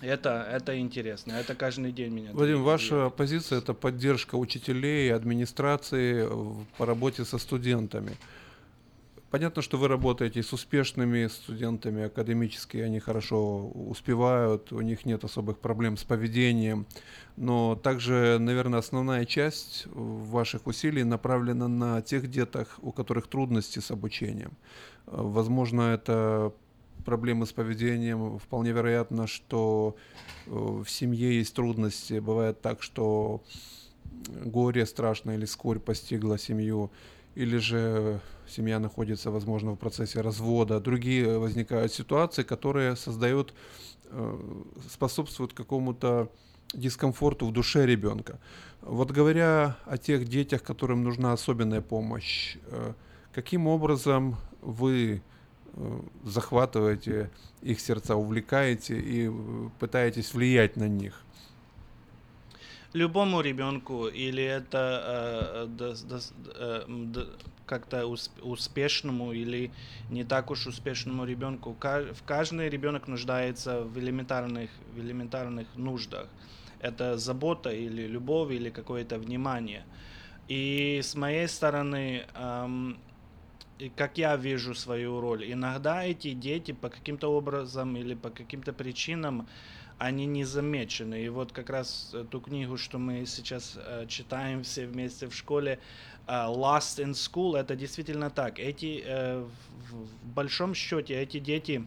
Это, 0.01 0.49
это 0.51 0.77
интересно, 0.81 1.33
это 1.33 1.55
каждый 1.55 1.93
день 1.93 2.13
меня 2.13 2.31
Вадим, 2.33 2.63
ваша 2.65 3.11
позиция 3.11 3.59
это 3.59 3.73
поддержка 3.73 4.35
учителей, 4.37 5.15
администрации 5.15 6.27
в- 6.27 6.65
по 6.79 6.87
работе 6.87 7.25
со 7.25 7.39
студентами. 7.39 8.17
Понятно, 9.33 9.63
что 9.63 9.79
вы 9.79 9.89
работаете 9.89 10.43
с 10.43 10.53
успешными 10.53 11.27
студентами 11.27 12.03
академически, 12.03 12.77
они 12.77 13.01
хорошо 13.01 13.67
успевают, 13.69 14.73
у 14.73 14.83
них 14.83 15.07
нет 15.07 15.25
особых 15.25 15.59
проблем 15.59 15.97
с 15.97 16.05
поведением, 16.05 16.87
но 17.39 17.75
также, 17.75 18.37
наверное, 18.39 18.81
основная 18.81 19.25
часть 19.25 19.87
ваших 19.87 20.67
усилий 20.67 21.03
направлена 21.03 21.67
на 21.67 22.03
тех 22.03 22.31
деток, 22.31 22.77
у 22.83 22.93
которых 22.93 23.27
трудности 23.27 23.79
с 23.79 23.91
обучением. 23.91 24.53
Возможно, 25.07 25.95
это 25.95 26.53
проблемы 27.07 27.47
с 27.47 27.53
поведением. 27.53 28.39
Вполне 28.39 28.73
вероятно, 28.73 29.27
что 29.27 29.97
э, 30.45 30.51
в 30.51 30.87
семье 30.89 31.39
есть 31.39 31.55
трудности. 31.55 32.19
Бывает 32.19 32.61
так, 32.61 32.83
что 32.83 33.43
горе 34.45 34.85
страшное 34.85 35.37
или 35.37 35.47
скорбь 35.47 35.83
постигла 35.83 36.39
семью, 36.39 36.93
или 37.35 37.57
же 37.57 38.21
семья 38.53 38.79
находится, 38.79 39.31
возможно, 39.31 39.73
в 39.73 39.77
процессе 39.77 40.21
развода. 40.21 40.81
Другие 40.81 41.39
возникают 41.39 41.93
ситуации, 41.93 42.43
которые 42.43 42.97
создают, 42.97 43.55
э, 44.11 44.39
способствуют 44.91 45.53
какому-то 45.53 46.29
дискомфорту 46.75 47.47
в 47.47 47.53
душе 47.53 47.87
ребенка. 47.87 48.39
Вот 48.81 49.11
говоря 49.11 49.77
о 49.87 49.99
тех 49.99 50.29
детях, 50.29 50.63
которым 50.63 51.03
нужна 51.05 51.33
особенная 51.33 51.81
помощь, 51.81 52.57
э, 52.67 52.93
каким 53.33 53.67
образом 53.67 54.37
вы 54.61 55.23
э, 55.75 56.01
захватываете 56.25 57.31
их 57.63 57.81
сердца, 57.81 58.17
увлекаете 58.17 58.99
и 58.99 59.29
э, 59.29 59.33
пытаетесь 59.79 60.35
влиять 60.35 60.77
на 60.77 60.89
них? 60.89 61.25
любому 62.95 63.41
ребенку 63.41 64.07
или 64.07 64.43
это 64.43 65.03
э, 65.05 65.67
дос- 65.67 66.07
дос- 66.07 66.33
э, 66.55 66.85
как-то 67.67 68.03
усп- 68.03 68.41
успешному 68.43 69.33
или 69.33 69.71
не 70.11 70.25
так 70.25 70.51
уж 70.51 70.67
успешному 70.67 71.25
ребенку 71.25 71.77
в 71.81 72.23
каждый 72.25 72.69
ребенок 72.69 73.09
нуждается 73.09 73.83
в 73.83 73.99
элементарных 73.99 74.71
в 74.95 75.01
элементарных 75.01 75.67
нуждах. 75.77 76.29
Это 76.81 77.17
забота 77.17 77.71
или 77.71 78.07
любовь 78.07 78.53
или 78.53 78.71
какое-то 78.71 79.19
внимание. 79.19 79.85
И 80.49 81.01
с 81.03 81.15
моей 81.15 81.49
стороны 81.49 82.27
эм, 82.35 82.99
как 83.97 84.19
я 84.19 84.37
вижу 84.37 84.75
свою 84.75 85.21
роль, 85.21 85.51
иногда 85.51 86.05
эти 86.05 86.33
дети 86.33 86.73
по 86.73 86.89
каким-то 86.89 87.29
образом 87.29 87.97
или 87.97 88.15
по 88.15 88.31
каким-то 88.31 88.73
причинам 88.73 89.49
они 89.99 90.27
не 90.27 90.45
замечены. 90.45 91.25
И 91.25 91.29
вот 91.29 91.53
как 91.53 91.71
раз 91.71 92.11
э, 92.13 92.25
ту 92.31 92.41
книгу, 92.41 92.77
что 92.77 92.99
мы 92.99 93.25
сейчас 93.27 93.77
э, 93.77 94.07
читаем 94.09 94.63
все 94.63 94.87
вместе 94.87 95.29
в 95.29 95.35
школе, 95.35 95.79
э, 96.27 96.33
Lost 96.33 97.05
in 97.05 97.13
School, 97.13 97.57
это 97.57 97.77
действительно 97.77 98.31
так. 98.31 98.59
Эти, 98.59 99.05
в, 99.91 100.35
большом 100.35 100.75
счете, 100.75 101.15
эти 101.15 101.39
дети, 101.39 101.87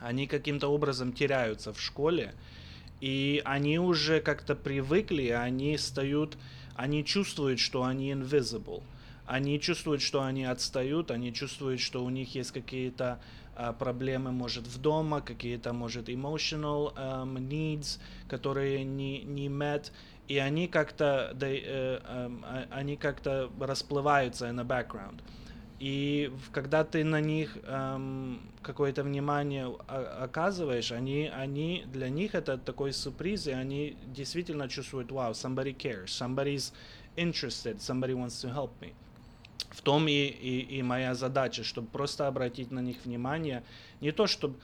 они 0.00 0.26
каким-то 0.26 0.68
образом 0.68 1.12
теряются 1.12 1.72
в 1.72 1.80
школе, 1.80 2.34
и 3.00 3.42
они 3.44 3.78
уже 3.78 4.20
как-то 4.20 4.54
привыкли, 4.54 5.28
они 5.28 5.76
стают, 5.78 6.38
они 6.74 7.04
чувствуют, 7.04 7.60
что 7.60 7.84
они 7.84 8.12
invisible. 8.12 8.82
Они 9.26 9.58
чувствуют, 9.58 10.02
что 10.02 10.22
они 10.22 10.44
отстают, 10.44 11.10
они 11.10 11.32
чувствуют, 11.32 11.80
что 11.80 12.04
у 12.04 12.10
них 12.10 12.34
есть 12.34 12.52
какие-то 12.52 13.18
проблемы, 13.78 14.32
может, 14.32 14.66
в 14.66 14.80
дома, 14.80 15.20
какие-то, 15.20 15.72
может, 15.72 16.08
emotional 16.08 16.94
um, 16.96 17.36
needs, 17.38 17.98
которые 18.28 18.84
не, 18.84 19.22
не 19.22 19.48
met, 19.48 19.90
и 20.28 20.38
они 20.38 20.68
как-то, 20.68 21.32
they, 21.34 21.62
э, 21.64 22.00
эм, 22.08 22.44
а- 22.46 22.66
они 22.70 22.96
как-то 22.96 23.50
расплываются 23.60 24.46
the 24.46 24.66
background. 24.66 25.20
И 25.80 26.32
когда 26.52 26.84
ты 26.84 27.04
на 27.04 27.20
них 27.20 27.58
эм, 27.64 28.40
какое-то 28.62 29.02
внимание 29.02 29.66
о- 29.66 30.24
оказываешь, 30.24 30.92
они, 30.92 31.28
они, 31.28 31.84
для 31.92 32.08
них 32.08 32.34
это 32.34 32.56
такой 32.56 32.92
сюрприз, 32.92 33.48
и 33.48 33.52
они 33.52 33.96
действительно 34.06 34.68
чувствуют, 34.68 35.10
wow, 35.10 35.32
somebody 35.32 35.76
cares, 35.76 36.06
somebody's 36.06 36.72
interested, 37.16 37.80
somebody 37.80 38.14
wants 38.14 38.40
to 38.40 38.48
help 38.52 38.70
me. 38.80 38.94
В 39.74 39.82
том 39.82 40.06
и, 40.08 40.12
и, 40.12 40.60
и 40.78 40.82
моя 40.82 41.14
задача, 41.14 41.64
чтобы 41.64 41.88
просто 41.88 42.28
обратить 42.28 42.70
на 42.70 42.80
них 42.80 42.96
внимание. 43.04 43.64
Не 44.00 44.12
то, 44.12 44.26
чтобы 44.26 44.56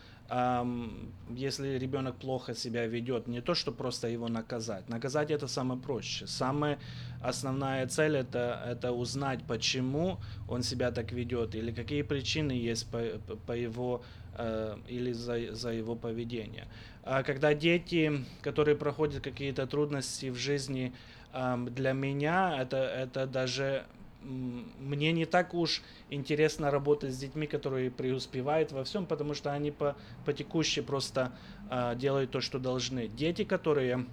если 1.35 1.77
ребенок 1.77 2.15
плохо 2.17 2.55
себя 2.55 2.87
ведет, 2.87 3.27
не 3.27 3.41
то, 3.41 3.55
чтобы 3.55 3.77
просто 3.79 4.07
его 4.07 4.29
наказать. 4.29 4.89
Наказать 4.89 5.33
это 5.33 5.49
самое 5.49 5.81
проще. 5.81 6.29
Самая 6.29 6.79
основная 7.21 7.89
цель 7.89 8.17
это, 8.17 8.63
это 8.65 8.93
узнать, 8.93 9.43
почему 9.49 10.19
он 10.49 10.63
себя 10.63 10.93
так 10.93 11.11
ведет, 11.11 11.57
или 11.57 11.73
какие 11.73 12.03
причины 12.03 12.53
есть 12.53 12.89
по, 12.91 13.01
по- 13.47 13.53
его 13.53 14.05
э, 14.39 14.79
или 14.87 15.11
за, 15.11 15.53
за 15.53 15.73
его 15.73 15.97
поведение. 15.97 16.69
А 17.03 17.25
когда 17.25 17.53
дети, 17.53 18.25
которые 18.41 18.77
проходят 18.77 19.25
какие-то 19.25 19.67
трудности 19.67 20.31
в 20.31 20.37
жизни, 20.37 20.93
ам, 21.33 21.75
для 21.75 21.93
меня 21.93 22.57
это, 22.63 22.77
это 22.77 23.27
даже 23.27 23.85
мне 24.23 25.13
не 25.13 25.25
так 25.25 25.55
уж 25.55 25.83
интересно 26.09 26.71
работать 26.71 27.13
с 27.13 27.19
детьми, 27.19 27.47
которые 27.47 27.91
преуспевают 27.91 28.73
во 28.73 28.85
всем, 28.85 29.07
потому 29.07 29.35
что 29.35 29.53
они 29.53 29.71
по, 29.71 29.97
по 30.25 30.33
текущей 30.33 30.83
просто 30.83 31.33
а, 31.69 31.95
делают 31.95 32.31
то, 32.31 32.41
что 32.41 32.59
должны. 32.59 33.09
Дети, 33.09 33.45
которые 33.45 34.07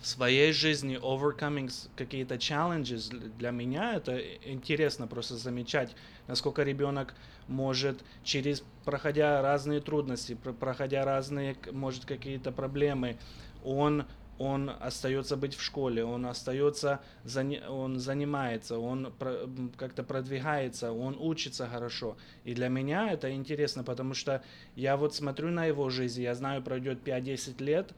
в 0.00 0.06
своей 0.06 0.52
жизни 0.52 0.98
overcoming 1.00 1.70
какие-то 1.94 2.36
challenges, 2.36 3.10
для- 3.38 3.50
меня 3.50 3.94
это 3.94 4.18
интересно 4.44 5.06
просто 5.06 5.36
замечать, 5.36 5.94
насколько 6.26 6.62
ребенок 6.62 7.14
может 7.46 8.04
через, 8.22 8.62
проходя 8.84 9.42
разные 9.42 9.80
трудности, 9.80 10.34
про- 10.34 10.52
проходя 10.52 11.04
разные, 11.04 11.56
может, 11.72 12.04
какие-то 12.04 12.52
проблемы, 12.52 13.18
он 13.62 14.04
он 14.38 14.70
остается 14.80 15.36
быть 15.36 15.54
в 15.54 15.62
школе, 15.62 16.04
он 16.04 16.26
остается, 16.26 17.00
он 17.68 17.98
занимается, 17.98 18.78
он 18.78 19.12
как-то 19.76 20.02
продвигается, 20.02 20.92
он 20.92 21.16
учится 21.18 21.66
хорошо. 21.66 22.16
И 22.44 22.54
для 22.54 22.68
меня 22.68 23.12
это 23.12 23.32
интересно, 23.32 23.82
потому 23.84 24.14
что 24.14 24.42
я 24.74 24.96
вот 24.96 25.14
смотрю 25.14 25.50
на 25.50 25.66
его 25.66 25.88
жизнь, 25.90 26.22
я 26.22 26.34
знаю, 26.34 26.62
пройдет 26.62 27.06
5-10 27.06 27.62
лет, 27.62 27.92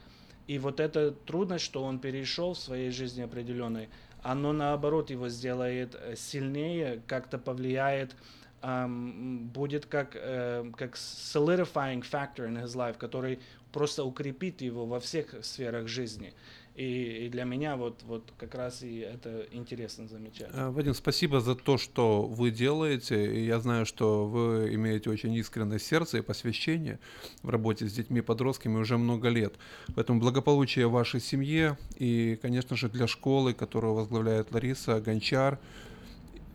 и 0.46 0.58
вот 0.58 0.80
эта 0.80 1.10
трудность, 1.10 1.64
что 1.64 1.84
он 1.84 1.98
перешел 1.98 2.54
в 2.54 2.58
своей 2.58 2.90
жизни 2.90 3.22
определенной, 3.22 3.88
оно 4.22 4.52
наоборот 4.52 5.10
его 5.10 5.28
сделает 5.28 5.94
э, 5.94 6.16
сильнее, 6.16 7.02
как-то 7.06 7.38
повлияет, 7.38 8.16
будет 8.60 9.86
как, 9.86 10.16
э, 10.16 10.64
как 10.76 10.96
solidifying 10.96 12.02
factor 12.02 12.48
in 12.48 12.60
his 12.60 12.74
life, 12.74 12.98
который 12.98 13.38
просто 13.72 14.04
укрепит 14.04 14.60
его 14.60 14.86
во 14.86 15.00
всех 15.00 15.34
сферах 15.42 15.88
жизни. 15.88 16.34
И, 16.78 17.26
и 17.26 17.28
для 17.28 17.42
меня 17.42 17.76
вот, 17.76 18.04
вот 18.04 18.32
как 18.38 18.54
раз 18.54 18.84
и 18.84 18.98
это 18.98 19.48
интересно 19.50 20.06
замечать. 20.06 20.50
Э, 20.52 20.68
Вадим, 20.70 20.94
спасибо 20.94 21.40
за 21.40 21.56
то, 21.56 21.76
что 21.76 22.22
вы 22.22 22.52
делаете. 22.52 23.34
И 23.34 23.46
я 23.46 23.58
знаю, 23.58 23.84
что 23.84 24.28
вы 24.28 24.72
имеете 24.74 25.10
очень 25.10 25.34
искреннее 25.34 25.80
сердце 25.80 26.18
и 26.18 26.20
посвящение 26.20 27.00
в 27.42 27.50
работе 27.50 27.88
с 27.88 27.92
детьми 27.92 28.20
и 28.20 28.22
подростками 28.22 28.78
уже 28.78 28.96
много 28.96 29.28
лет. 29.28 29.54
Поэтому 29.96 30.20
благополучие 30.20 30.86
вашей 30.86 31.20
семье 31.20 31.76
и, 31.96 32.38
конечно 32.40 32.76
же, 32.76 32.88
для 32.88 33.08
школы, 33.08 33.54
которую 33.54 33.94
возглавляет 33.94 34.52
Лариса 34.52 35.00
Гончар, 35.00 35.58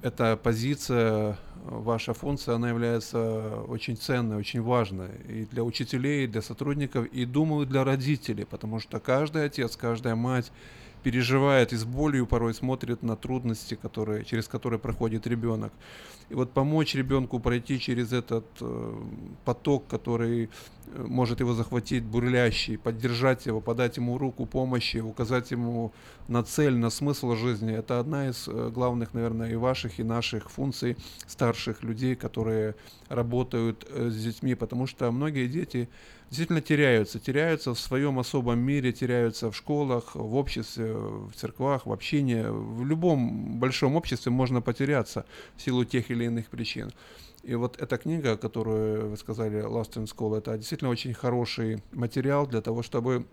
эта 0.03 0.35
позиция, 0.35 1.37
ваша 1.63 2.13
функция, 2.13 2.55
она 2.55 2.69
является 2.69 3.61
очень 3.67 3.95
ценной, 3.95 4.35
очень 4.35 4.61
важной 4.61 5.11
и 5.29 5.45
для 5.45 5.63
учителей, 5.63 6.25
и 6.25 6.27
для 6.27 6.41
сотрудников, 6.41 7.05
и, 7.05 7.25
думаю, 7.25 7.65
для 7.65 7.85
родителей, 7.85 8.45
потому 8.45 8.81
что 8.81 8.99
каждый 8.99 9.45
отец, 9.45 9.77
каждая 9.77 10.15
мать 10.15 10.51
переживает 11.03 11.71
и 11.71 11.77
с 11.77 11.85
болью 11.85 12.27
порой 12.27 12.53
смотрит 12.53 13.01
на 13.01 13.15
трудности, 13.15 13.75
которые, 13.75 14.25
через 14.25 14.47
которые 14.49 14.79
проходит 14.79 15.25
ребенок. 15.25 15.71
И 16.29 16.35
вот 16.35 16.51
помочь 16.51 16.95
ребенку 16.95 17.39
пройти 17.39 17.79
через 17.79 18.13
этот 18.13 18.45
э, 18.61 19.03
поток, 19.45 19.87
который 19.87 20.49
э, 20.87 21.03
может 21.03 21.39
его 21.39 21.53
захватить 21.53 22.03
бурлящий, 22.03 22.77
поддержать 22.77 23.45
его, 23.45 23.61
подать 23.61 23.97
ему 23.97 24.17
руку 24.17 24.45
помощи, 24.45 24.97
указать 24.97 25.51
ему 25.51 25.91
на 26.27 26.43
цель, 26.43 26.75
на 26.75 26.89
смысл 26.89 27.35
жизни, 27.35 27.73
это 27.73 27.99
одна 27.99 28.29
из 28.29 28.47
э, 28.47 28.69
главных, 28.73 29.13
наверное, 29.13 29.51
и 29.51 29.55
ваших, 29.55 29.99
и 29.99 30.03
наших 30.03 30.49
функций 30.49 30.97
старших 31.27 31.83
людей, 31.83 32.15
которые 32.15 32.75
работают 33.09 33.85
э, 33.89 34.09
с 34.09 34.23
детьми, 34.23 34.55
потому 34.55 34.87
что 34.87 35.11
многие 35.11 35.47
дети 35.47 35.89
действительно 36.29 36.61
теряются, 36.61 37.19
теряются 37.19 37.75
в 37.75 37.79
своем 37.79 38.17
особом 38.17 38.59
мире, 38.59 38.91
теряются 38.91 39.51
в 39.51 39.55
школах, 39.55 40.15
в 40.15 40.35
обществе, 40.35 40.93
в 40.93 41.31
церквах, 41.35 41.85
в 41.85 41.91
общении. 41.91 42.43
В 42.43 42.83
любом 42.83 43.59
большом 43.59 43.95
обществе 43.95 44.31
можно 44.31 44.59
потеряться 44.59 45.25
в 45.55 45.61
силу 45.61 45.85
тех 45.85 46.09
или 46.13 46.25
иных 46.25 46.47
причин. 46.47 46.91
И 47.43 47.55
вот 47.55 47.81
эта 47.81 47.97
книга, 47.97 48.37
которую 48.37 49.09
вы 49.09 49.17
сказали, 49.17 49.61
Lost 49.63 49.93
in 49.95 50.05
School, 50.05 50.37
это 50.37 50.57
действительно 50.57 50.89
очень 50.89 51.13
хороший 51.13 51.83
материал 51.91 52.47
для 52.47 52.61
того, 52.61 52.83
чтобы 52.83 53.25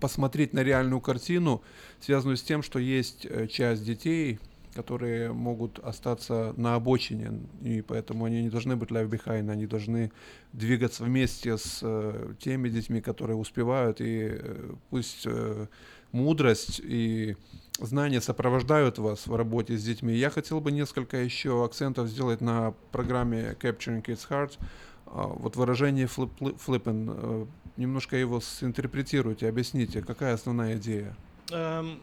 посмотреть 0.00 0.52
на 0.52 0.62
реальную 0.62 1.00
картину, 1.00 1.62
связанную 2.00 2.36
с 2.36 2.42
тем, 2.42 2.62
что 2.62 2.78
есть 2.78 3.26
э, 3.26 3.46
часть 3.46 3.84
детей, 3.84 4.38
которые 4.74 5.32
могут 5.32 5.80
остаться 5.80 6.54
на 6.56 6.76
обочине, 6.76 7.40
и 7.62 7.82
поэтому 7.82 8.24
они 8.24 8.42
не 8.42 8.50
должны 8.50 8.76
быть 8.76 8.90
left 8.90 9.10
behind, 9.10 9.50
они 9.50 9.66
должны 9.66 10.12
двигаться 10.52 11.04
вместе 11.04 11.58
с 11.58 11.80
э, 11.82 12.34
теми 12.38 12.68
детьми, 12.68 13.00
которые 13.00 13.36
успевают, 13.36 14.00
и 14.00 14.28
э, 14.30 14.72
пусть 14.90 15.26
мудрость 16.12 16.80
и 16.82 17.36
знания 17.78 18.20
сопровождают 18.20 18.98
вас 18.98 19.26
в 19.26 19.34
работе 19.34 19.76
с 19.76 19.84
детьми. 19.84 20.14
Я 20.14 20.30
хотел 20.30 20.60
бы 20.60 20.72
несколько 20.72 21.16
еще 21.18 21.64
акцентов 21.64 22.08
сделать 22.08 22.40
на 22.40 22.74
программе 22.92 23.56
Capturing 23.60 24.02
Kids 24.04 24.28
Hearts. 24.28 24.58
А, 25.06 25.26
вот 25.26 25.56
выражение 25.56 26.06
flip, 26.06 26.30
flipping, 26.38 27.14
э, 27.16 27.46
немножко 27.76 28.16
его 28.16 28.40
синтерпретируйте, 28.40 29.48
объясните, 29.48 30.02
какая 30.02 30.34
основная 30.34 30.76
идея? 30.76 31.16
Эм, 31.50 32.00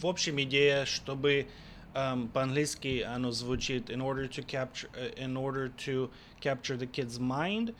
в, 0.00 0.06
общем, 0.06 0.40
идея, 0.40 0.84
чтобы 0.84 1.46
um, 1.94 2.28
по-английски 2.28 3.02
оно 3.02 3.32
звучит 3.32 3.90
in 3.90 4.00
order 4.00 4.28
to 4.28 4.44
capture 4.44 4.88
uh, 4.94 5.14
in 5.16 5.36
order 5.36 5.68
to 5.68 6.08
capture 6.40 6.76
the 6.76 6.86
kid's 6.86 7.18
mind 7.18 7.74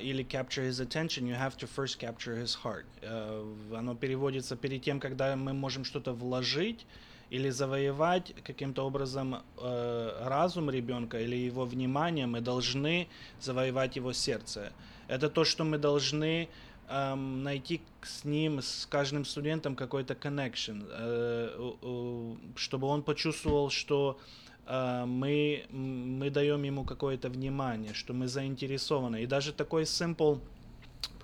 или 0.00 0.22
capture 0.22 0.62
his 0.62 0.80
attention, 0.80 1.26
you 1.26 1.34
have 1.34 1.56
to 1.58 1.66
first 1.66 1.98
capture 1.98 2.36
his 2.36 2.54
heart. 2.54 2.86
Uh, 3.02 3.76
оно 3.76 3.94
переводится 3.94 4.56
перед 4.56 4.82
тем, 4.82 4.98
когда 4.98 5.36
мы 5.36 5.52
можем 5.52 5.84
что-то 5.84 6.12
вложить 6.12 6.86
или 7.30 7.50
завоевать 7.50 8.34
каким-то 8.44 8.86
образом 8.86 9.42
э, 9.58 10.22
разум 10.22 10.70
ребенка 10.70 11.20
или 11.20 11.36
его 11.36 11.64
внимание, 11.64 12.26
мы 12.26 12.40
должны 12.40 13.08
завоевать 13.40 13.96
его 13.96 14.12
сердце. 14.12 14.72
Это 15.08 15.28
то, 15.28 15.44
что 15.44 15.64
мы 15.64 15.78
должны 15.78 16.48
эм, 16.88 17.42
найти 17.42 17.80
с 18.02 18.24
ним, 18.24 18.60
с 18.60 18.86
каждым 18.86 19.24
студентом 19.24 19.74
какой-то 19.74 20.14
connection, 20.14 20.86
э, 20.90 21.72
э, 21.82 22.34
чтобы 22.56 22.86
он 22.86 23.02
почувствовал, 23.02 23.70
что 23.70 24.18
э, 24.18 24.43
мы, 24.66 25.66
мы 25.70 26.30
даем 26.30 26.62
ему 26.62 26.84
какое-то 26.84 27.28
внимание, 27.28 27.94
что 27.94 28.12
мы 28.14 28.28
заинтересованы. 28.28 29.22
И 29.22 29.26
даже 29.26 29.52
такой 29.52 29.82
simple 29.82 30.40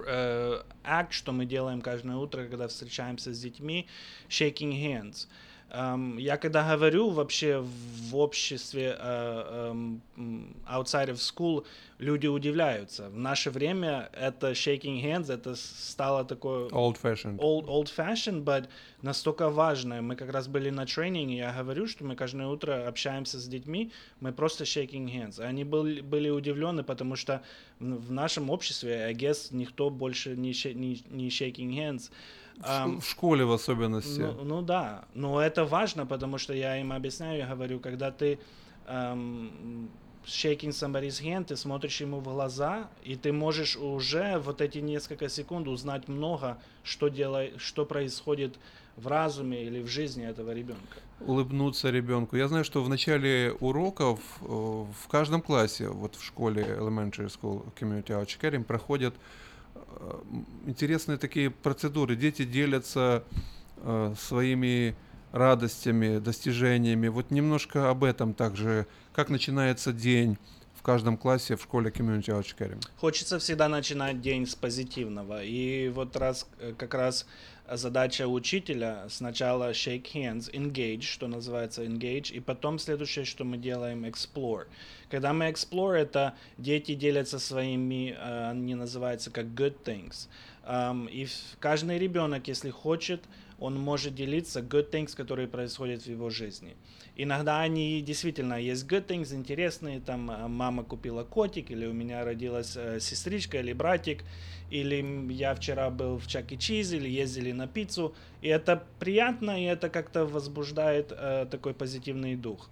э, 0.06 0.62
акт, 0.84 1.12
что 1.12 1.32
мы 1.32 1.46
делаем 1.46 1.80
каждое 1.80 2.16
утро, 2.16 2.46
когда 2.46 2.68
встречаемся 2.68 3.32
с 3.32 3.40
детьми, 3.40 3.86
shaking 4.28 4.72
hands– 4.72 5.26
я 5.72 6.36
когда 6.36 6.68
говорю 6.68 7.10
вообще 7.10 7.60
в 7.60 8.16
обществе 8.16 8.96
uh, 9.00 9.72
um, 10.16 10.54
outside 10.66 11.08
of 11.08 11.18
school, 11.18 11.64
люди 12.00 12.26
удивляются. 12.26 13.08
В 13.08 13.18
наше 13.18 13.50
время 13.50 14.08
это 14.12 14.52
shaking 14.52 15.02
hands, 15.02 15.32
это 15.32 15.54
стало 15.54 16.24
такое... 16.24 16.68
Old 16.70 16.98
fashioned. 17.00 17.38
Old, 17.38 17.66
old 17.66 17.88
fashioned, 17.94 18.42
but 18.42 18.68
настолько 19.02 19.48
важно. 19.48 20.02
Мы 20.02 20.16
как 20.16 20.32
раз 20.32 20.48
были 20.48 20.70
на 20.70 20.86
тренинге, 20.86 21.36
я 21.36 21.52
говорю, 21.52 21.86
что 21.86 22.04
мы 22.04 22.16
каждое 22.16 22.48
утро 22.48 22.88
общаемся 22.88 23.38
с 23.38 23.46
детьми, 23.46 23.92
мы 24.20 24.32
просто 24.32 24.64
shaking 24.64 25.06
hands. 25.06 25.40
Они 25.40 25.62
были, 25.62 26.00
были 26.00 26.30
удивлены, 26.30 26.82
потому 26.82 27.14
что 27.14 27.42
в, 27.78 28.10
нашем 28.10 28.50
обществе, 28.50 29.04
I 29.04 29.14
guess, 29.14 29.48
никто 29.50 29.88
больше 29.90 30.36
не, 30.36 30.52
не, 30.74 31.02
не 31.10 31.28
shaking 31.28 31.70
hands. 31.76 32.10
В, 32.10 32.12
в 32.58 33.02
школе 33.02 33.44
в 33.44 33.52
особенности. 33.52 34.20
Ну, 34.20 34.44
ну 34.44 34.62
да, 34.62 35.04
но 35.14 35.40
это 35.40 35.64
важно, 35.64 36.06
потому 36.06 36.38
что 36.38 36.52
я 36.52 36.78
им 36.78 36.92
объясняю, 36.92 37.38
я 37.38 37.46
говорю, 37.54 37.80
когда 37.80 38.10
ты 38.10 38.38
um, 38.86 39.88
shaking 40.24 40.70
somebody's 40.70 41.22
hand, 41.22 41.44
ты 41.44 41.56
смотришь 41.56 42.00
ему 42.00 42.20
в 42.20 42.24
глаза, 42.24 42.88
и 43.02 43.16
ты 43.16 43.32
можешь 43.32 43.76
уже 43.76 44.38
вот 44.38 44.60
эти 44.60 44.78
несколько 44.78 45.28
секунд 45.28 45.68
узнать 45.68 46.08
много, 46.08 46.58
что, 46.82 47.08
делай, 47.08 47.54
что 47.58 47.86
происходит 47.86 48.58
в 48.96 49.06
разуме 49.06 49.64
или 49.64 49.82
в 49.82 49.86
жизни 49.86 50.26
этого 50.26 50.52
ребенка. 50.52 50.98
Улыбнуться 51.20 51.90
ребенку. 51.90 52.36
Я 52.36 52.48
знаю, 52.48 52.64
что 52.64 52.82
в 52.82 52.88
начале 52.88 53.52
уроков 53.60 54.20
э, 54.40 54.44
в 54.44 55.08
каждом 55.08 55.42
классе, 55.42 55.88
вот 55.88 56.14
в 56.16 56.24
школе 56.24 56.62
Elementary 56.62 57.28
School 57.28 57.64
Community 57.78 58.08
Outreach 58.08 58.38
Academy 58.40 58.64
проходят 58.64 59.14
интересные 60.66 61.18
такие 61.18 61.50
процедуры. 61.50 62.16
Дети 62.16 62.44
делятся 62.44 63.24
э, 63.76 64.14
своими 64.18 64.94
радостями, 65.32 66.18
достижениями. 66.18 67.08
Вот 67.08 67.30
немножко 67.30 67.90
об 67.90 68.04
этом 68.04 68.34
также. 68.34 68.86
Как 69.12 69.28
начинается 69.28 69.92
день 69.92 70.38
в 70.74 70.82
каждом 70.82 71.16
классе 71.16 71.56
в 71.56 71.62
школе 71.62 71.90
Community 71.90 72.28
Academy? 72.28 72.82
Хочется 72.96 73.38
всегда 73.38 73.68
начинать 73.68 74.20
день 74.20 74.46
с 74.46 74.54
позитивного. 74.54 75.44
И 75.44 75.88
вот 75.88 76.16
раз 76.16 76.48
э, 76.58 76.72
как 76.76 76.94
раз 76.94 77.26
задача 77.76 78.26
учителя 78.26 79.06
сначала 79.08 79.70
shake 79.70 80.12
hands, 80.14 80.50
engage, 80.52 81.02
что 81.02 81.28
называется 81.28 81.84
engage, 81.84 82.32
и 82.32 82.40
потом 82.40 82.78
следующее, 82.78 83.24
что 83.24 83.44
мы 83.44 83.58
делаем, 83.58 84.04
explore. 84.04 84.66
Когда 85.10 85.32
мы 85.32 85.48
explore, 85.48 85.94
это 85.94 86.34
дети 86.58 86.94
делятся 86.94 87.38
своими, 87.38 88.16
э, 88.18 88.50
они 88.50 88.74
называются 88.74 89.30
как 89.30 89.46
good 89.46 89.76
things. 89.84 90.28
И 91.10 91.26
каждый 91.58 91.98
ребенок, 91.98 92.46
если 92.46 92.70
хочет, 92.70 93.22
он 93.60 93.78
может 93.78 94.14
делиться 94.14 94.60
good 94.60 94.90
things, 94.90 95.14
которые 95.14 95.46
происходят 95.46 96.02
в 96.02 96.06
его 96.06 96.30
жизни. 96.30 96.76
Иногда 97.16 97.60
они 97.60 98.00
действительно 98.00 98.54
есть 98.54 98.86
good 98.86 99.06
things, 99.06 99.34
интересные, 99.34 100.00
там 100.00 100.30
э, 100.30 100.48
мама 100.48 100.82
купила 100.84 101.22
котик, 101.22 101.70
или 101.70 101.86
у 101.86 101.92
меня 101.92 102.24
родилась 102.24 102.74
э, 102.76 102.98
сестричка 103.00 103.58
или 103.58 103.74
братик, 103.74 104.24
или 104.70 105.32
я 105.32 105.54
вчера 105.54 105.90
был 105.90 106.18
в 106.18 106.26
Чак 106.26 106.52
и 106.52 106.58
Чиз, 106.58 106.92
или 106.92 107.08
ездили 107.08 107.52
на 107.52 107.66
пиццу, 107.66 108.14
и 108.40 108.48
это 108.48 108.84
приятно, 108.98 109.60
и 109.60 109.64
это 109.64 109.88
как-то 109.88 110.24
возбуждает 110.24 111.12
э, 111.12 111.46
такой 111.50 111.74
позитивный 111.74 112.36
дух. 112.36 112.70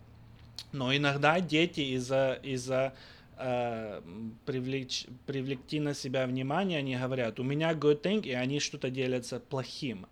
Но 0.72 0.94
иногда 0.94 1.40
дети 1.40 1.80
из-за 1.80 2.38
из-за 2.42 2.94
э, 3.36 4.00
привлечь, 4.46 5.06
привлекти 5.26 5.80
на 5.80 5.94
себя 5.94 6.26
внимание, 6.26 6.78
они 6.78 6.96
говорят, 6.96 7.40
у 7.40 7.42
меня 7.42 7.72
good 7.72 8.02
thing, 8.02 8.26
и 8.26 8.32
они 8.32 8.60
что-то 8.60 8.90
делятся 8.90 9.40
плохим. 9.40 10.06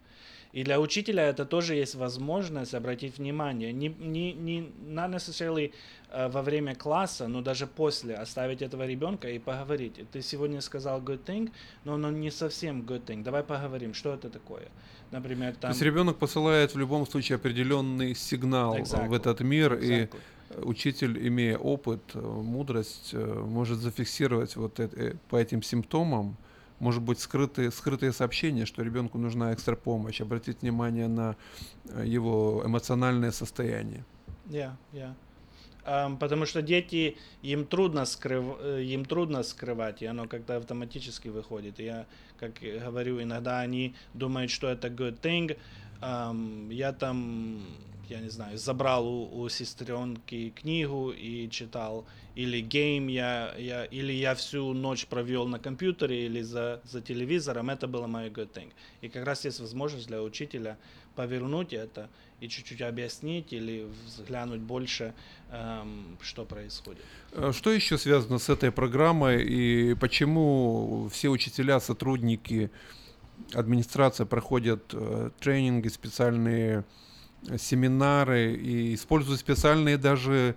И 0.57 0.65
для 0.65 0.81
учителя 0.81 1.29
это 1.29 1.45
тоже 1.45 1.75
есть 1.75 1.97
возможность 1.97 2.73
обратить 2.73 3.19
внимание. 3.19 3.75
Не, 3.75 3.89
не, 3.89 4.33
не 4.33 4.61
not 4.89 5.11
necessarily 5.11 5.75
э, 6.11 6.29
во 6.29 6.41
время 6.41 6.75
класса, 6.75 7.29
но 7.29 7.43
даже 7.43 7.67
после 7.67 8.15
оставить 8.15 8.63
этого 8.63 8.87
ребенка 8.87 9.29
и 9.29 9.39
поговорить. 9.39 10.01
Ты 10.13 10.23
сегодня 10.23 10.63
сказал 10.63 11.03
good 11.03 11.23
thing, 11.27 11.51
но 11.85 11.93
он 11.93 12.21
не 12.21 12.31
совсем 12.31 12.81
good 12.81 13.05
thing. 13.05 13.23
Давай 13.23 13.43
поговорим, 13.43 13.93
что 13.93 14.15
это 14.15 14.31
такое. 14.31 14.69
Например, 15.11 15.53
там... 15.53 15.61
То 15.61 15.69
есть 15.69 15.83
ребенок 15.83 16.17
посылает 16.17 16.75
в 16.75 16.79
любом 16.79 17.07
случае 17.07 17.37
определенный 17.37 18.15
сигнал 18.15 18.79
exactly. 18.79 19.09
в 19.09 19.13
этот 19.13 19.41
мир, 19.41 19.75
exactly. 19.75 20.09
и 20.51 20.65
учитель, 20.65 21.29
имея 21.29 21.59
опыт, 21.59 22.01
э, 22.15 22.19
мудрость, 22.19 23.11
э, 23.13 23.45
может 23.47 23.77
зафиксировать 23.77 24.57
вот 24.57 24.81
это, 24.81 25.19
по 25.29 25.37
этим 25.37 25.63
симптомам, 25.63 26.39
может 26.79 27.03
быть, 27.03 27.19
скрытые, 27.19 27.71
скрытые 27.71 28.13
сообщения, 28.13 28.67
что 28.67 28.83
ребенку 28.83 29.19
нужна 29.19 29.53
экстра 29.53 29.77
помощь, 29.77 30.21
обратить 30.21 30.63
внимание 30.63 31.09
на 31.09 31.37
э, 31.85 32.05
его 32.07 32.63
эмоциональное 32.65 33.33
состояние. 33.33 34.05
Yeah, 34.47 34.73
yeah. 34.93 35.15
Um, 35.87 36.19
потому 36.19 36.47
что 36.47 36.63
дети, 36.63 37.17
им 37.43 37.65
трудно, 37.65 38.07
скрыв, 38.07 38.45
э, 38.61 38.83
им 38.83 39.05
трудно 39.05 39.45
скрывать, 39.45 40.03
и 40.03 40.07
оно 40.07 40.27
как-то 40.27 40.57
автоматически 40.57 41.29
выходит. 41.29 41.79
я, 41.79 42.07
как 42.41 42.55
говорю, 42.61 43.23
иногда 43.23 43.61
они 43.61 43.95
думают, 44.13 44.51
что 44.51 44.69
это 44.69 44.89
good 44.89 45.21
thing. 45.21 45.57
Um, 46.01 46.73
я 46.75 46.93
там 46.93 47.63
я 48.09 48.21
не 48.21 48.29
знаю, 48.29 48.59
забрал 48.59 49.07
у, 49.07 49.41
у 49.41 49.49
сестренки 49.49 50.51
книгу 50.51 51.11
и 51.11 51.49
читал, 51.51 52.07
или 52.35 52.61
гейм 52.61 53.09
я, 53.09 53.55
я, 53.59 53.85
или 53.85 54.13
я 54.13 54.35
всю 54.35 54.73
ночь 54.73 55.07
провел 55.07 55.47
на 55.49 55.59
компьютере 55.59 56.27
или 56.27 56.43
за, 56.43 56.81
за 56.85 57.01
телевизором, 57.01 57.71
это 57.71 57.87
было 57.87 58.07
мое 58.07 58.31
good 58.31 58.53
thing. 58.53 58.73
И 59.01 59.09
как 59.09 59.25
раз 59.27 59.45
есть 59.45 59.61
возможность 59.61 60.07
для 60.07 60.23
учителя 60.23 60.77
повернуть 61.15 61.73
это 61.73 62.09
и 62.41 62.49
чуть-чуть 62.49 62.83
объяснить 62.83 63.53
или 63.53 63.87
взглянуть 64.05 64.61
больше, 64.61 65.15
эм, 65.51 66.19
что 66.21 66.45
происходит. 66.45 67.05
А 67.33 67.53
Что 67.53 67.71
еще 67.71 67.97
связано 67.97 68.39
с 68.39 68.51
этой 68.51 68.71
программой 68.71 69.43
и 69.43 69.95
почему 69.95 71.09
все 71.11 71.31
учителя, 71.31 71.81
сотрудники, 71.81 72.71
администрация 73.55 74.27
проходят 74.27 74.93
э, 74.93 75.31
тренинги, 75.41 75.89
специальные 75.89 76.81
э, 76.81 76.83
семинары 77.59 78.55
и 78.55 78.95
используют 78.95 79.41
специальные 79.41 79.99
даже 79.99 80.57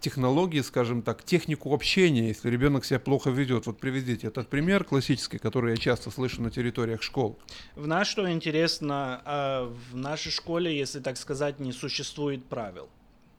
технологии, 0.00 0.60
скажем 0.60 1.02
так, 1.02 1.24
технику 1.24 1.74
общения, 1.74 2.28
если 2.28 2.50
ребенок 2.50 2.84
себя 2.84 3.00
плохо 3.00 3.30
ведет. 3.30 3.66
Вот 3.66 3.78
приведите 3.78 4.28
этот 4.28 4.48
пример 4.48 4.84
классический, 4.84 5.38
который 5.38 5.70
я 5.72 5.76
часто 5.76 6.10
слышу 6.10 6.42
на 6.42 6.50
территориях 6.50 7.02
школ. 7.02 7.38
В 7.74 7.86
нас, 7.86 8.06
что 8.06 8.30
интересно, 8.30 9.22
э, 9.24 9.72
в 9.92 9.96
нашей 9.96 10.30
школе, 10.30 10.76
если 10.76 11.00
так 11.00 11.16
сказать, 11.16 11.60
не 11.60 11.72
существует 11.72 12.44
правил. 12.44 12.88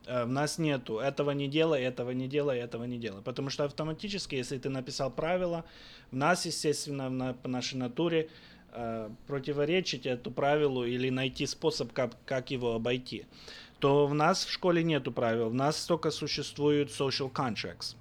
Э, 0.06 0.24
В 0.24 0.28
нас 0.28 0.58
нету 0.58 0.98
этого 0.98 1.30
не 1.30 1.48
делай, 1.48 1.82
этого 1.82 2.10
не 2.10 2.28
делай, 2.28 2.58
этого 2.58 2.84
не 2.84 2.98
делай. 2.98 3.22
Потому 3.22 3.50
что 3.50 3.64
автоматически, 3.64 4.34
если 4.34 4.58
ты 4.58 4.68
написал 4.68 5.10
правила, 5.10 5.64
в 6.10 6.16
нас, 6.16 6.46
естественно, 6.46 7.36
в 7.42 7.48
нашей 7.48 7.76
натуре 7.76 8.28
э, 8.72 9.10
противоречить 9.26 10.06
эту 10.06 10.30
правилу 10.30 10.84
или 10.84 11.10
найти 11.10 11.46
способ, 11.46 11.92
как, 11.92 12.12
как 12.24 12.50
его 12.50 12.74
обойти, 12.74 13.26
то 13.78 14.06
в 14.06 14.14
нас 14.14 14.44
в 14.44 14.50
школе 14.50 14.82
нету 14.82 15.12
правил. 15.12 15.50
В 15.50 15.54
нас 15.54 15.84
только 15.86 16.10
существуют 16.10 16.90
social 16.90 17.32
contracts. 17.32 17.96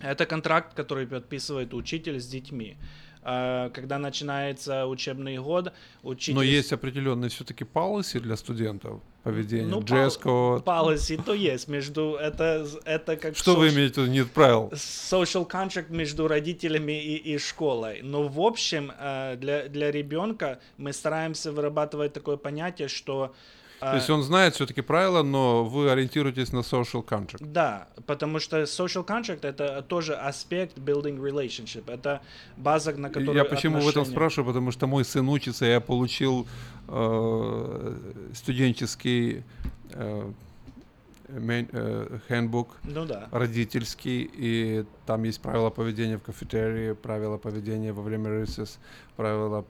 Это 0.00 0.26
контракт, 0.26 0.74
который 0.74 1.06
подписывает 1.06 1.74
учитель 1.74 2.20
с 2.20 2.26
детьми. 2.26 2.76
Э, 3.30 3.70
Когда 3.74 3.98
начинается 3.98 4.86
учебный 4.86 5.36
год, 5.38 5.72
учитель... 6.02 6.34
Но 6.34 6.42
есть 6.42 6.72
определенные 6.72 7.28
все-таки 7.28 7.64
policy 7.64 8.20
для 8.20 8.36
студентов 8.36 9.00
поведения, 9.22 9.66
Ну, 9.68 9.80
code. 9.80 10.64
policy 10.64 11.22
то 11.22 11.34
есть 11.34 11.68
между 11.68 12.14
это 12.14 12.66
это 12.86 13.16
как 13.16 13.36
Что 13.36 13.54
вы 13.54 13.66
сош- 13.68 13.74
имеете 13.74 14.00
в 14.00 14.04
виду, 14.04 14.12
нет 14.12 14.30
правил? 14.30 14.70
social 14.72 15.46
contract 15.46 15.90
между 15.90 16.26
родителями 16.28 16.92
и, 16.92 17.34
и 17.34 17.38
школой. 17.38 18.00
Но 18.02 18.28
в 18.28 18.40
общем 18.40 18.90
э, 18.98 19.36
для 19.36 19.68
для 19.68 19.90
ребенка 19.90 20.58
мы 20.78 20.92
стараемся 20.92 21.52
вырабатывать 21.52 22.12
такое 22.14 22.36
понятие, 22.38 22.88
что 22.88 23.34
То 23.80 23.94
есть 23.94 24.10
он 24.10 24.22
знает 24.22 24.54
все-таки 24.54 24.80
правила, 24.82 25.22
но 25.22 25.64
вы 25.64 25.90
ориентируетесь 25.90 26.52
на 26.52 26.58
social 26.60 27.04
contract. 27.04 27.38
Да, 27.46 27.86
потому 28.06 28.40
что 28.40 28.62
social 28.62 29.06
contract 29.06 29.46
это 29.46 29.82
тоже 29.82 30.14
аспект 30.14 30.76
building 30.78 31.18
relationship. 31.20 31.90
Это 31.90 32.20
база, 32.56 32.92
на 32.92 33.08
которой 33.08 33.36
Я 33.36 33.44
почему 33.44 33.76
в 33.76 33.78
этом 33.80 33.88
отношения- 34.02 34.10
спрашиваю, 34.14 34.46
потому 34.48 34.72
что 34.72 34.86
мой 34.86 35.04
сын 35.04 35.28
учится, 35.28 35.64
я 35.64 35.80
получил 35.80 36.46
э, 36.88 37.94
студенческий 38.34 39.44
э, 39.92 40.32
мен- 41.28 41.68
э, 41.72 42.18
handbook 42.28 42.68
Ну 42.84 43.04
да. 43.04 43.28
родительский, 43.30 44.28
и 44.32 44.84
там 45.06 45.24
есть 45.24 45.40
правила 45.40 45.70
поведения 45.70 46.16
в 46.16 46.22
кафетерии, 46.22 46.92
правила 46.94 47.36
поведения 47.36 47.92
во 47.92 48.02
время 48.02 48.30
recess, 48.30 48.78
правила 49.16 49.64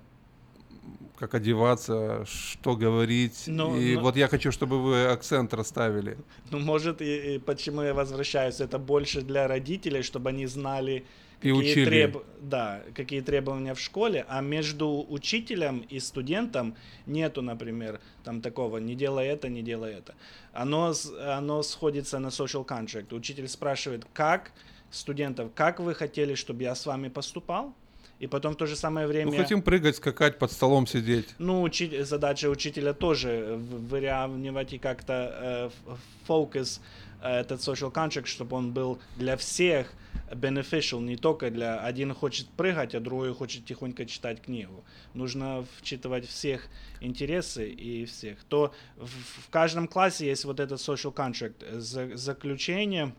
как 1.19 1.35
одеваться, 1.35 2.25
что 2.27 2.77
говорить. 2.77 3.45
Ну, 3.47 3.77
и 3.79 3.95
ну- 3.95 4.01
вот 4.03 4.17
я 4.17 4.29
хочу, 4.29 4.53
чтобы 4.53 4.83
вы 4.83 5.07
акцент 5.07 5.53
расставили. 5.55 6.17
Ну, 6.51 6.59
может, 6.59 7.03
и, 7.03 7.35
и 7.35 7.39
почему 7.39 7.83
я 7.83 7.95
возвращаюсь, 7.95 8.61
это 8.61 8.79
больше 8.79 9.23
для 9.23 9.49
родителей, 9.49 10.03
чтобы 10.03 10.31
они 10.31 10.47
знали, 10.47 11.05
И 11.43 11.53
учили. 11.53 12.15
да, 12.41 12.83
какие 12.95 13.21
требования 13.21 13.75
в 13.75 13.81
школе, 13.81 14.25
а 14.29 14.41
между 14.41 15.07
учителем 15.09 15.85
и 15.91 16.01
студентом 16.01 16.77
нету, 17.07 17.43
например, 17.43 18.01
там 18.25 18.41
такого, 18.41 18.79
не 18.79 18.95
делай 18.95 19.27
это, 19.27 19.49
не 19.49 19.63
делай 19.63 19.95
это. 19.95 20.15
Оно, 20.53 20.95
оно 21.27 21.63
сходится 21.63 22.19
на 22.19 22.29
social 22.29 22.67
contract. 22.67 23.15
Учитель 23.15 23.49
спрашивает, 23.49 24.07
как 24.13 24.53
студентов, 24.91 25.51
как 25.55 25.81
вы 25.81 25.95
хотели, 25.95 26.35
чтобы 26.35 26.63
я 26.63 26.75
с 26.75 26.87
вами 26.87 27.09
поступал? 27.09 27.75
И 28.21 28.27
потом 28.27 28.55
в 28.55 28.57
то 28.57 28.67
же 28.67 28.75
самое 28.77 29.07
время... 29.07 29.27
Мы 29.31 29.37
Ну, 29.37 29.43
хотим 29.43 29.63
прыгать, 29.63 29.97
скакать, 29.97 30.39
под 30.39 30.51
столом 30.51 30.87
сидеть. 30.87 31.35
Ну, 31.39 31.63
учи- 31.63 32.03
задача 32.03 32.49
учителя 32.51 32.93
тоже 32.93 33.57
выравнивать 33.59 34.73
и 34.73 34.79
как-то 34.79 35.71
э, 35.87 35.95
фокус 36.27 36.81
э, 37.23 37.41
этот 37.41 37.61
social 37.61 37.93
contract, 37.93 38.27
чтобы 38.27 38.57
он 38.57 38.73
был 38.73 38.99
для 39.17 39.37
всех 39.37 39.93
beneficial, 40.33 41.01
не 41.01 41.17
только 41.17 41.51
для 41.51 41.79
один 41.81 42.13
хочет 42.13 42.49
прыгать, 42.49 42.95
а 42.95 43.01
другой 43.01 43.33
хочет 43.35 43.65
тихонько 43.65 44.05
читать 44.05 44.43
книгу. 44.43 44.85
Нужно 45.15 45.65
вчитывать 45.79 46.27
всех 46.27 46.67
интересы 47.01 47.71
и 47.71 48.05
всех. 48.05 48.43
То 48.49 48.75
в, 48.97 49.07
в 49.47 49.49
каждом 49.51 49.87
классе 49.87 50.27
есть 50.27 50.45
вот 50.45 50.59
этот 50.59 50.81
social 50.81 51.15
contract, 51.15 51.79
за- 51.79 52.17
заключение 52.17 53.15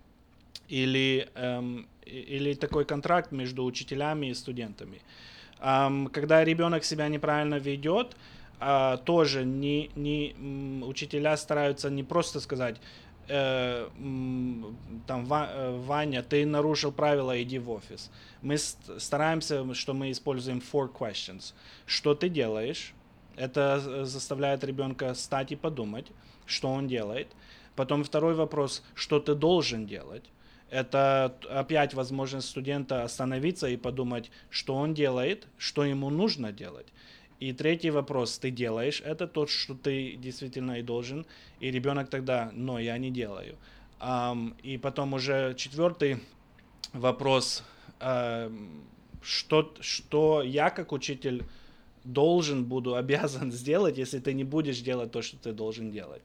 или, 0.67 1.29
эм, 1.35 1.87
или 2.09 2.53
такой 2.53 2.85
контракт 2.85 3.31
между 3.31 3.63
учителями 3.63 4.27
и 4.27 4.33
студентами. 4.33 5.01
Ам, 5.59 6.07
когда 6.07 6.43
ребенок 6.43 6.83
себя 6.83 7.07
неправильно 7.07 7.55
ведет, 7.59 8.15
а, 8.59 8.97
тоже 8.97 9.45
не, 9.45 9.89
не, 9.95 10.35
учителя 10.85 11.37
стараются 11.37 11.89
не 11.89 12.03
просто 12.03 12.39
сказать, 12.39 12.77
э, 13.29 13.87
там, 15.07 15.25
«Ва- 15.25 15.49
э, 15.53 15.77
Ваня, 15.85 16.23
ты 16.23 16.45
нарушил 16.45 16.91
правила, 16.91 17.41
иди 17.41 17.59
в 17.59 17.69
офис. 17.69 18.09
Мы 18.41 18.57
ст- 18.57 18.99
стараемся, 18.99 19.73
что 19.73 19.93
мы 19.93 20.11
используем 20.11 20.59
four 20.59 20.89
questions. 20.91 21.53
Что 21.85 22.15
ты 22.15 22.27
делаешь? 22.29 22.93
Это 23.37 24.05
заставляет 24.05 24.63
ребенка 24.63 25.13
стать 25.13 25.51
и 25.51 25.55
подумать, 25.55 26.07
что 26.45 26.69
он 26.69 26.87
делает. 26.87 27.27
Потом 27.75 28.03
второй 28.03 28.33
вопрос, 28.33 28.83
что 28.95 29.19
ты 29.19 29.35
должен 29.35 29.85
делать? 29.85 30.23
Это 30.69 31.35
опять 31.49 31.93
возможность 31.93 32.49
студента 32.49 33.03
остановиться 33.03 33.67
и 33.67 33.77
подумать, 33.77 34.29
что 34.49 34.75
он 34.75 34.93
делает, 34.93 35.47
что 35.57 35.83
ему 35.83 36.09
нужно 36.09 36.51
делать. 36.51 36.87
И 37.39 37.53
третий 37.53 37.89
вопрос, 37.89 38.37
ты 38.37 38.51
делаешь 38.51 39.01
это 39.05 39.25
то, 39.25 39.47
что 39.47 39.73
ты 39.73 40.15
действительно 40.15 40.79
и 40.79 40.81
должен, 40.81 41.25
и 41.61 41.71
ребенок 41.71 42.09
тогда, 42.09 42.51
но 42.53 42.79
я 42.79 42.97
не 42.97 43.11
делаю. 43.11 43.57
Ам, 43.99 44.55
и 44.61 44.77
потом 44.77 45.13
уже 45.13 45.53
четвертый 45.55 46.21
вопрос, 46.93 47.63
ам, 47.99 48.83
что, 49.21 49.73
что 49.79 50.41
я 50.43 50.69
как 50.69 50.91
учитель 50.91 51.43
должен 52.03 52.65
буду, 52.65 52.95
обязан 52.95 53.51
сделать, 53.53 53.97
если 53.97 54.19
ты 54.19 54.33
не 54.33 54.43
будешь 54.43 54.79
делать 54.81 55.11
то, 55.11 55.21
что 55.21 55.37
ты 55.37 55.53
должен 55.53 55.91
делать. 55.91 56.23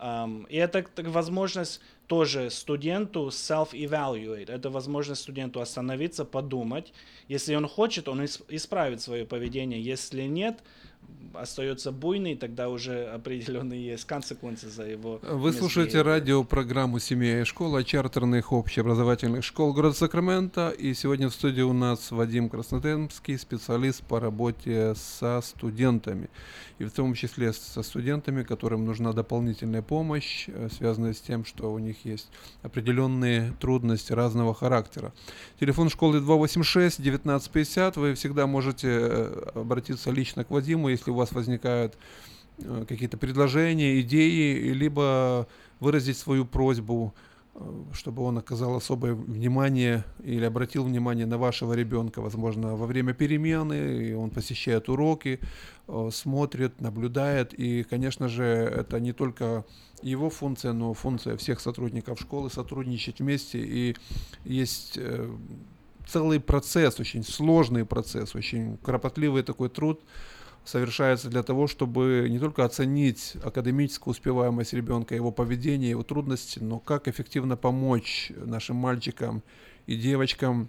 И 0.00 0.56
это 0.56 0.84
возможность 0.98 1.80
тоже 2.06 2.50
студенту 2.50 3.28
self-evaluate. 3.28 4.50
Это 4.50 4.70
возможность 4.70 5.22
студенту 5.22 5.60
остановиться, 5.60 6.24
подумать. 6.24 6.92
Если 7.28 7.54
он 7.54 7.68
хочет, 7.68 8.08
он 8.08 8.22
ис- 8.22 8.44
исправит 8.48 9.00
свое 9.00 9.24
поведение. 9.24 9.80
Если 9.80 10.22
нет, 10.22 10.62
остается 11.34 11.92
буйный, 11.92 12.36
тогда 12.36 12.68
уже 12.68 13.06
определенные 13.06 13.84
есть 13.84 14.04
консеквенции 14.04 14.68
за 14.68 14.84
его 14.84 15.20
Вы 15.22 15.52
слушаете 15.52 16.02
радиопрограмму 16.02 16.98
«Семья 16.98 17.40
и 17.40 17.44
школа» 17.44 17.84
чартерных 17.84 18.52
общеобразовательных 18.52 19.44
школ 19.44 19.72
города 19.72 19.96
Сакраменто. 19.96 20.70
И 20.70 20.94
сегодня 20.94 21.28
в 21.28 21.34
студии 21.34 21.62
у 21.62 21.72
нас 21.72 22.10
Вадим 22.10 22.48
Краснодемский, 22.48 23.38
специалист 23.38 24.02
по 24.04 24.20
работе 24.20 24.94
со 24.94 25.40
студентами. 25.42 26.28
И 26.78 26.84
в 26.84 26.90
том 26.90 27.14
числе 27.14 27.52
со 27.52 27.82
студентами, 27.82 28.42
которым 28.42 28.84
нужна 28.84 29.12
дополнительная 29.12 29.82
помощь, 29.82 30.48
э, 30.48 30.68
связанная 30.76 31.12
с 31.12 31.20
тем, 31.20 31.44
что 31.44 31.72
у 31.72 31.78
них 31.78 32.04
есть 32.04 32.28
определенные 32.62 33.52
трудности 33.60 34.12
разного 34.12 34.54
характера. 34.54 35.12
Телефон 35.60 35.88
школы 35.88 36.18
286-1950. 36.18 37.96
Вы 37.96 38.14
всегда 38.14 38.46
можете 38.46 38.88
э, 38.90 39.50
обратиться 39.54 40.10
лично 40.10 40.44
к 40.44 40.50
Вадиму, 40.50 40.88
если 40.94 41.10
у 41.10 41.14
вас 41.14 41.32
возникают 41.32 41.96
э, 42.58 42.84
какие-то 42.88 43.16
предложения, 43.16 44.00
идеи, 44.00 44.70
либо 44.72 45.46
выразить 45.80 46.16
свою 46.16 46.44
просьбу, 46.44 47.14
э, 47.54 47.84
чтобы 47.92 48.22
он 48.22 48.38
оказал 48.38 48.76
особое 48.76 49.14
внимание 49.14 50.04
или 50.22 50.44
обратил 50.44 50.84
внимание 50.84 51.26
на 51.26 51.38
вашего 51.38 51.74
ребенка, 51.74 52.20
возможно, 52.20 52.76
во 52.76 52.86
время 52.86 53.12
перемены, 53.12 54.08
и 54.08 54.12
он 54.14 54.30
посещает 54.30 54.88
уроки, 54.88 55.40
э, 55.88 56.10
смотрит, 56.12 56.80
наблюдает, 56.80 57.52
и, 57.52 57.82
конечно 57.82 58.28
же, 58.28 58.44
это 58.44 59.00
не 59.00 59.12
только 59.12 59.64
его 60.02 60.30
функция, 60.30 60.72
но 60.72 60.94
функция 60.94 61.36
всех 61.36 61.60
сотрудников 61.60 62.20
школы 62.20 62.50
сотрудничать 62.50 63.20
вместе, 63.20 63.58
и 63.58 63.96
есть 64.44 64.98
целый 66.06 66.40
процесс, 66.40 67.00
очень 67.00 67.22
сложный 67.24 67.84
процесс, 67.84 68.34
очень 68.34 68.76
кропотливый 68.78 69.42
такой 69.42 69.68
труд, 69.68 70.00
совершается 70.64 71.28
для 71.28 71.42
того, 71.42 71.66
чтобы 71.66 72.26
не 72.30 72.38
только 72.38 72.64
оценить 72.64 73.34
академическую 73.42 74.12
успеваемость 74.12 74.72
ребенка, 74.72 75.14
его 75.14 75.30
поведение, 75.30 75.90
его 75.90 76.02
трудности, 76.02 76.58
но 76.58 76.78
как 76.78 77.08
эффективно 77.08 77.56
помочь 77.56 78.32
нашим 78.36 78.76
мальчикам 78.76 79.42
и 79.86 79.96
девочкам 79.96 80.68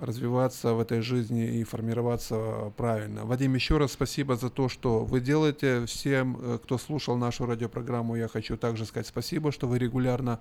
развиваться 0.00 0.72
в 0.74 0.80
этой 0.80 1.02
жизни 1.02 1.58
и 1.58 1.64
формироваться 1.64 2.72
правильно. 2.76 3.24
Вадим, 3.24 3.54
еще 3.54 3.78
раз 3.78 3.92
спасибо 3.92 4.36
за 4.36 4.48
то, 4.48 4.68
что 4.68 5.04
вы 5.04 5.20
делаете. 5.20 5.84
Всем, 5.86 6.38
э, 6.40 6.58
кто 6.62 6.78
слушал 6.78 7.16
нашу 7.16 7.46
радиопрограмму, 7.46 8.16
я 8.16 8.28
хочу 8.28 8.56
также 8.56 8.86
сказать 8.86 9.06
спасибо, 9.06 9.52
что 9.52 9.68
вы 9.68 9.78
регулярно 9.78 10.40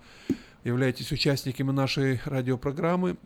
являетесь 0.63 1.11
участниками 1.11 1.71
нашей 1.71 2.21
радиопрограммы. 2.25 3.17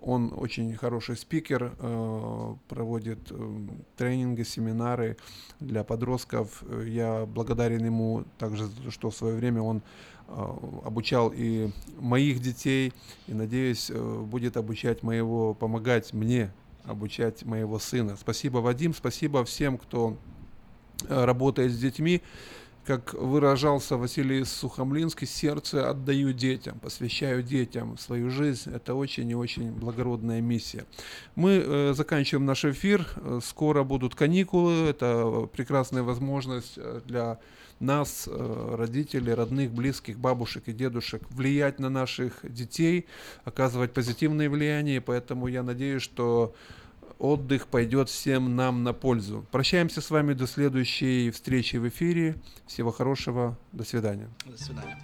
Он 0.00 0.32
очень 0.34 0.74
хороший 0.74 1.16
спикер, 1.16 1.74
э, 1.78 2.54
проводит 2.68 3.30
э, 3.30 3.66
тренинги, 3.96 4.42
семинары 4.42 5.16
для 5.60 5.84
подростков. 5.84 6.64
Я 6.86 7.26
благодарен 7.26 7.84
ему 7.84 8.24
также 8.38 8.66
за 8.66 8.82
то, 8.82 8.90
что 8.90 9.10
в 9.10 9.14
свое 9.14 9.36
время 9.36 9.62
он 9.62 9.82
обучал 10.84 11.32
и 11.34 11.70
моих 11.98 12.40
детей, 12.40 12.92
и, 13.26 13.34
надеюсь, 13.34 13.90
э, 13.90 14.20
будет 14.22 14.56
обучать 14.56 15.02
моего, 15.02 15.54
помогать 15.54 16.12
мне 16.12 16.52
обучать 16.84 17.44
моего 17.44 17.78
сына. 17.78 18.16
Спасибо, 18.16 18.58
Вадим, 18.58 18.94
спасибо 18.94 19.44
всем, 19.44 19.78
кто 19.78 20.16
э, 21.08 21.24
работает 21.24 21.72
с 21.72 21.78
детьми. 21.78 22.22
Как 22.84 23.14
выражался 23.14 23.96
Василий 23.96 24.44
Сухомлинский, 24.44 25.28
сердце 25.28 25.88
отдаю 25.88 26.32
детям, 26.32 26.80
посвящаю 26.80 27.44
детям 27.44 27.96
свою 27.96 28.28
жизнь. 28.28 28.72
Это 28.74 28.96
очень 28.96 29.30
и 29.30 29.36
очень 29.36 29.70
благородная 29.70 30.40
миссия. 30.40 30.84
Мы 31.36 31.62
э, 31.64 31.92
заканчиваем 31.94 32.44
наш 32.44 32.64
эфир. 32.64 33.06
Скоро 33.44 33.84
будут 33.84 34.16
каникулы. 34.16 34.88
Это 34.88 35.48
прекрасная 35.52 36.02
возможность 36.02 36.76
для 37.06 37.38
нас, 37.82 38.28
э, 38.30 38.74
родителей, 38.76 39.34
родных, 39.34 39.72
близких, 39.72 40.18
бабушек 40.18 40.64
и 40.66 40.72
дедушек, 40.72 41.22
влиять 41.30 41.78
на 41.78 41.90
наших 41.90 42.40
детей, 42.42 43.06
оказывать 43.44 43.92
позитивное 43.92 44.48
влияние. 44.48 45.00
Поэтому 45.00 45.48
я 45.48 45.62
надеюсь, 45.62 46.02
что 46.02 46.54
отдых 47.18 47.68
пойдет 47.68 48.08
всем 48.08 48.56
нам 48.56 48.82
на 48.82 48.92
пользу. 48.92 49.46
Прощаемся 49.52 50.00
с 50.00 50.10
вами 50.10 50.32
до 50.32 50.46
следующей 50.46 51.30
встречи 51.30 51.76
в 51.76 51.88
эфире. 51.88 52.36
Всего 52.66 52.90
хорошего. 52.90 53.58
До 53.72 53.84
свидания. 53.84 54.28
До 54.46 54.56
свидания. 54.56 54.98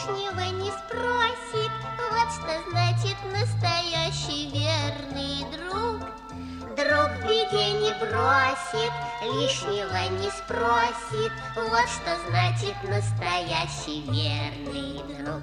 Лишнего 0.00 0.40
не 0.52 0.70
спросит. 0.70 1.70
Вот 2.10 2.32
что 2.32 2.70
значит 2.70 3.16
настоящий 3.32 4.50
верный 4.50 5.44
друг. 5.52 6.00
Друг 6.76 7.28
беде 7.28 7.72
не 7.72 7.92
бросит, 7.98 8.92
лишнего 9.22 10.08
не 10.18 10.30
спросит. 10.30 11.32
Вот 11.56 11.88
что 11.88 12.16
значит 12.28 12.76
настоящий 12.84 14.02
верный 14.10 15.02
друг. 15.18 15.42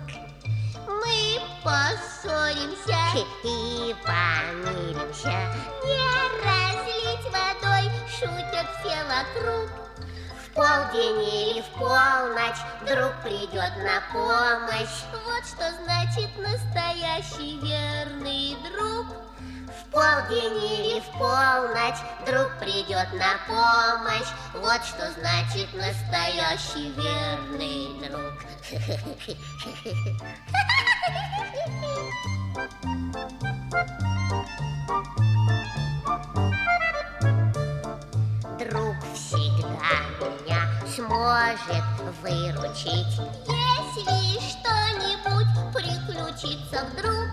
Мы 0.88 1.40
поссоримся 1.64 2.98
и 3.44 3.96
помиримся, 4.04 5.54
Не 5.86 6.44
разлить 6.44 7.26
водой, 7.26 7.92
шутят 8.10 8.68
все 8.80 9.04
вокруг. 9.04 9.87
Полдень 10.58 11.22
или 11.22 11.62
в 11.62 11.68
полночь 11.78 12.58
друг 12.82 13.14
придет 13.22 13.78
на 13.78 14.02
помощь. 14.12 15.04
Вот 15.24 15.46
что 15.46 15.72
значит 15.84 16.36
настоящий 16.36 17.60
верный 17.60 18.58
друг. 18.64 19.06
В 19.70 19.86
полдень 19.92 20.58
или 20.58 21.00
в 21.00 21.10
полночь 21.12 22.02
друг 22.26 22.58
придет 22.58 23.14
на 23.14 23.38
помощь. 23.46 24.32
Вот 24.56 24.84
что 24.84 25.12
значит 25.12 25.72
настоящий 25.76 26.90
верный 26.94 28.10
друг. 28.10 28.34
Друг 33.72 34.02
меня 41.18 41.58
сможет 41.58 41.84
выручить, 42.22 43.20
если 43.48 44.40
что-нибудь 44.40 45.52
приключится 45.74 46.86
вдруг. 46.92 47.28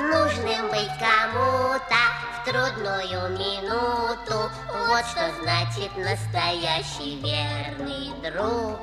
Нужным 0.00 0.64
быть 0.70 0.94
кому-то 0.98 2.02
в 2.34 2.44
трудную 2.44 3.22
минуту, 3.36 4.38
вот 4.88 5.04
что 5.06 5.24
значит 5.42 5.90
настоящий 5.96 7.12
верный 7.20 8.12
друг. 8.22 8.78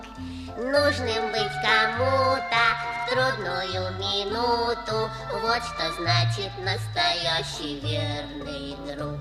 Нужным 0.58 1.24
быть 1.32 1.56
кому-то 1.62 2.64
в 2.96 3.10
трудную 3.10 3.84
минуту, 3.98 4.98
вот 5.42 5.64
что 5.64 5.86
значит 6.02 6.52
настоящий 6.64 7.74
верный 7.82 8.76
друг. 8.86 9.20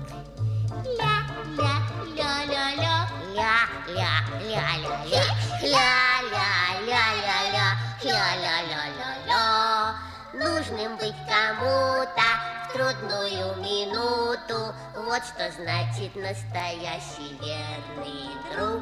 Ля-ля-ля-ля-ля, 0.97 2.94
ля-ля-ля-ля-ля, 3.35 5.23
ля-ля-ля-ля-ля, 5.61 7.67
ля-ля-ля-ля-ля. 8.01 9.95
Нужным 10.33 10.97
быть 10.97 11.15
кому-то 11.27 12.23
в 12.63 12.67
трудную 12.73 13.55
минуту, 13.57 14.73
вот 14.95 15.23
что 15.23 15.51
значит 15.51 16.15
настоящий 16.15 17.37
верный 17.41 18.31
друг. 18.51 18.81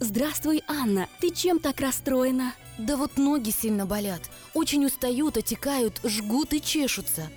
Здравствуй, 0.00 0.64
Анна. 0.66 1.08
Ты 1.20 1.30
чем 1.30 1.60
так 1.60 1.80
расстроена? 1.80 2.54
Да 2.78 2.96
вот 2.96 3.16
ноги 3.16 3.50
сильно 3.50 3.86
болят. 3.86 4.22
Очень 4.52 4.86
устают, 4.86 5.36
отекают, 5.36 6.00
жгут 6.02 6.52
и 6.52 6.60
чешутся. 6.60 7.30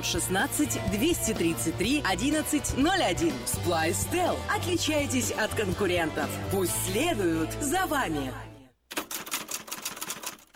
916 0.00 0.80
233 0.90 2.02
1101. 2.02 3.32
Splystel. 3.46 4.36
Отличайтесь 4.54 5.30
от 5.32 5.54
конкурентов. 5.54 6.28
Пусть 6.50 6.72
следуют 6.86 7.50
за 7.60 7.86
вами. 7.86 8.32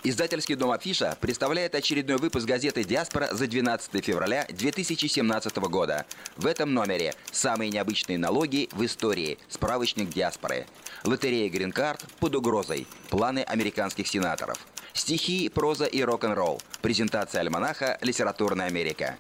Издательский 0.04 0.54
дом 0.54 0.70
«Афиша» 0.70 1.18
представляет 1.20 1.74
очередной 1.74 2.16
выпуск 2.16 2.46
газеты 2.46 2.82
«Диаспора» 2.82 3.28
за 3.32 3.46
12 3.46 4.04
февраля 4.04 4.46
2017 4.48 5.56
года. 5.56 6.06
В 6.36 6.46
этом 6.46 6.72
номере 6.72 7.14
самые 7.30 7.70
необычные 7.70 8.16
налоги 8.16 8.68
в 8.72 8.84
истории. 8.84 9.38
Справочник 9.48 10.08
«Диаспоры». 10.08 10.66
Лотерея 11.04 11.50
«Грин-карт» 11.50 12.04
под 12.20 12.36
угрозой. 12.36 12.86
Планы 13.10 13.40
американских 13.40 14.06
сенаторов. 14.06 14.58
Стихи, 14.98 15.48
проза 15.48 15.84
и 15.84 16.02
рок-н-ролл. 16.02 16.60
Презентация 16.82 17.40
альманаха 17.40 17.98
«Литературная 18.02 18.66
Америка». 18.66 19.16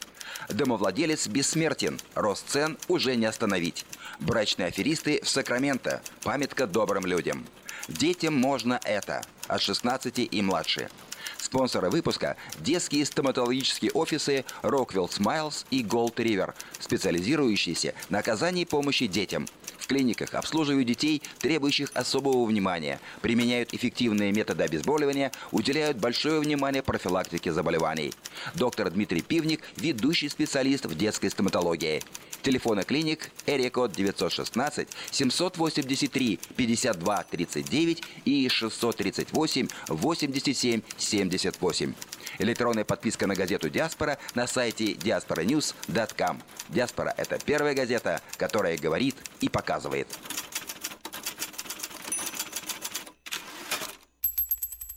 Домовладелец 0.48 1.28
бессмертен. 1.28 2.00
Рост 2.16 2.48
цен 2.48 2.76
уже 2.88 3.14
не 3.14 3.26
остановить. 3.26 3.86
Брачные 4.18 4.66
аферисты 4.66 5.20
в 5.22 5.28
Сакраменто. 5.28 6.02
Памятка 6.24 6.66
добрым 6.66 7.06
людям. 7.06 7.46
Детям 7.86 8.34
можно 8.34 8.80
это. 8.84 9.22
От 9.46 9.62
16 9.62 10.18
и 10.18 10.42
младше. 10.42 10.90
Спонсоры 11.38 11.90
выпуска– 11.90 12.36
детские 12.58 13.06
стоматологические 13.06 13.92
офисы 13.92 14.44
Rockwell 14.62 15.08
Smiles 15.08 15.64
и 15.70 15.84
Gold 15.84 16.16
River, 16.16 16.54
специализирующиеся 16.80 17.94
на 18.08 18.18
оказании 18.18 18.64
помощи 18.64 19.06
детям. 19.06 19.46
Клиниках 19.88 20.34
обслуживают 20.34 20.86
детей, 20.86 21.22
требующих 21.38 21.90
особого 21.94 22.44
внимания, 22.44 23.00
применяют 23.22 23.72
эффективные 23.72 24.32
методы 24.32 24.64
обезболивания, 24.64 25.32
уделяют 25.50 25.96
большое 25.96 26.40
внимание 26.40 26.82
профилактике 26.82 27.54
заболеваний. 27.54 28.12
Доктор 28.54 28.90
Дмитрий 28.90 29.22
Пивник– 29.22 29.62
ведущий 29.76 30.28
специалист 30.28 30.84
в 30.84 30.94
детской 30.94 31.30
стоматологии. 31.30 32.02
Телефоны 32.42 32.82
клиник 32.82 33.30
Эрикод 33.46 33.92
916 33.92 34.88
783 35.10 36.38
52 36.56 37.22
39 37.30 38.02
и 38.26 38.48
638 38.48 39.68
87 39.88 40.82
78. 40.98 41.94
Электронная 42.38 42.84
подписка 42.84 43.26
на 43.26 43.34
газету 43.34 43.68
«Диаспора» 43.68 44.18
на 44.34 44.46
сайте 44.46 44.92
diasporanews.com. 44.92 46.40
«Диаспора»— 46.68 47.14
это 47.16 47.38
первая 47.38 47.74
газета, 47.74 48.20
которая 48.36 48.78
говорит 48.78 49.16
и 49.40 49.48
показывает. 49.48 50.06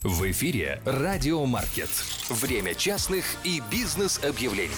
В 0.02 0.30
эфире 0.30 0.80
«Радио 0.84 1.44
Маркет». 1.46 1.90
Время 2.28 2.74
частных 2.74 3.24
и 3.44 3.60
бизнес-объявлений. 3.70 4.74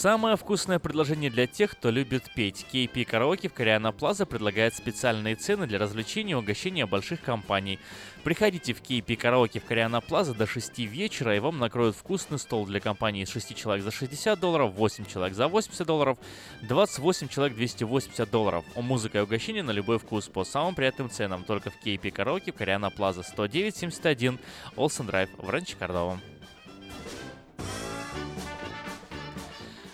Самое 0.00 0.38
вкусное 0.38 0.78
предложение 0.78 1.30
для 1.30 1.46
тех, 1.46 1.72
кто 1.72 1.90
любит 1.90 2.30
петь. 2.34 2.64
KP 2.72 3.04
Караоке 3.04 3.50
в 3.50 3.52
Кориана 3.52 3.92
Плаза 3.92 4.24
предлагает 4.24 4.74
специальные 4.74 5.36
цены 5.36 5.66
для 5.66 5.78
развлечения 5.78 6.32
и 6.32 6.36
угощения 6.36 6.86
больших 6.86 7.20
компаний. 7.20 7.78
Приходите 8.24 8.72
в 8.72 8.80
KP 8.80 9.14
Караоке 9.16 9.60
в 9.60 9.66
Кориана 9.66 10.00
Плаза 10.00 10.32
до 10.32 10.46
6 10.46 10.78
вечера, 10.78 11.36
и 11.36 11.38
вам 11.38 11.58
накроют 11.58 11.96
вкусный 11.96 12.38
стол 12.38 12.64
для 12.64 12.80
компании 12.80 13.24
из 13.24 13.28
6 13.28 13.54
человек 13.54 13.84
за 13.84 13.90
60 13.90 14.40
долларов, 14.40 14.72
8 14.72 15.04
человек 15.04 15.36
за 15.36 15.48
80 15.48 15.86
долларов, 15.86 16.16
28 16.62 17.28
человек 17.28 17.54
280 17.54 18.30
долларов. 18.30 18.64
У 18.76 18.80
музыка 18.80 19.18
и 19.18 19.20
угощения 19.20 19.62
на 19.62 19.72
любой 19.72 19.98
вкус 19.98 20.28
по 20.28 20.44
самым 20.44 20.74
приятным 20.74 21.10
ценам 21.10 21.44
только 21.44 21.68
в 21.68 21.74
KP 21.84 22.10
Караоке 22.10 22.52
в 22.52 22.54
Кориана 22.54 22.88
Плаза 22.88 23.22
10971 23.22 24.38
Олсен 24.76 25.04
Драйв 25.04 25.28
в 25.36 25.50
Ранче 25.50 25.76
Кордова. 25.78 26.18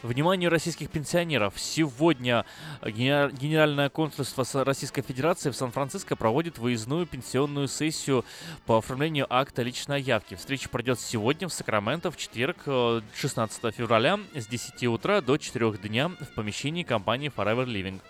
Вниманию 0.06 0.50
российских 0.50 0.88
пенсионеров! 0.88 1.54
Сегодня 1.56 2.44
генер- 2.80 3.32
Генеральное 3.32 3.88
консульство 3.88 4.64
Российской 4.64 5.02
Федерации 5.02 5.50
в 5.50 5.56
Сан-Франциско 5.56 6.14
проводит 6.14 6.58
выездную 6.58 7.06
пенсионную 7.06 7.66
сессию 7.66 8.24
по 8.66 8.78
оформлению 8.78 9.26
акта 9.28 9.62
личной 9.62 10.00
явки. 10.00 10.36
Встреча 10.36 10.68
пройдет 10.68 11.00
сегодня 11.00 11.48
в 11.48 11.52
Сакраменто 11.52 12.12
в 12.12 12.16
четверг, 12.16 12.58
э, 12.66 13.00
16 13.16 13.72
февраля 13.72 14.20
с 14.32 14.46
10 14.46 14.86
утра 14.86 15.20
до 15.20 15.38
4 15.38 15.76
дня 15.76 16.08
в 16.08 16.34
помещении 16.36 16.84
компании 16.84 17.32
Forever 17.34 17.66
Living. 17.66 18.00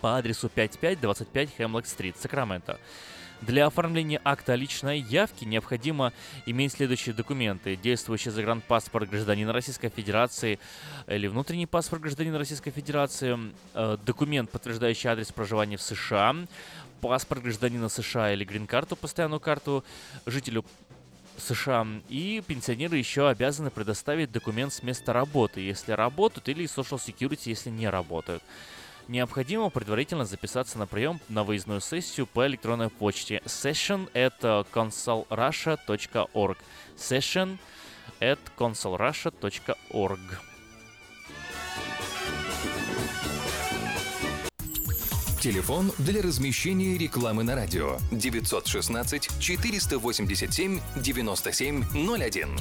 по 0.00 0.18
адресу 0.18 0.50
5525 0.50 1.56
Хемлок-стрит, 1.56 2.18
Сакраменто. 2.18 2.78
Для 3.46 3.66
оформления 3.66 4.22
акта 4.24 4.54
личной 4.54 5.00
явки 5.00 5.44
необходимо 5.44 6.14
иметь 6.46 6.72
следующие 6.72 7.14
документы. 7.14 7.76
Действующий 7.76 8.30
загранпаспорт 8.30 9.10
гражданина 9.10 9.52
Российской 9.52 9.90
Федерации 9.90 10.58
или 11.06 11.26
внутренний 11.26 11.66
паспорт 11.66 12.00
гражданина 12.00 12.38
Российской 12.38 12.70
Федерации, 12.70 13.38
э, 13.74 13.98
документ, 14.06 14.50
подтверждающий 14.50 15.10
адрес 15.10 15.30
проживания 15.30 15.76
в 15.76 15.82
США, 15.82 16.34
паспорт 17.02 17.42
гражданина 17.42 17.90
США 17.90 18.32
или 18.32 18.44
грин-карту, 18.44 18.96
постоянную 18.96 19.40
карту 19.40 19.84
жителю 20.24 20.64
США. 21.36 21.86
И 22.08 22.42
пенсионеры 22.46 22.96
еще 22.96 23.28
обязаны 23.28 23.70
предоставить 23.70 24.32
документ 24.32 24.72
с 24.72 24.82
места 24.82 25.12
работы, 25.12 25.60
если 25.60 25.92
работают, 25.92 26.48
или 26.48 26.64
Social 26.64 26.98
Security, 26.98 27.50
если 27.50 27.68
не 27.68 27.90
работают. 27.90 28.42
Необходимо 29.08 29.70
предварительно 29.70 30.24
записаться 30.24 30.78
на 30.78 30.86
прием 30.86 31.20
на 31.28 31.44
выездную 31.44 31.80
сессию 31.80 32.26
по 32.26 32.46
электронной 32.46 32.88
почте. 32.88 33.42
Session 33.44 34.10
at 34.14 34.66
consulrussia.org 34.72 36.56
session 36.96 37.58
at 38.20 38.38
consulrussia.org 38.56 40.20
Телефон 45.44 45.92
для 45.98 46.22
размещения 46.22 46.96
рекламы 46.96 47.44
на 47.44 47.54
радио. 47.54 47.98
916 48.10 49.28
487 49.38 50.80
9701. 50.96 52.56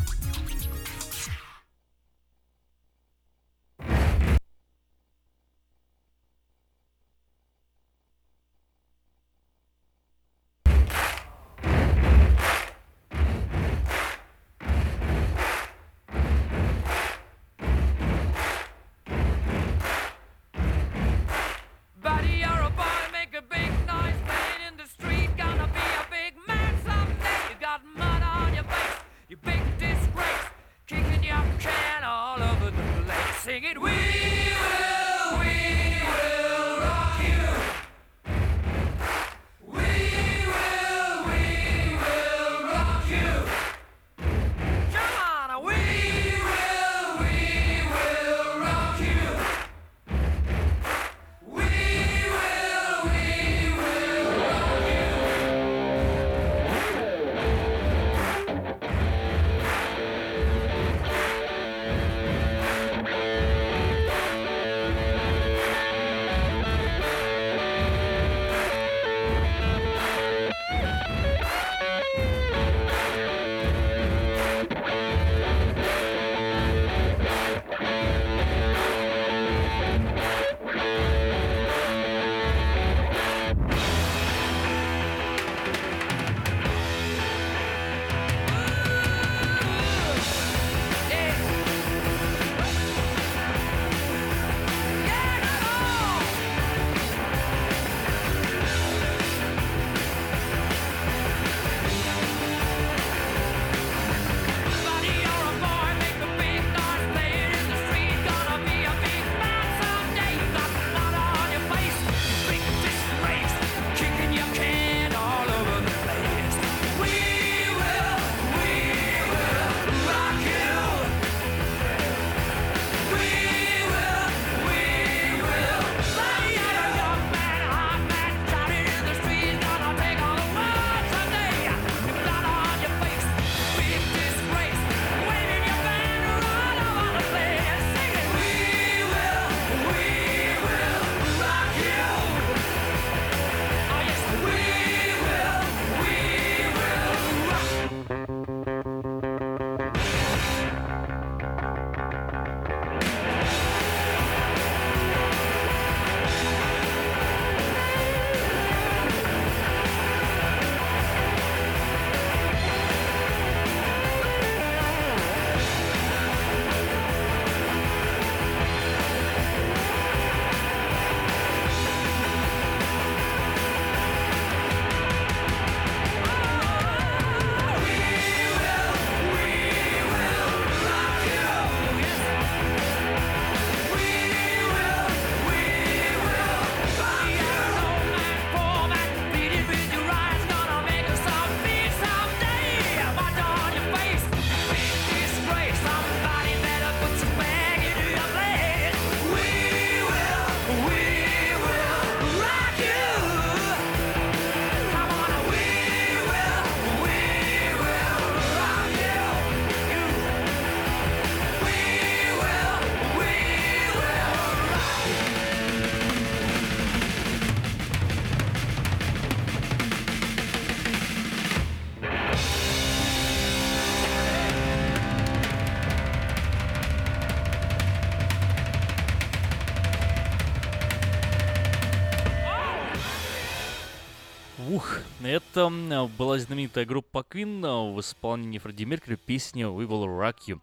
Это 235.25 235.69
была 236.17 236.37
знаменитая 236.37 236.85
группа 236.85 237.25
Queen 237.29 237.93
в 237.93 237.99
исполнении 237.99 238.57
Фредди 238.57 238.83
Меркьюри 238.83 239.17
песни 239.17 239.63
We 239.63 239.87
Will 239.87 240.05
Rock 240.05 240.35
You. 240.47 240.59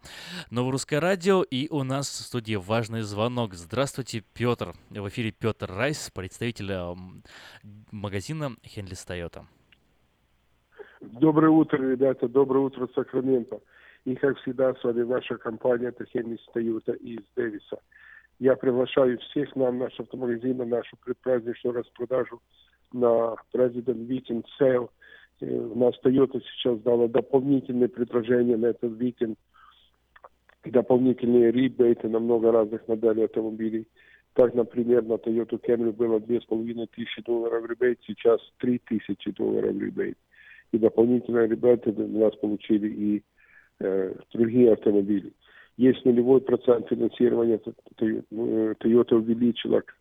Новорусское 0.49 0.99
радио, 0.99 1.43
и 1.43 1.67
у 1.69 1.83
нас 1.83 2.07
в 2.07 2.25
студии 2.25 2.55
важный 2.55 3.01
звонок. 3.01 3.53
Здравствуйте, 3.53 4.23
Петр. 4.33 4.73
В 4.89 5.07
эфире 5.09 5.31
Петр 5.31 5.71
Райс, 5.71 6.11
представитель 6.11 6.71
магазина 7.91 8.55
Хенлис 8.65 9.03
Тойота. 9.05 9.45
Доброе 11.01 11.49
утро, 11.49 11.77
ребята. 11.77 12.27
Доброе 12.27 12.59
утро, 12.59 12.87
Сакраменто. 12.93 13.59
И, 14.05 14.15
как 14.15 14.37
всегда, 14.39 14.73
с 14.75 14.83
вами 14.83 15.01
ваша 15.01 15.37
компания, 15.37 15.87
это 15.87 16.05
Хенлис 16.05 16.45
Тойота 16.53 16.93
из 16.93 17.21
Дэвиса. 17.35 17.79
Я 18.39 18.55
приглашаю 18.55 19.19
всех 19.19 19.55
на 19.55 19.71
наш 19.71 19.99
автомагазин, 19.99 20.57
на 20.57 20.65
нашу 20.65 20.97
предпраздничную 20.97 21.75
распродажу 21.75 22.41
на 22.93 23.35
President 23.53 24.07
Weekend 24.07 24.45
Sale. 24.59 24.89
У 25.41 25.79
нас 25.79 25.95
Toyota 26.03 26.39
сейчас 26.41 26.79
дала 26.81 27.07
дополнительные 27.07 27.89
предложения 27.89 28.57
на 28.57 28.67
этот 28.67 28.93
weekend, 29.01 29.37
дополнительные 30.63 31.51
ребейты 31.51 32.09
на 32.09 32.19
много 32.19 32.51
разных 32.51 32.87
моделей 32.87 33.23
автомобилей. 33.23 33.87
Так, 34.33 34.53
например, 34.53 35.03
на 35.03 35.13
Toyota 35.13 35.59
Camry 35.59 35.91
было 35.91 36.19
2500 36.19 37.25
долларов 37.25 37.69
ребейт, 37.69 37.99
сейчас 38.05 38.39
3000 38.59 39.31
долларов 39.31 39.75
ребейт. 39.75 40.17
И 40.71 40.77
дополнительные 40.77 41.47
ребейты 41.47 41.91
у 41.91 42.19
нас 42.19 42.35
получили 42.35 42.87
и 42.87 43.23
э, 43.79 44.13
другие 44.33 44.73
автомобили. 44.73 45.33
Есть 45.75 46.05
нулевой 46.05 46.39
процент 46.41 46.87
финансирования, 46.87 47.59
Toyota 47.97 49.15
увеличила 49.15 49.79
Э, 49.79 50.00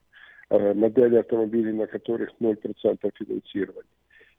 модели 0.50 1.16
автомобилей, 1.16 1.72
на 1.72 1.86
которых 1.86 2.30
0% 2.40 3.10
финансирования. 3.14 3.88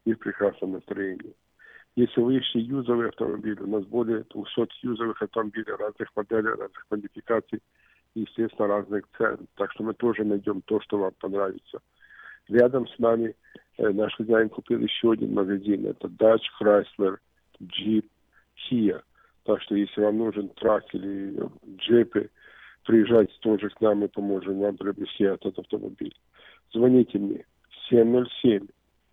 и 0.04 0.14
в 0.14 0.20
прекрасном 0.20 0.74
настроении. 0.74 1.34
Если 1.96 2.20
вы 2.20 2.36
ищете 2.36 2.60
юзовый 2.60 3.08
автомобиль, 3.08 3.62
у 3.62 3.68
нас 3.68 3.86
более 3.86 4.26
200 4.30 4.86
юзовых 4.86 5.22
автомобилей 5.22 5.72
разных 5.72 6.10
моделей, 6.18 6.50
разных 6.50 6.86
модификаций 6.90 7.62
и, 8.14 8.20
естественно, 8.20 8.68
разных 8.68 9.06
цен. 9.18 9.48
Так 9.56 9.72
что 9.72 9.86
мы 9.86 9.94
тоже 9.94 10.26
найдем 10.26 10.62
то, 10.64 10.82
что 10.82 10.98
вам 10.98 11.14
понравится. 11.18 11.80
Рядом 12.50 12.90
с 12.90 13.00
нами 13.00 13.38
э, 13.78 13.88
наш 13.88 14.14
хозяин 14.16 14.50
купил 14.50 14.82
еще 14.82 15.14
один 15.14 15.34
магазин. 15.34 15.86
Это 15.86 16.10
Dodge, 16.10 16.44
Chrysler, 16.60 17.20
Jeep, 17.62 18.06
Kia. 18.70 19.02
Так 19.46 19.62
что 19.62 19.76
если 19.76 20.02
вам 20.02 20.18
нужен 20.18 20.50
трак 20.50 20.84
или 20.94 21.40
джипы, 21.78 22.30
приезжайте 22.86 23.34
тоже 23.42 23.70
к 23.70 23.82
нам, 23.82 23.98
мы 24.00 24.08
поможем 24.08 24.60
вам 24.60 24.78
приобрести 24.78 25.26
этот 25.26 25.60
автомобиль. 25.60 26.16
Звоните 26.72 27.20
мне 27.20 27.46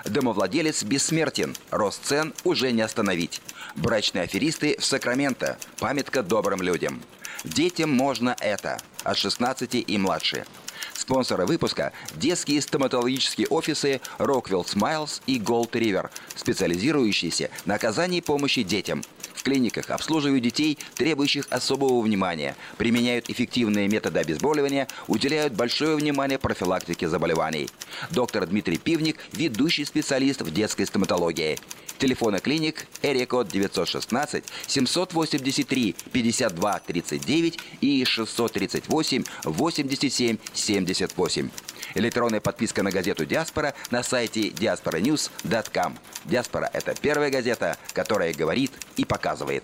Домовладелец 0.05 0.83
бессмертен. 0.83 1.53
Рост 1.69 2.05
цен 2.05 2.33
уже 2.45 2.71
не 2.71 2.81
остановить. 2.81 3.41
Брачные 3.75 4.23
аферисты 4.23 4.77
в 4.79 4.85
Сакраменто. 4.85 5.57
Памятка 5.79 6.23
добрым 6.23 6.61
людям. 6.61 7.01
Детям 7.43 7.89
можно 7.89 8.35
это. 8.39 8.77
От 9.03 9.17
16 9.17 9.75
и 9.75 9.97
младше. 9.97 10.45
Спонсоры 10.93 11.45
выпуска– 11.45 11.93
детские 12.15 12.61
стоматологические 12.61 13.47
офисы 13.47 14.01
Rockwell 14.17 14.65
Smiles 14.65 15.21
и 15.25 15.39
Gold 15.39 15.71
River, 15.71 16.09
специализирующиеся 16.35 17.49
на 17.65 17.75
оказании 17.75 18.19
помощи 18.19 18.63
детям. 18.63 19.03
Клиниках 19.49 19.89
обслуживают 19.89 20.43
детей, 20.43 20.77
требующих 20.93 21.47
особого 21.49 22.01
внимания, 22.01 22.55
применяют 22.77 23.31
эффективные 23.31 23.87
методы 23.87 24.19
обезболивания, 24.19 24.87
уделяют 25.07 25.53
большое 25.53 25.95
внимание 25.95 26.37
профилактике 26.37 27.09
заболеваний. 27.09 27.67
Доктор 28.11 28.45
Дмитрий 28.45 28.77
Пивник– 28.77 29.17
ведущий 29.33 29.85
специалист 29.85 30.43
в 30.43 30.53
детской 30.53 30.85
стоматологии. 30.85 31.57
Телефоны 31.97 32.37
клиник 32.37 32.85
Эрикод 33.01 33.49
916 33.49 34.43
783 34.67 35.95
52 36.11 36.79
39 36.85 37.59
и 37.81 38.05
638 38.05 39.23
87 39.45 40.37
78. 40.53 41.49
Электронная 41.95 42.41
подписка 42.41 42.83
на 42.83 42.91
газету 42.91 43.25
«Диаспора» 43.25 43.73
на 43.91 44.03
сайте 44.03 44.49
diasporanews.com. 44.49 45.97
«Диаспора»— 46.25 46.69
это 46.73 46.93
первая 46.99 47.29
газета, 47.29 47.77
которая 47.93 48.33
говорит 48.33 48.71
и 48.95 49.05
показывает. 49.05 49.63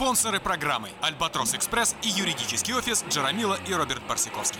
Спонсоры 0.00 0.40
программы 0.40 0.88
«Альбатрос 1.02 1.54
Экспресс» 1.54 1.94
и 2.02 2.08
юридический 2.08 2.72
офис 2.72 3.04
Джарамила 3.10 3.58
и 3.68 3.74
Роберт 3.74 4.00
Барсиковский. 4.08 4.58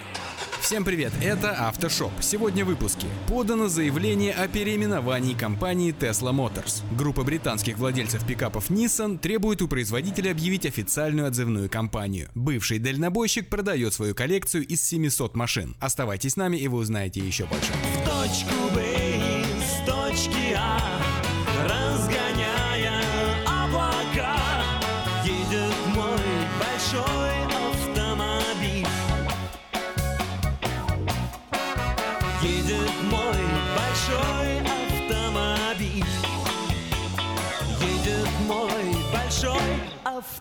Всем 0.61 0.85
привет, 0.85 1.15
это 1.23 1.53
Автошоп. 1.67 2.13
Сегодня 2.21 2.63
в 2.63 2.69
выпуске. 2.69 3.07
Подано 3.27 3.69
заявление 3.69 4.35
о 4.35 4.49
переименовании 4.49 5.33
компании 5.33 5.95
Tesla 5.99 6.35
Motors. 6.35 6.83
Группа 6.95 7.23
британских 7.23 7.79
владельцев 7.79 8.23
пикапов 8.27 8.69
Nissan 8.69 9.17
требует 9.17 9.63
у 9.63 9.69
производителя 9.69 10.33
объявить 10.33 10.67
официальную 10.67 11.27
отзывную 11.27 11.71
кампанию. 11.71 12.29
Бывший 12.35 12.79
дальнобойщик 12.79 13.49
продает 13.49 13.95
свою 13.95 14.15
коллекцию 14.15 14.67
из 14.67 14.87
700 14.87 15.37
машин. 15.37 15.75
Оставайтесь 15.81 16.33
с 16.33 16.37
нами 16.37 16.59
и 16.59 16.69
вы 16.69 16.77
узнаете 16.77 17.21
еще 17.21 17.47
больше. 17.47 17.73
В 17.73 18.05
точку 18.05 18.75
Б, 18.75 19.43
с 19.65 19.87
точки 19.87 20.55
А, 20.55 21.00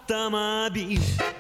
автомобиль. 0.09 1.38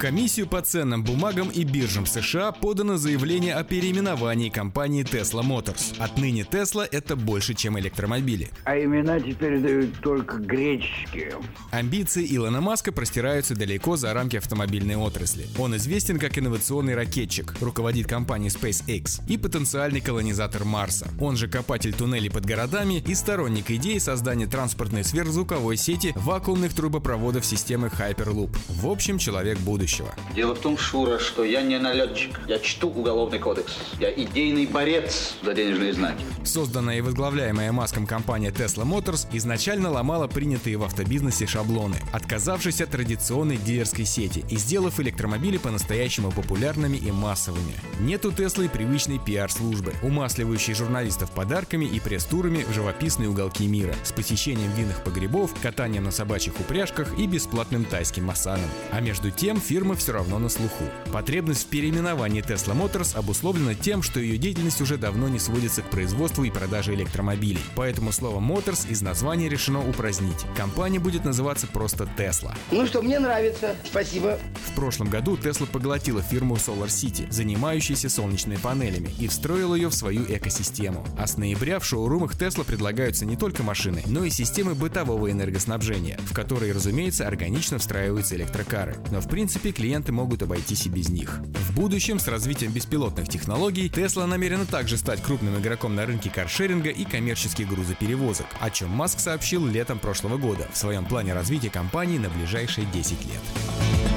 Комиссию 0.00 0.46
по 0.46 0.62
ценным 0.62 1.04
бумагам 1.04 1.50
и 1.50 1.62
биржам 1.62 2.06
США 2.06 2.52
подано 2.52 2.96
заявление 2.96 3.54
о 3.54 3.64
переименовании 3.64 4.48
компании 4.48 5.04
Tesla 5.04 5.42
Motors. 5.42 5.94
Отныне 5.98 6.46
Tesla 6.50 6.88
это 6.90 7.16
больше, 7.16 7.52
чем 7.52 7.78
электромобили. 7.78 8.48
А 8.64 8.78
имена 8.78 9.20
теперь 9.20 9.58
дают 9.58 10.00
только 10.00 10.38
греческие. 10.38 11.34
Амбиции 11.70 12.26
Илона 12.34 12.62
Маска 12.62 12.92
простираются 12.92 13.54
далеко 13.54 13.98
за 13.98 14.14
рамки 14.14 14.38
автомобильной 14.38 14.96
отрасли. 14.96 15.46
Он 15.58 15.76
известен 15.76 16.18
как 16.18 16.38
инновационный 16.38 16.94
ракетчик, 16.94 17.54
руководит 17.60 18.06
компанией 18.06 18.50
SpaceX 18.50 19.20
и 19.28 19.36
потенциальный 19.36 20.00
колонизатор 20.00 20.64
Марса. 20.64 21.08
Он 21.20 21.36
же 21.36 21.46
копатель 21.46 21.92
туннелей 21.92 22.30
под 22.30 22.46
городами 22.46 23.04
и 23.06 23.14
сторонник 23.14 23.70
идеи 23.70 23.98
создания 23.98 24.46
транспортной 24.46 25.04
сверхзвуковой 25.04 25.76
сети 25.76 26.14
вакуумных 26.16 26.72
трубопроводов 26.72 27.44
системы 27.44 27.88
Hyperloop. 27.88 28.56
В 28.68 28.88
общем, 28.88 29.18
человек 29.18 29.58
будущего. 29.58 29.89
Дело 30.34 30.54
в 30.54 30.60
том, 30.60 30.78
Шура, 30.78 31.18
что 31.18 31.44
я 31.44 31.62
не 31.62 31.78
налетчик. 31.78 32.40
Я 32.46 32.58
чту 32.58 32.88
уголовный 32.88 33.38
кодекс. 33.38 33.76
Я 33.98 34.10
идейный 34.12 34.66
борец 34.66 35.34
за 35.42 35.54
денежные 35.54 35.92
знаки. 35.92 36.24
Созданная 36.44 36.98
и 36.98 37.00
возглавляемая 37.00 37.72
Маском 37.72 38.06
компания 38.06 38.50
Tesla 38.50 38.84
Motors 38.84 39.26
изначально 39.32 39.90
ломала 39.90 40.26
принятые 40.26 40.76
в 40.76 40.84
автобизнесе 40.84 41.46
шаблоны, 41.46 41.96
отказавшись 42.12 42.80
от 42.80 42.90
традиционной 42.90 43.56
дилерской 43.56 44.04
сети 44.04 44.44
и 44.48 44.56
сделав 44.56 45.00
электромобили 45.00 45.58
по-настоящему 45.58 46.30
популярными 46.30 46.96
и 46.96 47.10
массовыми. 47.10 47.74
Нет 48.00 48.24
у 48.24 48.32
Теслы 48.32 48.68
привычной 48.68 49.18
пиар-службы, 49.18 49.92
умасливающей 50.02 50.74
журналистов 50.74 51.30
подарками 51.32 51.84
и 51.84 52.00
пресс-турами 52.00 52.64
в 52.68 52.72
живописные 52.72 53.28
уголки 53.28 53.66
мира, 53.66 53.94
с 54.04 54.12
посещением 54.12 54.72
винных 54.72 55.02
погребов, 55.04 55.54
катанием 55.60 56.04
на 56.04 56.10
собачьих 56.10 56.58
упряжках 56.60 57.18
и 57.18 57.26
бесплатным 57.26 57.84
тайским 57.84 58.24
массажем. 58.24 58.68
А 58.92 59.00
между 59.00 59.30
тем 59.30 59.60
фирма 59.60 59.79
все 59.96 60.12
равно 60.12 60.38
на 60.38 60.48
слуху. 60.48 60.84
Потребность 61.12 61.66
в 61.66 61.66
переименовании 61.66 62.42
Tesla 62.42 62.74
Motors 62.74 63.16
обусловлена 63.16 63.74
тем, 63.74 64.02
что 64.02 64.20
ее 64.20 64.38
деятельность 64.38 64.80
уже 64.80 64.96
давно 64.96 65.28
не 65.28 65.38
сводится 65.38 65.82
к 65.82 65.90
производству 65.90 66.44
и 66.44 66.50
продаже 66.50 66.94
электромобилей. 66.94 67.60
Поэтому 67.74 68.12
слово 68.12 68.40
Motors 68.40 68.90
из 68.90 69.02
названия 69.02 69.48
решено 69.48 69.86
упразднить. 69.88 70.46
Компания 70.56 70.98
будет 70.98 71.24
называться 71.24 71.66
просто 71.66 72.08
Tesla. 72.16 72.54
Ну 72.70 72.86
что, 72.86 73.02
мне 73.02 73.18
нравится. 73.18 73.74
Спасибо. 73.84 74.38
В 74.68 74.74
прошлом 74.74 75.08
году 75.08 75.36
Tesla 75.36 75.66
поглотила 75.66 76.22
фирму 76.22 76.56
Solar 76.56 76.88
City, 76.88 77.30
занимающуюся 77.30 78.08
солнечными 78.08 78.56
панелями, 78.56 79.10
и 79.18 79.28
встроила 79.28 79.74
ее 79.74 79.88
в 79.88 79.94
свою 79.94 80.24
экосистему. 80.24 81.04
А 81.18 81.26
с 81.26 81.36
ноября 81.36 81.78
в 81.78 81.84
шоурумах 81.84 82.34
Tesla 82.34 82.64
предлагаются 82.64 83.26
не 83.26 83.36
только 83.36 83.62
машины, 83.62 84.02
но 84.06 84.24
и 84.24 84.30
системы 84.30 84.74
бытового 84.74 85.30
энергоснабжения, 85.30 86.18
в 86.28 86.34
которые, 86.34 86.72
разумеется, 86.72 87.26
органично 87.26 87.78
встраиваются 87.78 88.36
электрокары. 88.36 88.96
Но 89.10 89.20
в 89.20 89.28
принципе 89.28 89.69
клиенты 89.72 90.12
могут 90.12 90.42
обойтись 90.42 90.86
и 90.86 90.88
без 90.88 91.08
них. 91.08 91.40
В 91.70 91.74
будущем 91.74 92.18
с 92.18 92.28
развитием 92.28 92.72
беспилотных 92.72 93.28
технологий 93.28 93.88
Tesla 93.88 94.26
намерена 94.26 94.66
также 94.66 94.96
стать 94.96 95.22
крупным 95.22 95.58
игроком 95.58 95.94
на 95.94 96.06
рынке 96.06 96.30
каршеринга 96.30 96.90
и 96.90 97.04
коммерческих 97.04 97.68
грузоперевозок, 97.68 98.46
о 98.60 98.70
чем 98.70 98.90
Маск 98.90 99.20
сообщил 99.20 99.66
летом 99.66 99.98
прошлого 99.98 100.36
года 100.38 100.68
в 100.72 100.76
своем 100.76 101.04
плане 101.04 101.34
развития 101.34 101.70
компании 101.70 102.18
на 102.18 102.30
ближайшие 102.30 102.86
10 102.92 103.12
лет. 103.26 104.09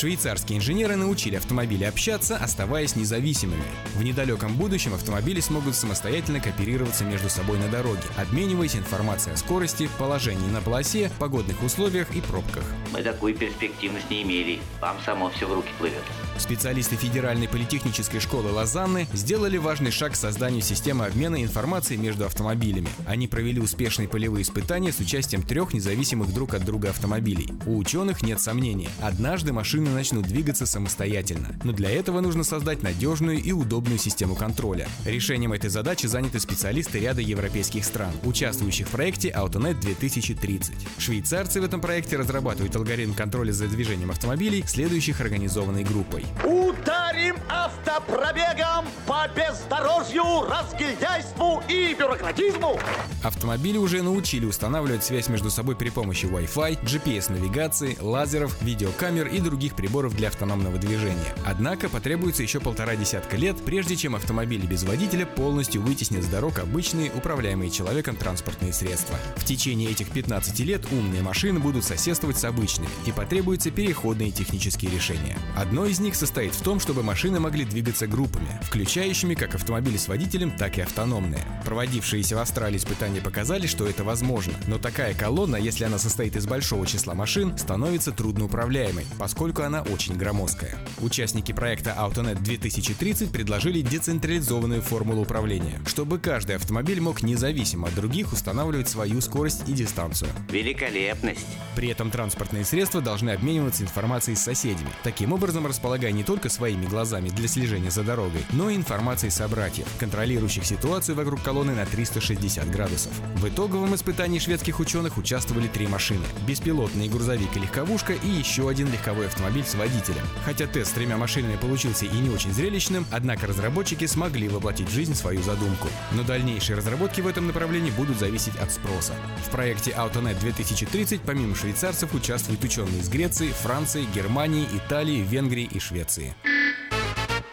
Швейцарские 0.00 0.56
инженеры 0.56 0.96
научили 0.96 1.36
автомобили 1.36 1.84
общаться, 1.84 2.38
оставаясь 2.38 2.96
независимыми. 2.96 3.62
В 3.96 4.02
недалеком 4.02 4.56
будущем 4.56 4.94
автомобили 4.94 5.40
смогут 5.40 5.74
самостоятельно 5.74 6.40
кооперироваться 6.40 7.04
между 7.04 7.28
собой 7.28 7.58
на 7.58 7.68
дороге, 7.68 8.00
обмениваясь 8.16 8.76
информацией 8.76 9.34
о 9.34 9.36
скорости, 9.36 9.90
положении 9.98 10.48
на 10.48 10.62
полосе, 10.62 11.12
погодных 11.18 11.62
условиях 11.62 12.16
и 12.16 12.22
пробках. 12.22 12.64
Мы 12.94 13.02
такую 13.02 13.34
перспективность 13.34 14.08
не 14.08 14.22
имели. 14.22 14.60
Вам 14.80 14.96
само 15.04 15.28
все 15.28 15.46
в 15.46 15.52
руки 15.52 15.68
плывет. 15.76 16.02
Специалисты 16.38 16.96
Федеральной 16.96 17.48
политехнической 17.48 18.20
школы 18.20 18.50
Лозанны 18.50 19.06
сделали 19.12 19.58
важный 19.58 19.90
шаг 19.90 20.12
к 20.12 20.16
созданию 20.16 20.62
системы 20.62 21.04
обмена 21.04 21.42
информацией 21.42 21.98
между 21.98 22.24
автомобилями. 22.24 22.88
Они 23.06 23.28
провели 23.28 23.60
успешные 23.60 24.08
полевые 24.08 24.44
испытания 24.44 24.92
с 24.92 25.00
участием 25.00 25.42
трех 25.42 25.74
независимых 25.74 26.32
друг 26.32 26.54
от 26.54 26.64
друга 26.64 26.88
автомобилей. 26.88 27.52
У 27.66 27.76
ученых 27.76 28.22
нет 28.22 28.40
сомнений, 28.40 28.88
однажды 29.02 29.52
машины 29.52 29.89
начнут 29.94 30.26
двигаться 30.26 30.66
самостоятельно. 30.66 31.54
Но 31.64 31.72
для 31.72 31.90
этого 31.90 32.20
нужно 32.20 32.44
создать 32.44 32.82
надежную 32.82 33.38
и 33.38 33.52
удобную 33.52 33.98
систему 33.98 34.34
контроля. 34.34 34.88
Решением 35.04 35.52
этой 35.52 35.70
задачи 35.70 36.06
заняты 36.06 36.40
специалисты 36.40 37.00
ряда 37.00 37.20
европейских 37.20 37.84
стран, 37.84 38.12
участвующих 38.24 38.88
в 38.88 38.90
проекте 38.90 39.30
AutoNet 39.30 39.80
2030. 39.80 40.74
Швейцарцы 40.98 41.60
в 41.60 41.64
этом 41.64 41.80
проекте 41.80 42.16
разрабатывают 42.16 42.74
алгоритм 42.76 43.14
контроля 43.14 43.52
за 43.52 43.68
движением 43.68 44.10
автомобилей, 44.10 44.64
следующих 44.66 45.20
организованной 45.20 45.84
группой. 45.84 46.24
Ударим 46.44 47.36
автопробегом 47.48 48.86
по 49.06 49.28
бездорожью, 49.28 50.48
разгильдяйству 50.48 51.62
и 51.68 51.94
бюрократизму! 51.94 52.78
Автомобили 53.22 53.78
уже 53.78 54.02
научили 54.02 54.46
устанавливать 54.46 55.04
связь 55.04 55.28
между 55.28 55.50
собой 55.50 55.76
при 55.76 55.90
помощи 55.90 56.26
Wi-Fi, 56.26 56.82
GPS-навигации, 56.82 57.96
лазеров, 58.00 58.60
видеокамер 58.62 59.28
и 59.28 59.40
других 59.40 59.74
приборов 59.80 60.14
для 60.14 60.28
автономного 60.28 60.76
движения. 60.76 61.34
Однако 61.46 61.88
потребуется 61.88 62.42
еще 62.42 62.60
полтора 62.60 62.96
десятка 62.96 63.38
лет, 63.38 63.56
прежде 63.64 63.96
чем 63.96 64.14
автомобили 64.14 64.66
без 64.66 64.82
водителя 64.82 65.24
полностью 65.24 65.80
вытеснят 65.80 66.22
с 66.22 66.26
дорог 66.26 66.58
обычные, 66.58 67.10
управляемые 67.10 67.70
человеком 67.70 68.14
транспортные 68.14 68.74
средства. 68.74 69.16
В 69.36 69.44
течение 69.46 69.90
этих 69.90 70.10
15 70.10 70.60
лет 70.60 70.82
умные 70.92 71.22
машины 71.22 71.60
будут 71.60 71.84
соседствовать 71.84 72.36
с 72.36 72.44
обычными, 72.44 72.90
и 73.06 73.12
потребуются 73.12 73.70
переходные 73.70 74.30
технические 74.30 74.90
решения. 74.90 75.38
Одно 75.56 75.86
из 75.86 75.98
них 75.98 76.14
состоит 76.14 76.54
в 76.54 76.62
том, 76.62 76.78
чтобы 76.78 77.02
машины 77.02 77.40
могли 77.40 77.64
двигаться 77.64 78.06
группами, 78.06 78.60
включающими 78.62 79.34
как 79.34 79.54
автомобили 79.54 79.96
с 79.96 80.08
водителем, 80.08 80.50
так 80.50 80.76
и 80.76 80.82
автономные. 80.82 81.40
Проводившиеся 81.64 82.36
в 82.36 82.40
Австралии 82.40 82.76
испытания 82.76 83.22
показали, 83.22 83.66
что 83.66 83.86
это 83.86 84.04
возможно, 84.04 84.52
но 84.66 84.76
такая 84.76 85.14
колонна, 85.14 85.56
если 85.56 85.84
она 85.84 85.98
состоит 85.98 86.36
из 86.36 86.46
большого 86.46 86.86
числа 86.86 87.14
машин, 87.14 87.56
становится 87.56 88.12
трудноуправляемой, 88.12 89.06
поскольку 89.18 89.62
она 89.62 89.69
очень 89.78 90.16
громоздкая. 90.16 90.76
Участники 91.00 91.52
проекта 91.52 91.96
AutoNet 91.98 92.42
2030 92.42 93.30
предложили 93.30 93.80
децентрализованную 93.80 94.82
формулу 94.82 95.22
управления, 95.22 95.80
чтобы 95.86 96.18
каждый 96.18 96.56
автомобиль 96.56 97.00
мог 97.00 97.22
независимо 97.22 97.88
от 97.88 97.94
других 97.94 98.32
устанавливать 98.32 98.88
свою 98.88 99.20
скорость 99.20 99.68
и 99.68 99.72
дистанцию. 99.72 100.30
Великолепность. 100.50 101.46
При 101.76 101.88
этом 101.88 102.10
транспортные 102.10 102.64
средства 102.64 103.00
должны 103.00 103.30
обмениваться 103.30 103.84
информацией 103.84 104.36
с 104.36 104.42
соседями, 104.42 104.90
таким 105.04 105.32
образом 105.32 105.66
располагая 105.66 106.12
не 106.12 106.24
только 106.24 106.48
своими 106.48 106.86
глазами 106.86 107.28
для 107.28 107.48
слежения 107.48 107.90
за 107.90 108.02
дорогой, 108.02 108.44
но 108.52 108.68
и 108.68 108.76
информацией 108.76 109.30
собратьев, 109.30 109.86
контролирующих 109.98 110.66
ситуацию 110.66 111.14
вокруг 111.14 111.42
колонны 111.42 111.74
на 111.74 111.86
360 111.86 112.70
градусов. 112.70 113.12
В 113.36 113.48
итоговом 113.48 113.94
испытании 113.94 114.38
шведских 114.38 114.80
ученых 114.80 115.16
участвовали 115.16 115.68
три 115.68 115.86
машины– 115.86 116.24
беспилотный 116.46 117.08
грузовик 117.08 117.56
и 117.56 117.60
легковушка 117.60 118.14
и 118.14 118.28
еще 118.28 118.68
один 118.68 118.90
легковой 118.90 119.26
автомобиль 119.26 119.59
с 119.68 119.74
водителем. 119.74 120.26
Хотя 120.44 120.66
тест 120.66 120.90
с 120.90 120.94
тремя 120.94 121.16
машинами 121.16 121.56
получился 121.56 122.06
и 122.06 122.18
не 122.18 122.30
очень 122.30 122.52
зрелищным, 122.52 123.06
однако 123.10 123.46
разработчики 123.46 124.06
смогли 124.06 124.48
воплотить 124.48 124.88
в 124.88 124.92
жизнь 124.92 125.14
свою 125.14 125.42
задумку. 125.42 125.88
Но 126.12 126.22
дальнейшие 126.22 126.76
разработки 126.76 127.20
в 127.20 127.26
этом 127.26 127.46
направлении 127.46 127.90
будут 127.90 128.18
зависеть 128.18 128.56
от 128.56 128.70
спроса. 128.70 129.14
В 129.46 129.50
проекте 129.50 129.90
AutoNet 129.92 130.38
2030 130.40 131.22
помимо 131.22 131.54
швейцарцев 131.54 132.14
участвуют 132.14 132.62
ученые 132.64 133.00
из 133.00 133.08
Греции, 133.08 133.48
Франции, 133.48 134.06
Германии, 134.14 134.66
Италии, 134.72 135.22
Венгрии 135.22 135.64
и 135.64 135.78
Швеции. 135.78 136.34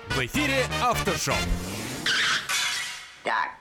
В 0.09 0.19
эфире 0.19 0.65
Автошоп. 0.81 1.35
Так, 3.23 3.51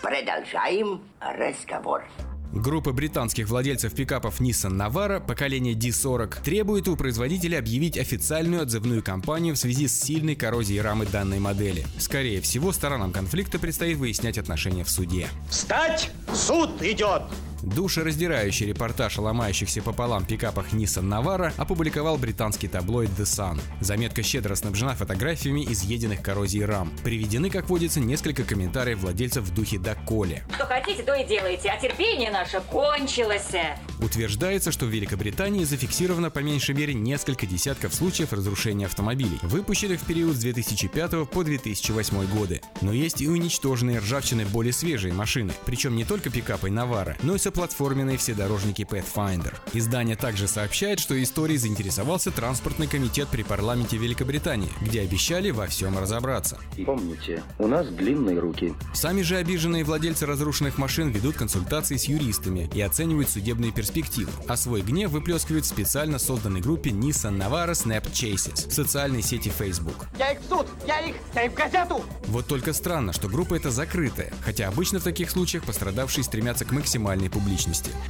продолжаем 0.00 1.02
разговор. 1.20 2.04
Группа 2.52 2.92
британских 2.92 3.48
владельцев 3.48 3.94
пикапов 3.94 4.40
Nissan 4.40 4.72
Navara 4.72 5.24
поколения 5.24 5.72
D40 5.72 6.42
требует 6.42 6.88
у 6.88 6.96
производителя 6.96 7.58
объявить 7.58 7.96
официальную 7.96 8.62
отзывную 8.62 9.04
кампанию 9.04 9.54
в 9.54 9.58
связи 9.58 9.86
с 9.86 10.00
сильной 10.00 10.34
коррозией 10.34 10.80
рамы 10.80 11.06
данной 11.06 11.38
модели. 11.38 11.86
Скорее 11.98 12.40
всего, 12.40 12.72
сторонам 12.72 13.12
конфликта 13.12 13.60
предстоит 13.60 13.98
выяснять 13.98 14.36
отношения 14.36 14.82
в 14.82 14.90
суде. 14.90 15.28
Встать! 15.48 16.10
Суд 16.34 16.82
идет! 16.82 17.22
Душераздирающий 17.62 18.66
репортаж 18.66 19.18
о 19.18 19.22
ломающихся 19.22 19.82
пополам 19.82 20.24
пикапах 20.24 20.72
Nissan 20.72 21.04
Navara 21.04 21.52
опубликовал 21.56 22.16
британский 22.16 22.68
таблоид 22.68 23.10
The 23.10 23.24
Sun. 23.24 23.60
Заметка 23.80 24.22
щедро 24.22 24.54
снабжена 24.54 24.94
фотографиями 24.94 25.64
изъеденных 25.70 26.22
коррозией 26.22 26.64
рам. 26.64 26.92
Приведены, 27.04 27.50
как 27.50 27.68
водится, 27.68 28.00
несколько 28.00 28.44
комментариев 28.44 29.00
владельцев 29.00 29.44
в 29.44 29.54
духе 29.54 29.78
«доколе». 29.78 30.44
Что 30.54 30.64
хотите, 30.64 31.02
то 31.02 31.14
и 31.14 31.26
делайте, 31.26 31.68
а 31.68 31.80
терпение 31.80 32.30
наше 32.30 32.60
кончилось. 32.60 33.52
Утверждается, 34.00 34.72
что 34.72 34.86
в 34.86 34.88
Великобритании 34.88 35.64
зафиксировано 35.64 36.30
по 36.30 36.38
меньшей 36.38 36.74
мере 36.74 36.94
несколько 36.94 37.46
десятков 37.46 37.94
случаев 37.94 38.32
разрушения 38.32 38.86
автомобилей, 38.86 39.38
выпущенных 39.42 40.00
в 40.00 40.06
период 40.06 40.36
с 40.36 40.40
2005 40.40 41.28
по 41.28 41.44
2008 41.44 42.26
годы. 42.26 42.62
Но 42.80 42.92
есть 42.92 43.20
и 43.20 43.28
уничтоженные 43.28 43.98
ржавчиной 43.98 44.46
более 44.46 44.72
свежие 44.72 45.12
машины, 45.12 45.52
причем 45.66 45.96
не 45.96 46.04
только 46.04 46.30
пикапы 46.30 46.70
Navara, 46.70 47.16
но 47.22 47.34
и 47.34 47.38
соплатформенные 47.50 48.16
вседорожники 48.16 48.82
Pathfinder. 48.82 49.52
Издание 49.72 50.14
также 50.14 50.46
сообщает, 50.46 51.00
что 51.00 51.20
историей 51.20 51.58
заинтересовался 51.58 52.30
транспортный 52.30 52.86
комитет 52.86 53.26
при 53.26 53.42
парламенте 53.42 53.96
Великобритании, 53.96 54.70
где 54.80 55.00
обещали 55.00 55.50
во 55.50 55.66
всем 55.66 55.98
разобраться. 55.98 56.60
Помните, 56.86 57.42
у 57.58 57.66
нас 57.66 57.88
длинные 57.88 58.38
руки. 58.38 58.72
Сами 58.94 59.22
же 59.22 59.36
обиженные 59.36 59.82
владельцы 59.82 60.26
разрушенных 60.26 60.78
машин 60.78 61.08
ведут 61.08 61.34
консультации 61.34 61.96
с 61.96 62.04
юристами 62.04 62.70
и 62.72 62.80
оценивают 62.80 63.28
судебные 63.28 63.72
перспективы, 63.72 64.30
а 64.46 64.56
свой 64.56 64.82
гнев 64.82 65.10
выплескивают 65.10 65.64
в 65.64 65.68
специально 65.68 66.20
созданной 66.20 66.60
группе 66.60 66.90
Nissan 66.90 67.36
Navara 67.36 67.72
Snap 67.72 68.12
Chases 68.12 68.68
в 68.68 68.72
социальной 68.72 69.22
сети 69.22 69.50
Facebook. 69.50 70.06
Я 70.20 70.30
их 70.30 70.40
в 70.40 70.48
суд! 70.48 70.66
Я 70.86 71.00
их! 71.00 71.16
Я 71.34 71.46
их 71.46 71.52
в 71.52 71.54
газету! 71.56 72.04
Вот 72.28 72.46
только 72.46 72.72
странно, 72.72 73.12
что 73.12 73.26
группа 73.26 73.56
эта 73.56 73.72
закрытая, 73.72 74.32
хотя 74.44 74.68
обычно 74.68 75.00
в 75.00 75.02
таких 75.02 75.32
случаях 75.32 75.64
пострадавшие 75.64 76.22
стремятся 76.22 76.64
к 76.64 76.70
максимальной 76.70 77.28
публичности. 77.28 77.39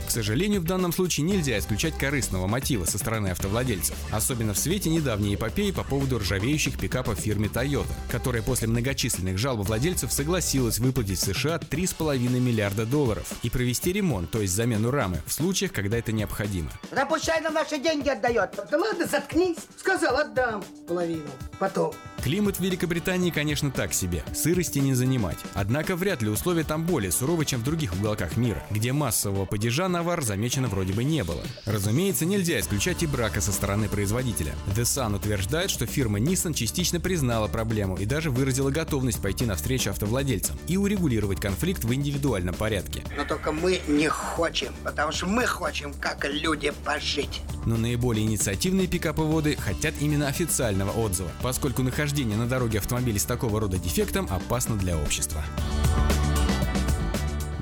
К 0.07 0.11
сожалению, 0.11 0.61
в 0.61 0.65
данном 0.65 0.93
случае 0.93 1.27
нельзя 1.27 1.59
исключать 1.59 1.97
корыстного 1.97 2.47
мотива 2.47 2.85
со 2.85 2.99
стороны 2.99 3.29
автовладельцев, 3.29 3.97
особенно 4.11 4.55
в 4.55 4.59
свете 4.59 4.91
недавней 4.91 5.35
эпопеи 5.35 5.71
по 5.71 5.85
поводу 5.85 6.19
ржавеющих 6.19 6.79
пикапов 6.79 7.19
фирмы 7.19 7.47
Toyota, 7.47 7.93
которая 8.11 8.43
после 8.43 8.69
многочисленных 8.69 9.39
жалоб 9.39 9.67
владельцев 9.67 10.13
согласилась 10.13 10.79
выплатить 10.79 11.19
в 11.19 11.35
США 11.35 11.57
3,5 11.57 12.19
миллиарда 12.19 12.87
долларов 12.87 13.33
и 13.43 13.51
провести 13.51 13.93
ремонт, 13.93 14.31
то 14.31 14.41
есть 14.41 14.55
замену 14.55 14.91
рамы, 14.91 15.23
в 15.27 15.33
случаях, 15.33 15.73
когда 15.73 15.99
это 15.99 16.13
необходимо. 16.13 16.71
Да 16.91 17.07
пущай 17.07 17.41
нам 17.41 17.55
наши 17.55 17.79
деньги 17.79 18.09
отдает. 18.09 18.59
Да 18.71 18.79
ладно, 18.79 19.07
заткнись. 19.07 19.59
Сказал, 19.77 20.17
отдам 20.17 20.65
половину. 20.87 21.31
Потом. 21.59 21.93
Климат 22.23 22.57
в 22.57 22.61
Великобритании, 22.61 23.31
конечно, 23.31 23.71
так 23.71 23.95
себе. 23.95 24.23
Сырости 24.35 24.79
не 24.79 24.95
занимать. 24.95 25.39
Однако 25.55 25.97
вряд 25.97 26.23
ли 26.23 26.29
условия 26.29 26.65
там 26.65 26.85
более 26.85 27.13
суровы, 27.13 27.45
чем 27.47 27.61
в 27.61 27.65
других 27.65 27.95
уголках 27.95 28.37
мира, 28.37 28.63
где 28.71 28.93
массового 29.21 29.45
падежа 29.45 29.87
навар 29.89 30.23
замечено 30.23 30.69
вроде 30.69 30.95
бы 30.95 31.05
не 31.05 31.23
было. 31.25 31.43
Разумеется, 31.67 32.25
нельзя 32.25 32.59
исключать 32.59 33.03
и 33.03 33.07
брака 33.07 33.43
со 33.43 33.53
стороны 33.53 33.87
производителя. 33.87 34.55
The 34.75 34.83
Sun 34.85 35.15
утверждает, 35.15 35.69
что 35.69 35.85
фирма 35.85 36.19
Nissan 36.19 36.55
частично 36.55 37.01
признала 37.01 37.47
проблему 37.47 37.99
и 37.99 38.07
даже 38.07 38.31
выразила 38.31 38.71
готовность 38.71 39.21
пойти 39.21 39.45
навстречу 39.45 39.91
автовладельцам 39.91 40.57
и 40.69 40.79
урегулировать 40.79 41.39
конфликт 41.39 41.85
в 41.85 41.93
индивидуальном 41.93 42.55
порядке. 42.55 43.05
Но 43.15 43.27
только 43.27 43.53
мы 43.53 43.83
не 43.89 44.09
хотим, 44.09 44.73
потому 44.85 45.13
что 45.13 45.27
мы 45.27 45.45
хотим, 45.45 45.93
как 45.93 46.25
люди, 46.25 46.73
пожить. 46.83 47.43
Но 47.67 47.77
наиболее 47.77 48.25
инициативные 48.25 48.87
пикаповоды 48.87 49.57
хотят 49.57 49.93
именно 50.01 50.29
официального 50.29 50.93
отзыва, 50.93 51.31
поскольку 51.43 51.83
нахождение 51.83 52.39
на 52.39 52.47
дороге 52.47 52.79
автомобилей 52.79 53.19
с 53.19 53.25
такого 53.25 53.61
рода 53.61 53.77
дефектом 53.77 54.27
опасно 54.31 54.77
для 54.77 54.97
общества. 54.97 55.45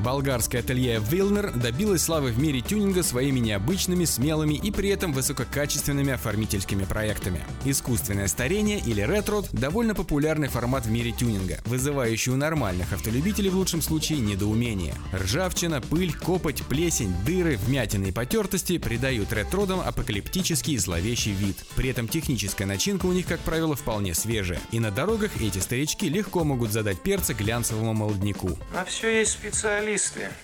Болгарское 0.05 0.61
ателье 0.61 1.03
Вилнер 1.11 1.53
добилось 1.53 2.03
славы 2.03 2.31
в 2.31 2.39
мире 2.39 2.61
тюнинга 2.61 3.03
своими 3.03 3.41
необычными, 3.41 4.05
смелыми 4.05 4.55
и 4.55 4.71
при 4.71 4.91
этом 4.91 5.13
высококачественными 5.13 6.13
оформительскими 6.13 6.85
проектами. 6.85 7.45
Искусственное 7.65 8.29
старение 8.29 8.79
или 8.79 9.01
ретро– 9.01 9.43
довольно 9.53 9.97
популярный 9.97 10.49
формат 10.49 10.87
в 10.87 10.91
мире 10.91 11.11
тюнинга, 11.11 11.59
вызывающий 11.65 12.33
у 12.33 12.37
нормальных 12.37 12.93
автолюбителей 12.93 13.51
в 13.51 13.57
лучшем 13.57 13.83
случае 13.83 14.21
недоумение. 14.21 14.95
Ржавчина, 15.13 15.81
пыль, 15.81 16.15
копоть, 16.15 16.63
плесень, 16.63 17.15
дыры, 17.27 17.57
вмятины 17.57 18.07
и 18.07 18.13
потертости 18.13 18.79
придают 18.79 19.33
ретродам 19.33 19.81
апокалиптический 19.81 20.75
и 20.75 20.79
зловещий 20.79 21.33
вид. 21.33 21.57
При 21.75 21.91
этом 21.91 22.07
техническая 22.07 22.69
начинка 22.69 23.07
у 23.07 23.13
них, 23.13 23.27
как 23.27 23.41
правило, 23.41 23.75
вполне 23.75 24.15
свежая. 24.15 24.61
И 24.71 24.79
на 24.79 24.93
дорогах 24.93 25.33
эти 25.41 25.59
старички 25.59 26.09
легко 26.09 26.45
могут 26.45 26.71
задать 26.71 27.03
перца 27.03 27.35
глянцевому 27.35 27.95
молодняку. 27.95 28.57
А 28.77 28.85
все 28.85 29.19
есть 29.19 29.33
специалисты, 29.33 29.88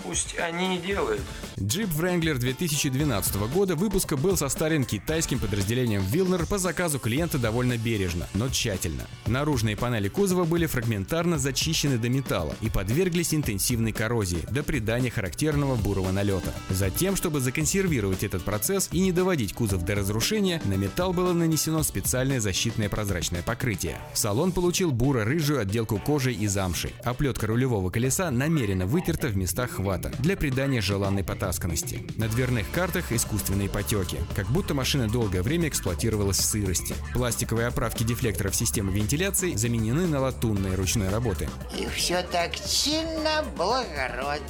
пусть 0.03 0.39
они 0.39 0.77
и 0.77 0.81
делают. 0.81 1.21
Jeep 1.57 1.91
Wrangler 1.97 2.37
2012 2.37 3.37
года 3.53 3.77
выпуска 3.77 4.17
был 4.17 4.37
состарен 4.37 4.85
китайским 4.85 5.39
подразделением 5.39 6.03
Wilner 6.03 6.47
по 6.49 6.59
заказу 6.59 6.99
клиента 6.99 7.39
довольно 7.39 7.77
бережно, 7.77 8.27
но 8.35 8.49
тщательно. 8.49 9.05
Наружные 9.27 9.77
панели 9.77 10.09
кузова 10.09 10.45
были 10.45 10.67
фрагментарно 10.67 11.39
зачищены 11.39 11.99
до 11.99 12.09
металла 12.09 12.55
и 12.61 12.71
подверглись 12.71 13.35
интенсивной 13.35 13.93
коррозии 13.93 14.47
до 14.51 14.63
придания 14.63 15.11
характерного 15.11 15.77
бурого 15.77 16.11
налета. 16.11 16.53
Затем, 16.71 17.17
чтобы 17.17 17.41
законсервировать 17.41 18.25
этот 18.25 18.43
процесс 18.45 18.89
и 18.93 19.01
не 19.01 19.13
доводить 19.13 19.53
кузов 19.53 19.85
до 19.85 19.95
разрушения, 19.95 20.61
на 20.65 20.75
металл 20.75 21.13
было 21.13 21.33
нанесено 21.33 21.83
специальное 21.83 22.41
защитное 22.41 22.89
прозрачное 22.89 23.43
покрытие. 23.43 23.99
Салон 24.15 24.53
получил 24.53 24.91
буро-рыжую 24.91 25.61
отделку 25.61 25.99
кожей 25.99 26.35
и 26.35 26.47
замшей. 26.47 26.95
Оплетка 27.05 27.47
рулевого 27.47 27.91
колеса 27.91 28.31
намеренно 28.31 28.87
вытерта 28.87 29.29
в 29.35 29.37
местах 29.37 29.73
хвата 29.73 30.13
для 30.21 30.37
придания 30.37 30.81
желанной 30.81 31.25
потасканности. 31.25 32.07
На 32.17 32.29
дверных 32.29 32.71
картах 32.71 33.13
искусственные 33.13 33.69
потеки, 33.69 34.19
как 34.35 34.47
будто 34.47 34.75
машина 34.75 35.09
долгое 35.09 35.43
время 35.43 35.69
эксплуатировалась 35.69 36.39
в 36.39 36.45
сырости. 36.45 36.95
Пластиковые 37.13 37.67
оправки 37.69 38.05
дефлекторов 38.05 38.55
системы 38.55 38.93
вентиляции 38.93 39.55
заменены 39.55 40.07
на 40.07 40.21
латунные 40.21 40.75
ручной 40.75 41.11
работы. 41.11 41.49
И 41.79 41.87
все 41.95 42.23
так 42.23 42.55
чинно, 42.55 43.45
благородно, 43.57 44.41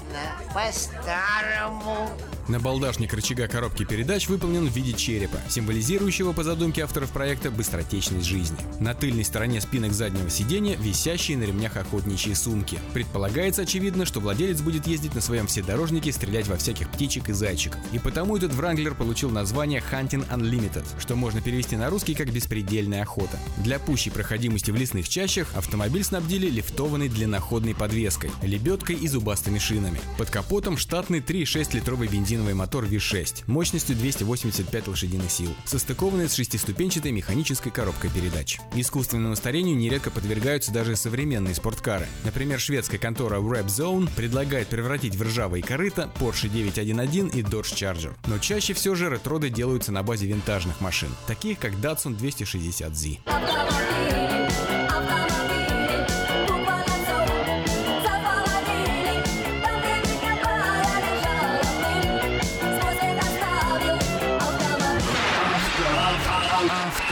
по-старому. 0.52 2.10
Набалдашник 2.48 3.14
рычага 3.14 3.48
коробки 3.48 3.84
передач 3.84 4.28
выполнен 4.28 4.68
в 4.68 4.76
виде 4.76 4.92
черепа, 4.92 5.38
символизирующего 5.48 6.32
по 6.32 6.44
задумке 6.44 6.82
авторов 6.82 7.10
проекта 7.10 7.50
быстротечность 7.50 8.26
жизни. 8.26 8.58
На 8.80 8.92
тыльной 8.92 9.24
стороне 9.24 9.62
спинок 9.62 9.92
заднего 9.92 10.28
сиденья 10.28 10.76
висящие 10.76 11.38
на 11.38 11.44
ремнях 11.44 11.76
охотничьи 11.76 12.34
сумки. 12.34 12.78
Предполагается, 12.92 13.62
очевидно, 13.62 14.04
что 14.04 14.20
владелец 14.20 14.60
будет 14.60 14.73
ездить 14.86 15.14
на 15.14 15.20
своем 15.20 15.46
вседорожнике 15.46 16.12
стрелять 16.12 16.48
во 16.48 16.56
всяких 16.56 16.90
птичек 16.90 17.28
и 17.28 17.32
зайчиков. 17.32 17.80
И 17.92 17.98
потому 17.98 18.36
этот 18.36 18.52
Вранглер 18.52 18.94
получил 18.94 19.30
название 19.30 19.82
Hunting 19.90 20.28
Unlimited, 20.28 20.84
что 21.00 21.16
можно 21.16 21.40
перевести 21.40 21.76
на 21.76 21.90
русский 21.90 22.14
как 22.14 22.30
«беспредельная 22.30 23.02
охота». 23.02 23.38
Для 23.58 23.78
пущей 23.78 24.10
проходимости 24.10 24.70
в 24.70 24.76
лесных 24.76 25.08
чащах 25.08 25.54
автомобиль 25.54 26.04
снабдили 26.04 26.48
лифтованной 26.50 27.08
длинноходной 27.08 27.74
подвеской, 27.74 28.30
лебедкой 28.42 28.96
и 28.96 29.08
зубастыми 29.08 29.58
шинами. 29.58 30.00
Под 30.18 30.30
капотом 30.30 30.76
штатный 30.76 31.20
3,6 31.20 31.76
литровый 31.76 32.08
бензиновый 32.08 32.54
мотор 32.54 32.84
V6 32.84 33.44
мощностью 33.46 33.96
285 33.96 34.88
лошадиных 34.88 35.30
сил, 35.30 35.54
состыкованный 35.64 36.28
с 36.28 36.34
шестиступенчатой 36.34 37.12
механической 37.12 37.70
коробкой 37.70 38.10
передач. 38.10 38.58
Искусственному 38.74 39.36
старению 39.36 39.76
нередко 39.76 40.10
подвергаются 40.10 40.72
даже 40.72 40.96
современные 40.96 41.54
спорткары. 41.54 42.06
Например, 42.24 42.58
шведская 42.58 42.98
контора 42.98 43.38
Rap 43.38 43.66
Zone 43.66 44.08
предлагает 44.14 44.63
превратить 44.68 45.16
в 45.16 45.22
ржавые 45.22 45.62
корыта 45.62 46.10
Porsche 46.18 46.48
911 46.48 47.34
и 47.34 47.42
Dodge 47.42 47.74
Charger. 47.74 48.14
Но 48.26 48.38
чаще 48.38 48.74
все 48.74 48.94
же 48.94 49.08
ретроды 49.08 49.50
делаются 49.50 49.92
на 49.92 50.02
базе 50.02 50.26
винтажных 50.26 50.80
машин, 50.80 51.10
таких 51.26 51.58
как 51.58 51.72
Datsun 51.74 52.16
260Z. 52.16 53.20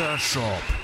Автошоп. 0.03 0.82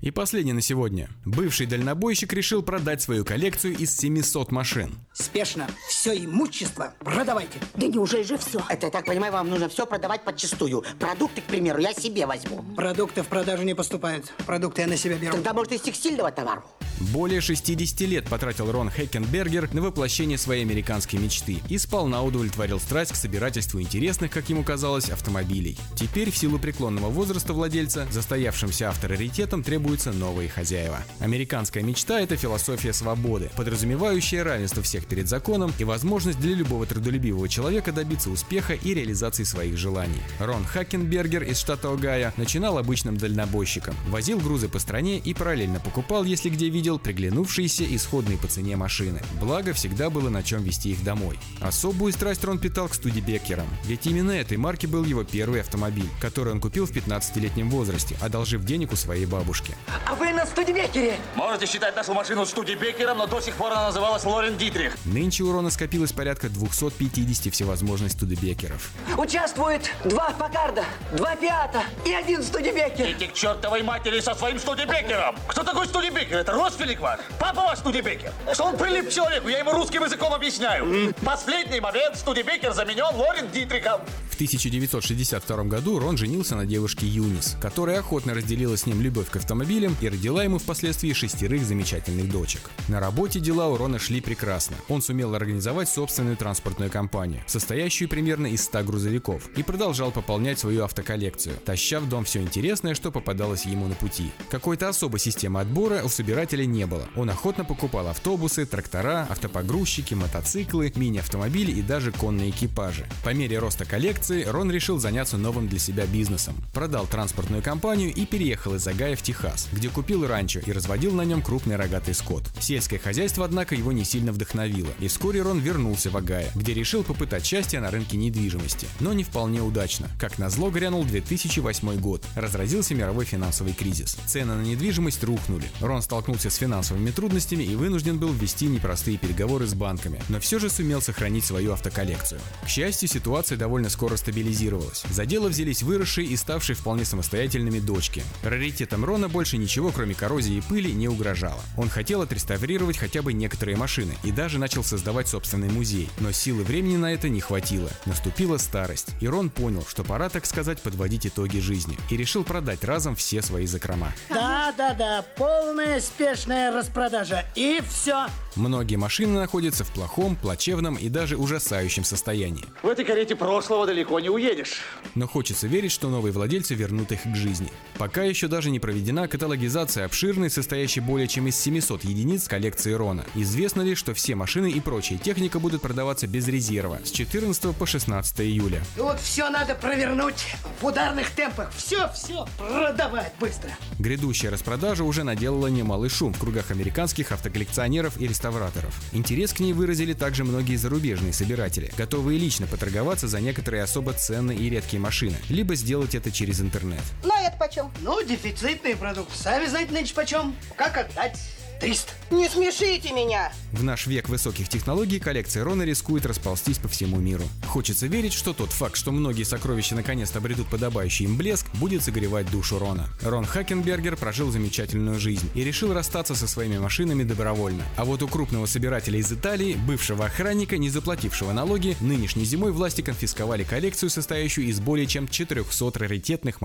И 0.00 0.10
последний 0.10 0.52
на 0.52 0.60
сегодня. 0.60 1.08
Бывший 1.24 1.66
дальнобойщик 1.66 2.32
решил 2.34 2.62
продать 2.62 3.00
свою 3.00 3.24
коллекцию 3.24 3.76
из 3.76 3.96
700 3.96 4.52
машин. 4.52 4.94
Спешно. 5.14 5.66
Все 5.88 6.14
имущество 6.14 6.92
продавайте. 7.00 7.58
Да 7.74 7.86
неужели 7.86 8.22
же 8.22 8.36
все? 8.36 8.62
Это, 8.68 8.86
я 8.86 8.92
так 8.92 9.06
понимаю, 9.06 9.32
вам 9.32 9.48
нужно 9.48 9.70
все 9.70 9.86
продавать 9.86 10.22
подчистую. 10.22 10.84
Продукты, 10.98 11.40
к 11.40 11.44
примеру, 11.44 11.80
я 11.80 11.94
себе 11.94 12.26
возьму. 12.26 12.62
Продукты 12.76 13.22
в 13.22 13.28
продажу 13.28 13.62
не 13.62 13.74
поступают. 13.74 14.26
Продукты 14.44 14.82
я 14.82 14.86
на 14.86 14.98
себя 14.98 15.16
беру. 15.16 15.32
Тогда, 15.32 15.54
может, 15.54 15.72
из 15.72 15.80
текстильного 15.80 16.30
товара? 16.30 16.62
Более 17.00 17.42
60 17.42 18.00
лет 18.02 18.24
потратил 18.26 18.72
Рон 18.72 18.90
Хекенбергер 18.90 19.72
на 19.74 19.82
воплощение 19.82 20.38
своей 20.38 20.62
американской 20.62 21.18
мечты 21.18 21.58
и 21.68 21.76
сполна 21.76 22.22
удовлетворил 22.22 22.80
страсть 22.80 23.12
к 23.12 23.16
собирательству 23.16 23.80
интересных, 23.80 24.30
как 24.30 24.48
ему 24.48 24.64
казалось, 24.64 25.10
автомобилей. 25.10 25.76
Теперь, 25.94 26.30
в 26.30 26.36
силу 26.38 26.58
преклонного 26.58 27.10
возраста 27.10 27.52
владельца, 27.52 28.06
застоявшимся 28.10 28.88
авторитетом 28.88 29.62
требуются 29.62 30.12
новые 30.12 30.48
хозяева. 30.48 30.98
Американская 31.20 31.82
мечта– 31.82 32.20
это 32.22 32.36
философия 32.36 32.94
свободы, 32.94 33.50
подразумевающая 33.56 34.42
равенство 34.42 34.82
всех 34.82 35.06
перед 35.06 35.28
законом 35.28 35.72
и 35.78 35.84
возможность 35.84 36.40
для 36.40 36.54
любого 36.54 36.86
трудолюбивого 36.86 37.48
человека 37.48 37.92
добиться 37.92 38.30
успеха 38.30 38.72
и 38.72 38.94
реализации 38.94 39.44
своих 39.44 39.76
желаний. 39.76 40.22
Рон 40.40 40.64
Хакенбергер 40.64 41.42
из 41.42 41.58
штата 41.58 41.92
Огайо 41.92 42.32
начинал 42.38 42.78
обычным 42.78 43.18
дальнобойщиком, 43.18 43.94
возил 44.08 44.38
грузы 44.38 44.68
по 44.68 44.78
стране 44.78 45.18
и 45.18 45.34
параллельно 45.34 45.78
покупал, 45.78 46.24
если 46.24 46.48
где 46.48 46.70
видел, 46.70 46.85
приглянувшиеся 46.94 47.84
исходные 47.94 48.38
по 48.38 48.46
цене 48.46 48.76
машины. 48.76 49.20
Благо, 49.40 49.72
всегда 49.72 50.08
было 50.08 50.28
на 50.28 50.42
чем 50.42 50.62
везти 50.62 50.90
их 50.92 51.02
домой. 51.02 51.38
Особую 51.60 52.12
страсть 52.12 52.44
Рон 52.44 52.58
питал 52.58 52.88
к 52.88 52.94
студибекерам, 52.94 53.66
ведь 53.84 54.06
именно 54.06 54.30
этой 54.30 54.56
марки 54.56 54.86
был 54.86 55.04
его 55.04 55.24
первый 55.24 55.60
автомобиль, 55.60 56.08
который 56.20 56.52
он 56.52 56.60
купил 56.60 56.86
в 56.86 56.92
15-летнем 56.92 57.68
возрасте, 57.68 58.16
одолжив 58.22 58.64
денег 58.64 58.92
у 58.92 58.96
своей 58.96 59.26
бабушки. 59.26 59.74
А 60.06 60.14
вы 60.14 60.32
на 60.32 60.46
студибекере? 60.46 61.18
Можете 61.34 61.66
считать 61.66 61.96
нашу 61.96 62.14
машину 62.14 62.46
студибекером, 62.46 63.18
но 63.18 63.26
до 63.26 63.40
сих 63.40 63.54
пор 63.56 63.72
она 63.72 63.86
называлась 63.86 64.24
Лорен 64.24 64.56
Дитрих. 64.56 64.96
Нынче 65.04 65.42
у 65.42 65.52
Рона 65.52 65.70
скопилось 65.70 66.12
порядка 66.12 66.48
250 66.48 67.52
всевозможных 67.52 68.12
студибекеров. 68.12 68.90
Участвует 69.16 69.90
два 70.04 70.30
Пакарда, 70.30 70.84
два 71.12 71.34
Фиата 71.36 71.82
и 72.04 72.12
один 72.12 72.42
студибекер. 72.42 73.10
Идите 73.10 73.26
к 73.28 73.32
чертовой 73.34 73.82
матери 73.82 74.20
со 74.20 74.34
своим 74.34 74.58
студибекером. 74.58 75.34
Кто 75.48 75.64
такой 75.64 75.86
студибекер? 75.86 76.38
Это 76.38 76.52
родственник 76.76 77.00
ваш? 77.00 77.20
Папа 77.38 77.62
ваш 77.62 77.78
студибекер? 77.78 78.32
Что 78.52 78.64
он 78.64 78.76
прилип 78.76 79.08
к 79.08 79.12
человеку, 79.12 79.48
я 79.48 79.58
ему 79.58 79.72
русским 79.72 80.04
языком 80.04 80.32
объясняю. 80.34 81.14
Последний 81.24 81.80
момент, 81.80 82.16
студибекер 82.16 82.72
заменен 82.72 83.14
Лорен 83.14 83.50
Дитрихом. 83.50 84.00
В 84.30 84.34
1962 84.36 85.64
году 85.64 85.98
Рон 85.98 86.18
женился 86.18 86.56
на 86.56 86.66
девушке 86.66 87.06
Юнис, 87.06 87.56
которая 87.58 88.00
охотно 88.00 88.34
разделила 88.34 88.76
с 88.76 88.84
ним 88.84 89.00
любовь 89.00 89.30
к 89.30 89.36
автомобилям 89.36 89.96
и 90.02 90.10
родила 90.10 90.44
ему 90.44 90.58
впоследствии 90.58 91.14
шестерых 91.14 91.64
замечательных 91.64 92.30
дочек. 92.30 92.60
На 92.88 93.00
работе 93.00 93.40
дела 93.40 93.68
у 93.68 93.78
Рона 93.78 93.98
шли 93.98 94.20
прекрасно. 94.20 94.76
Он 94.90 95.00
сумел 95.00 95.34
организовать 95.34 95.88
собственную 95.88 96.36
транспортную 96.36 96.90
компанию, 96.90 97.42
состоящую 97.46 98.10
примерно 98.10 98.48
из 98.48 98.62
100 98.64 98.84
грузовиков, 98.84 99.48
и 99.56 99.62
продолжал 99.62 100.10
пополнять 100.10 100.58
свою 100.58 100.84
автоколлекцию, 100.84 101.56
таща 101.64 101.98
в 101.98 102.06
дом 102.06 102.26
все 102.26 102.42
интересное, 102.42 102.94
что 102.94 103.10
попадалось 103.10 103.64
ему 103.64 103.86
на 103.86 103.94
пути. 103.94 104.30
Какой-то 104.50 104.90
особой 104.90 105.18
системы 105.18 105.60
отбора 105.62 106.02
у 106.04 106.10
собирателя 106.10 106.65
не 106.66 106.86
было. 106.86 107.06
Он 107.16 107.30
охотно 107.30 107.64
покупал 107.64 108.08
автобусы, 108.08 108.66
трактора, 108.66 109.26
автопогрузчики, 109.30 110.14
мотоциклы, 110.14 110.92
мини-автомобили 110.94 111.72
и 111.72 111.82
даже 111.82 112.12
конные 112.12 112.50
экипажи. 112.50 113.06
По 113.24 113.32
мере 113.34 113.58
роста 113.58 113.84
коллекции 113.84 114.44
Рон 114.44 114.70
решил 114.70 114.98
заняться 114.98 115.36
новым 115.36 115.68
для 115.68 115.78
себя 115.78 116.06
бизнесом. 116.06 116.56
Продал 116.72 117.06
транспортную 117.06 117.62
компанию 117.62 118.12
и 118.12 118.26
переехал 118.26 118.74
из 118.74 118.86
Агая 118.86 119.16
в 119.16 119.22
Техас, 119.22 119.68
где 119.72 119.88
купил 119.88 120.26
ранчо 120.26 120.60
и 120.60 120.72
разводил 120.72 121.12
на 121.12 121.22
нем 121.22 121.42
крупный 121.42 121.76
рогатый 121.76 122.14
скот. 122.14 122.44
Сельское 122.60 122.98
хозяйство, 122.98 123.44
однако, 123.44 123.74
его 123.74 123.92
не 123.92 124.04
сильно 124.04 124.32
вдохновило, 124.32 124.90
и 125.00 125.08
вскоре 125.08 125.42
Рон 125.42 125.58
вернулся 125.58 126.10
в 126.10 126.16
Агая, 126.16 126.50
где 126.54 126.74
решил 126.74 127.02
попытать 127.02 127.44
счастье 127.44 127.80
на 127.80 127.90
рынке 127.90 128.16
недвижимости. 128.16 128.88
Но 129.00 129.12
не 129.12 129.24
вполне 129.24 129.62
удачно. 129.62 130.08
Как 130.18 130.38
назло 130.38 130.70
грянул 130.70 131.04
2008 131.04 131.98
год. 132.00 132.24
Разразился 132.34 132.94
мировой 132.94 133.24
финансовый 133.24 133.72
кризис. 133.72 134.16
Цены 134.26 134.54
на 134.54 134.62
недвижимость 134.62 135.22
рухнули. 135.24 135.64
Рон 135.80 136.02
столкнулся 136.02 136.50
с 136.50 136.55
финансовыми 136.56 137.10
трудностями 137.10 137.64
и 137.64 137.74
вынужден 137.74 138.18
был 138.18 138.32
вести 138.32 138.66
непростые 138.66 139.18
переговоры 139.18 139.66
с 139.66 139.74
банками, 139.74 140.20
но 140.28 140.40
все 140.40 140.58
же 140.58 140.70
сумел 140.70 141.00
сохранить 141.00 141.44
свою 141.44 141.72
автоколлекцию. 141.72 142.40
К 142.64 142.68
счастью, 142.68 143.08
ситуация 143.08 143.58
довольно 143.58 143.88
скоро 143.88 144.16
стабилизировалась. 144.16 145.04
За 145.10 145.26
дело 145.26 145.48
взялись 145.48 145.82
выросшие 145.82 146.26
и 146.26 146.36
ставшие 146.36 146.76
вполне 146.76 147.04
самостоятельными 147.04 147.80
дочки. 147.80 148.22
Раритетом 148.42 149.04
Рона 149.04 149.28
больше 149.28 149.56
ничего, 149.56 149.90
кроме 149.90 150.14
коррозии 150.14 150.56
и 150.56 150.60
пыли, 150.60 150.92
не 150.92 151.08
угрожало. 151.08 151.60
Он 151.76 151.88
хотел 151.88 152.22
отреставрировать 152.22 152.98
хотя 152.98 153.22
бы 153.22 153.32
некоторые 153.32 153.76
машины 153.76 154.16
и 154.22 154.32
даже 154.32 154.58
начал 154.58 154.84
создавать 154.84 155.28
собственный 155.28 155.68
музей. 155.68 156.08
Но 156.20 156.32
силы 156.32 156.62
времени 156.64 156.96
на 156.96 157.12
это 157.12 157.28
не 157.28 157.40
хватило. 157.40 157.90
Наступила 158.06 158.58
старость, 158.58 159.08
и 159.20 159.28
Рон 159.28 159.50
понял, 159.50 159.84
что 159.88 160.04
пора, 160.04 160.28
так 160.28 160.46
сказать, 160.46 160.80
подводить 160.80 161.26
итоги 161.26 161.58
жизни, 161.58 161.98
и 162.10 162.16
решил 162.16 162.44
продать 162.44 162.84
разом 162.84 163.16
все 163.16 163.42
свои 163.42 163.66
закрома. 163.66 164.12
Да-да-да, 164.28 165.24
полная 165.36 166.00
спешная 166.46 166.70
распродажа. 166.70 167.44
И 167.56 167.82
все. 167.88 168.26
Многие 168.56 168.96
машины 168.96 169.38
находятся 169.38 169.84
в 169.84 169.90
плохом, 169.90 170.34
плачевном 170.34 170.94
и 170.96 171.10
даже 171.10 171.36
ужасающем 171.36 172.04
состоянии. 172.04 172.64
В 172.82 172.88
этой 172.88 173.04
карете 173.04 173.36
прошлого 173.36 173.86
далеко 173.86 174.18
не 174.18 174.30
уедешь. 174.30 174.80
Но 175.14 175.28
хочется 175.28 175.66
верить, 175.66 175.92
что 175.92 176.08
новые 176.08 176.32
владельцы 176.32 176.74
вернут 176.74 177.12
их 177.12 177.22
к 177.22 177.36
жизни. 177.36 177.70
Пока 177.98 178.22
еще 178.22 178.48
даже 178.48 178.70
не 178.70 178.80
проведена 178.80 179.28
каталогизация 179.28 180.06
обширной, 180.06 180.48
состоящей 180.48 181.00
более 181.00 181.28
чем 181.28 181.48
из 181.48 181.60
700 181.60 182.04
единиц 182.04 182.48
коллекции 182.48 182.92
Рона. 182.92 183.26
Известно 183.34 183.82
лишь, 183.82 183.98
что 183.98 184.14
все 184.14 184.34
машины 184.34 184.70
и 184.70 184.80
прочая 184.80 185.18
техника 185.18 185.58
будут 185.58 185.82
продаваться 185.82 186.26
без 186.26 186.48
резерва 186.48 187.00
с 187.04 187.10
14 187.10 187.76
по 187.76 187.86
16 187.86 188.40
июля. 188.40 188.82
Тут 188.96 189.20
все 189.20 189.50
надо 189.50 189.74
провернуть 189.74 190.46
в 190.80 190.86
ударных 190.86 191.30
темпах. 191.30 191.70
Все, 191.76 192.08
все, 192.14 192.46
продавать 192.56 193.34
быстро. 193.38 193.70
Грядущая 193.98 194.50
распродажа 194.50 195.04
уже 195.04 195.24
наделала 195.24 195.66
немалый 195.66 196.08
шум 196.08 196.32
в 196.32 196.38
кругах 196.38 196.70
американских 196.70 197.32
автоколлекционеров 197.32 198.16
и 198.16 198.26
реставраторов. 198.46 198.94
Интерес 199.12 199.52
к 199.52 199.60
ней 199.60 199.72
выразили 199.72 200.12
также 200.12 200.44
многие 200.44 200.76
зарубежные 200.76 201.32
собиратели, 201.32 201.92
готовые 201.96 202.38
лично 202.38 202.66
поторговаться 202.66 203.28
за 203.28 203.40
некоторые 203.40 203.82
особо 203.82 204.12
ценные 204.12 204.58
и 204.58 204.70
редкие 204.70 205.00
машины, 205.00 205.36
либо 205.48 205.74
сделать 205.74 206.14
это 206.14 206.30
через 206.30 206.60
интернет. 206.60 207.00
Ну, 207.24 207.32
а 207.34 207.40
это 207.40 207.56
почем? 207.58 207.90
Ну, 208.00 208.22
дефицитный 208.22 208.96
продукт. 208.96 209.34
Сами 209.34 209.66
знаете, 209.66 209.92
нынче 209.92 210.14
почем. 210.14 210.54
Как 210.76 210.96
отдать? 210.96 211.38
300. 211.80 212.12
Не 212.30 212.48
смешите 212.48 213.12
меня! 213.12 213.52
В 213.72 213.84
наш 213.84 214.06
век 214.06 214.28
высоких 214.28 214.68
технологий 214.68 215.20
коллекция 215.20 215.62
Рона 215.62 215.82
рискует 215.82 216.26
расползтись 216.26 216.78
по 216.78 216.88
всему 216.88 217.18
миру. 217.18 217.44
Хочется 217.66 218.06
верить, 218.06 218.32
что 218.32 218.52
тот 218.52 218.70
факт, 218.70 218.96
что 218.96 219.12
многие 219.12 219.44
сокровища 219.44 219.94
наконец-то 219.94 220.38
обретут 220.38 220.68
подобающий 220.68 221.26
им 221.26 221.36
блеск, 221.36 221.66
будет 221.74 222.02
согревать 222.02 222.50
душу 222.50 222.78
Рона. 222.78 223.08
Рон 223.22 223.44
Хакенбергер 223.44 224.16
прожил 224.16 224.50
замечательную 224.50 225.20
жизнь 225.20 225.48
и 225.54 225.62
решил 225.62 225.92
расстаться 225.92 226.34
со 226.34 226.48
своими 226.48 226.78
машинами 226.78 227.22
добровольно. 227.22 227.84
А 227.96 228.04
вот 228.04 228.22
у 228.22 228.28
крупного 228.28 228.66
собирателя 228.66 229.18
из 229.18 229.30
Италии, 229.30 229.74
бывшего 229.86 230.24
охранника, 230.24 230.78
не 230.78 230.88
заплатившего 230.88 231.52
налоги, 231.52 231.96
нынешней 232.00 232.44
зимой 232.44 232.72
власти 232.72 233.02
конфисковали 233.02 233.64
коллекцию, 233.64 234.10
состоящую 234.10 234.66
из 234.68 234.80
более 234.80 235.06
чем 235.06 235.28
400 235.28 235.98
раритетных 235.98 236.60
машин 236.60 236.64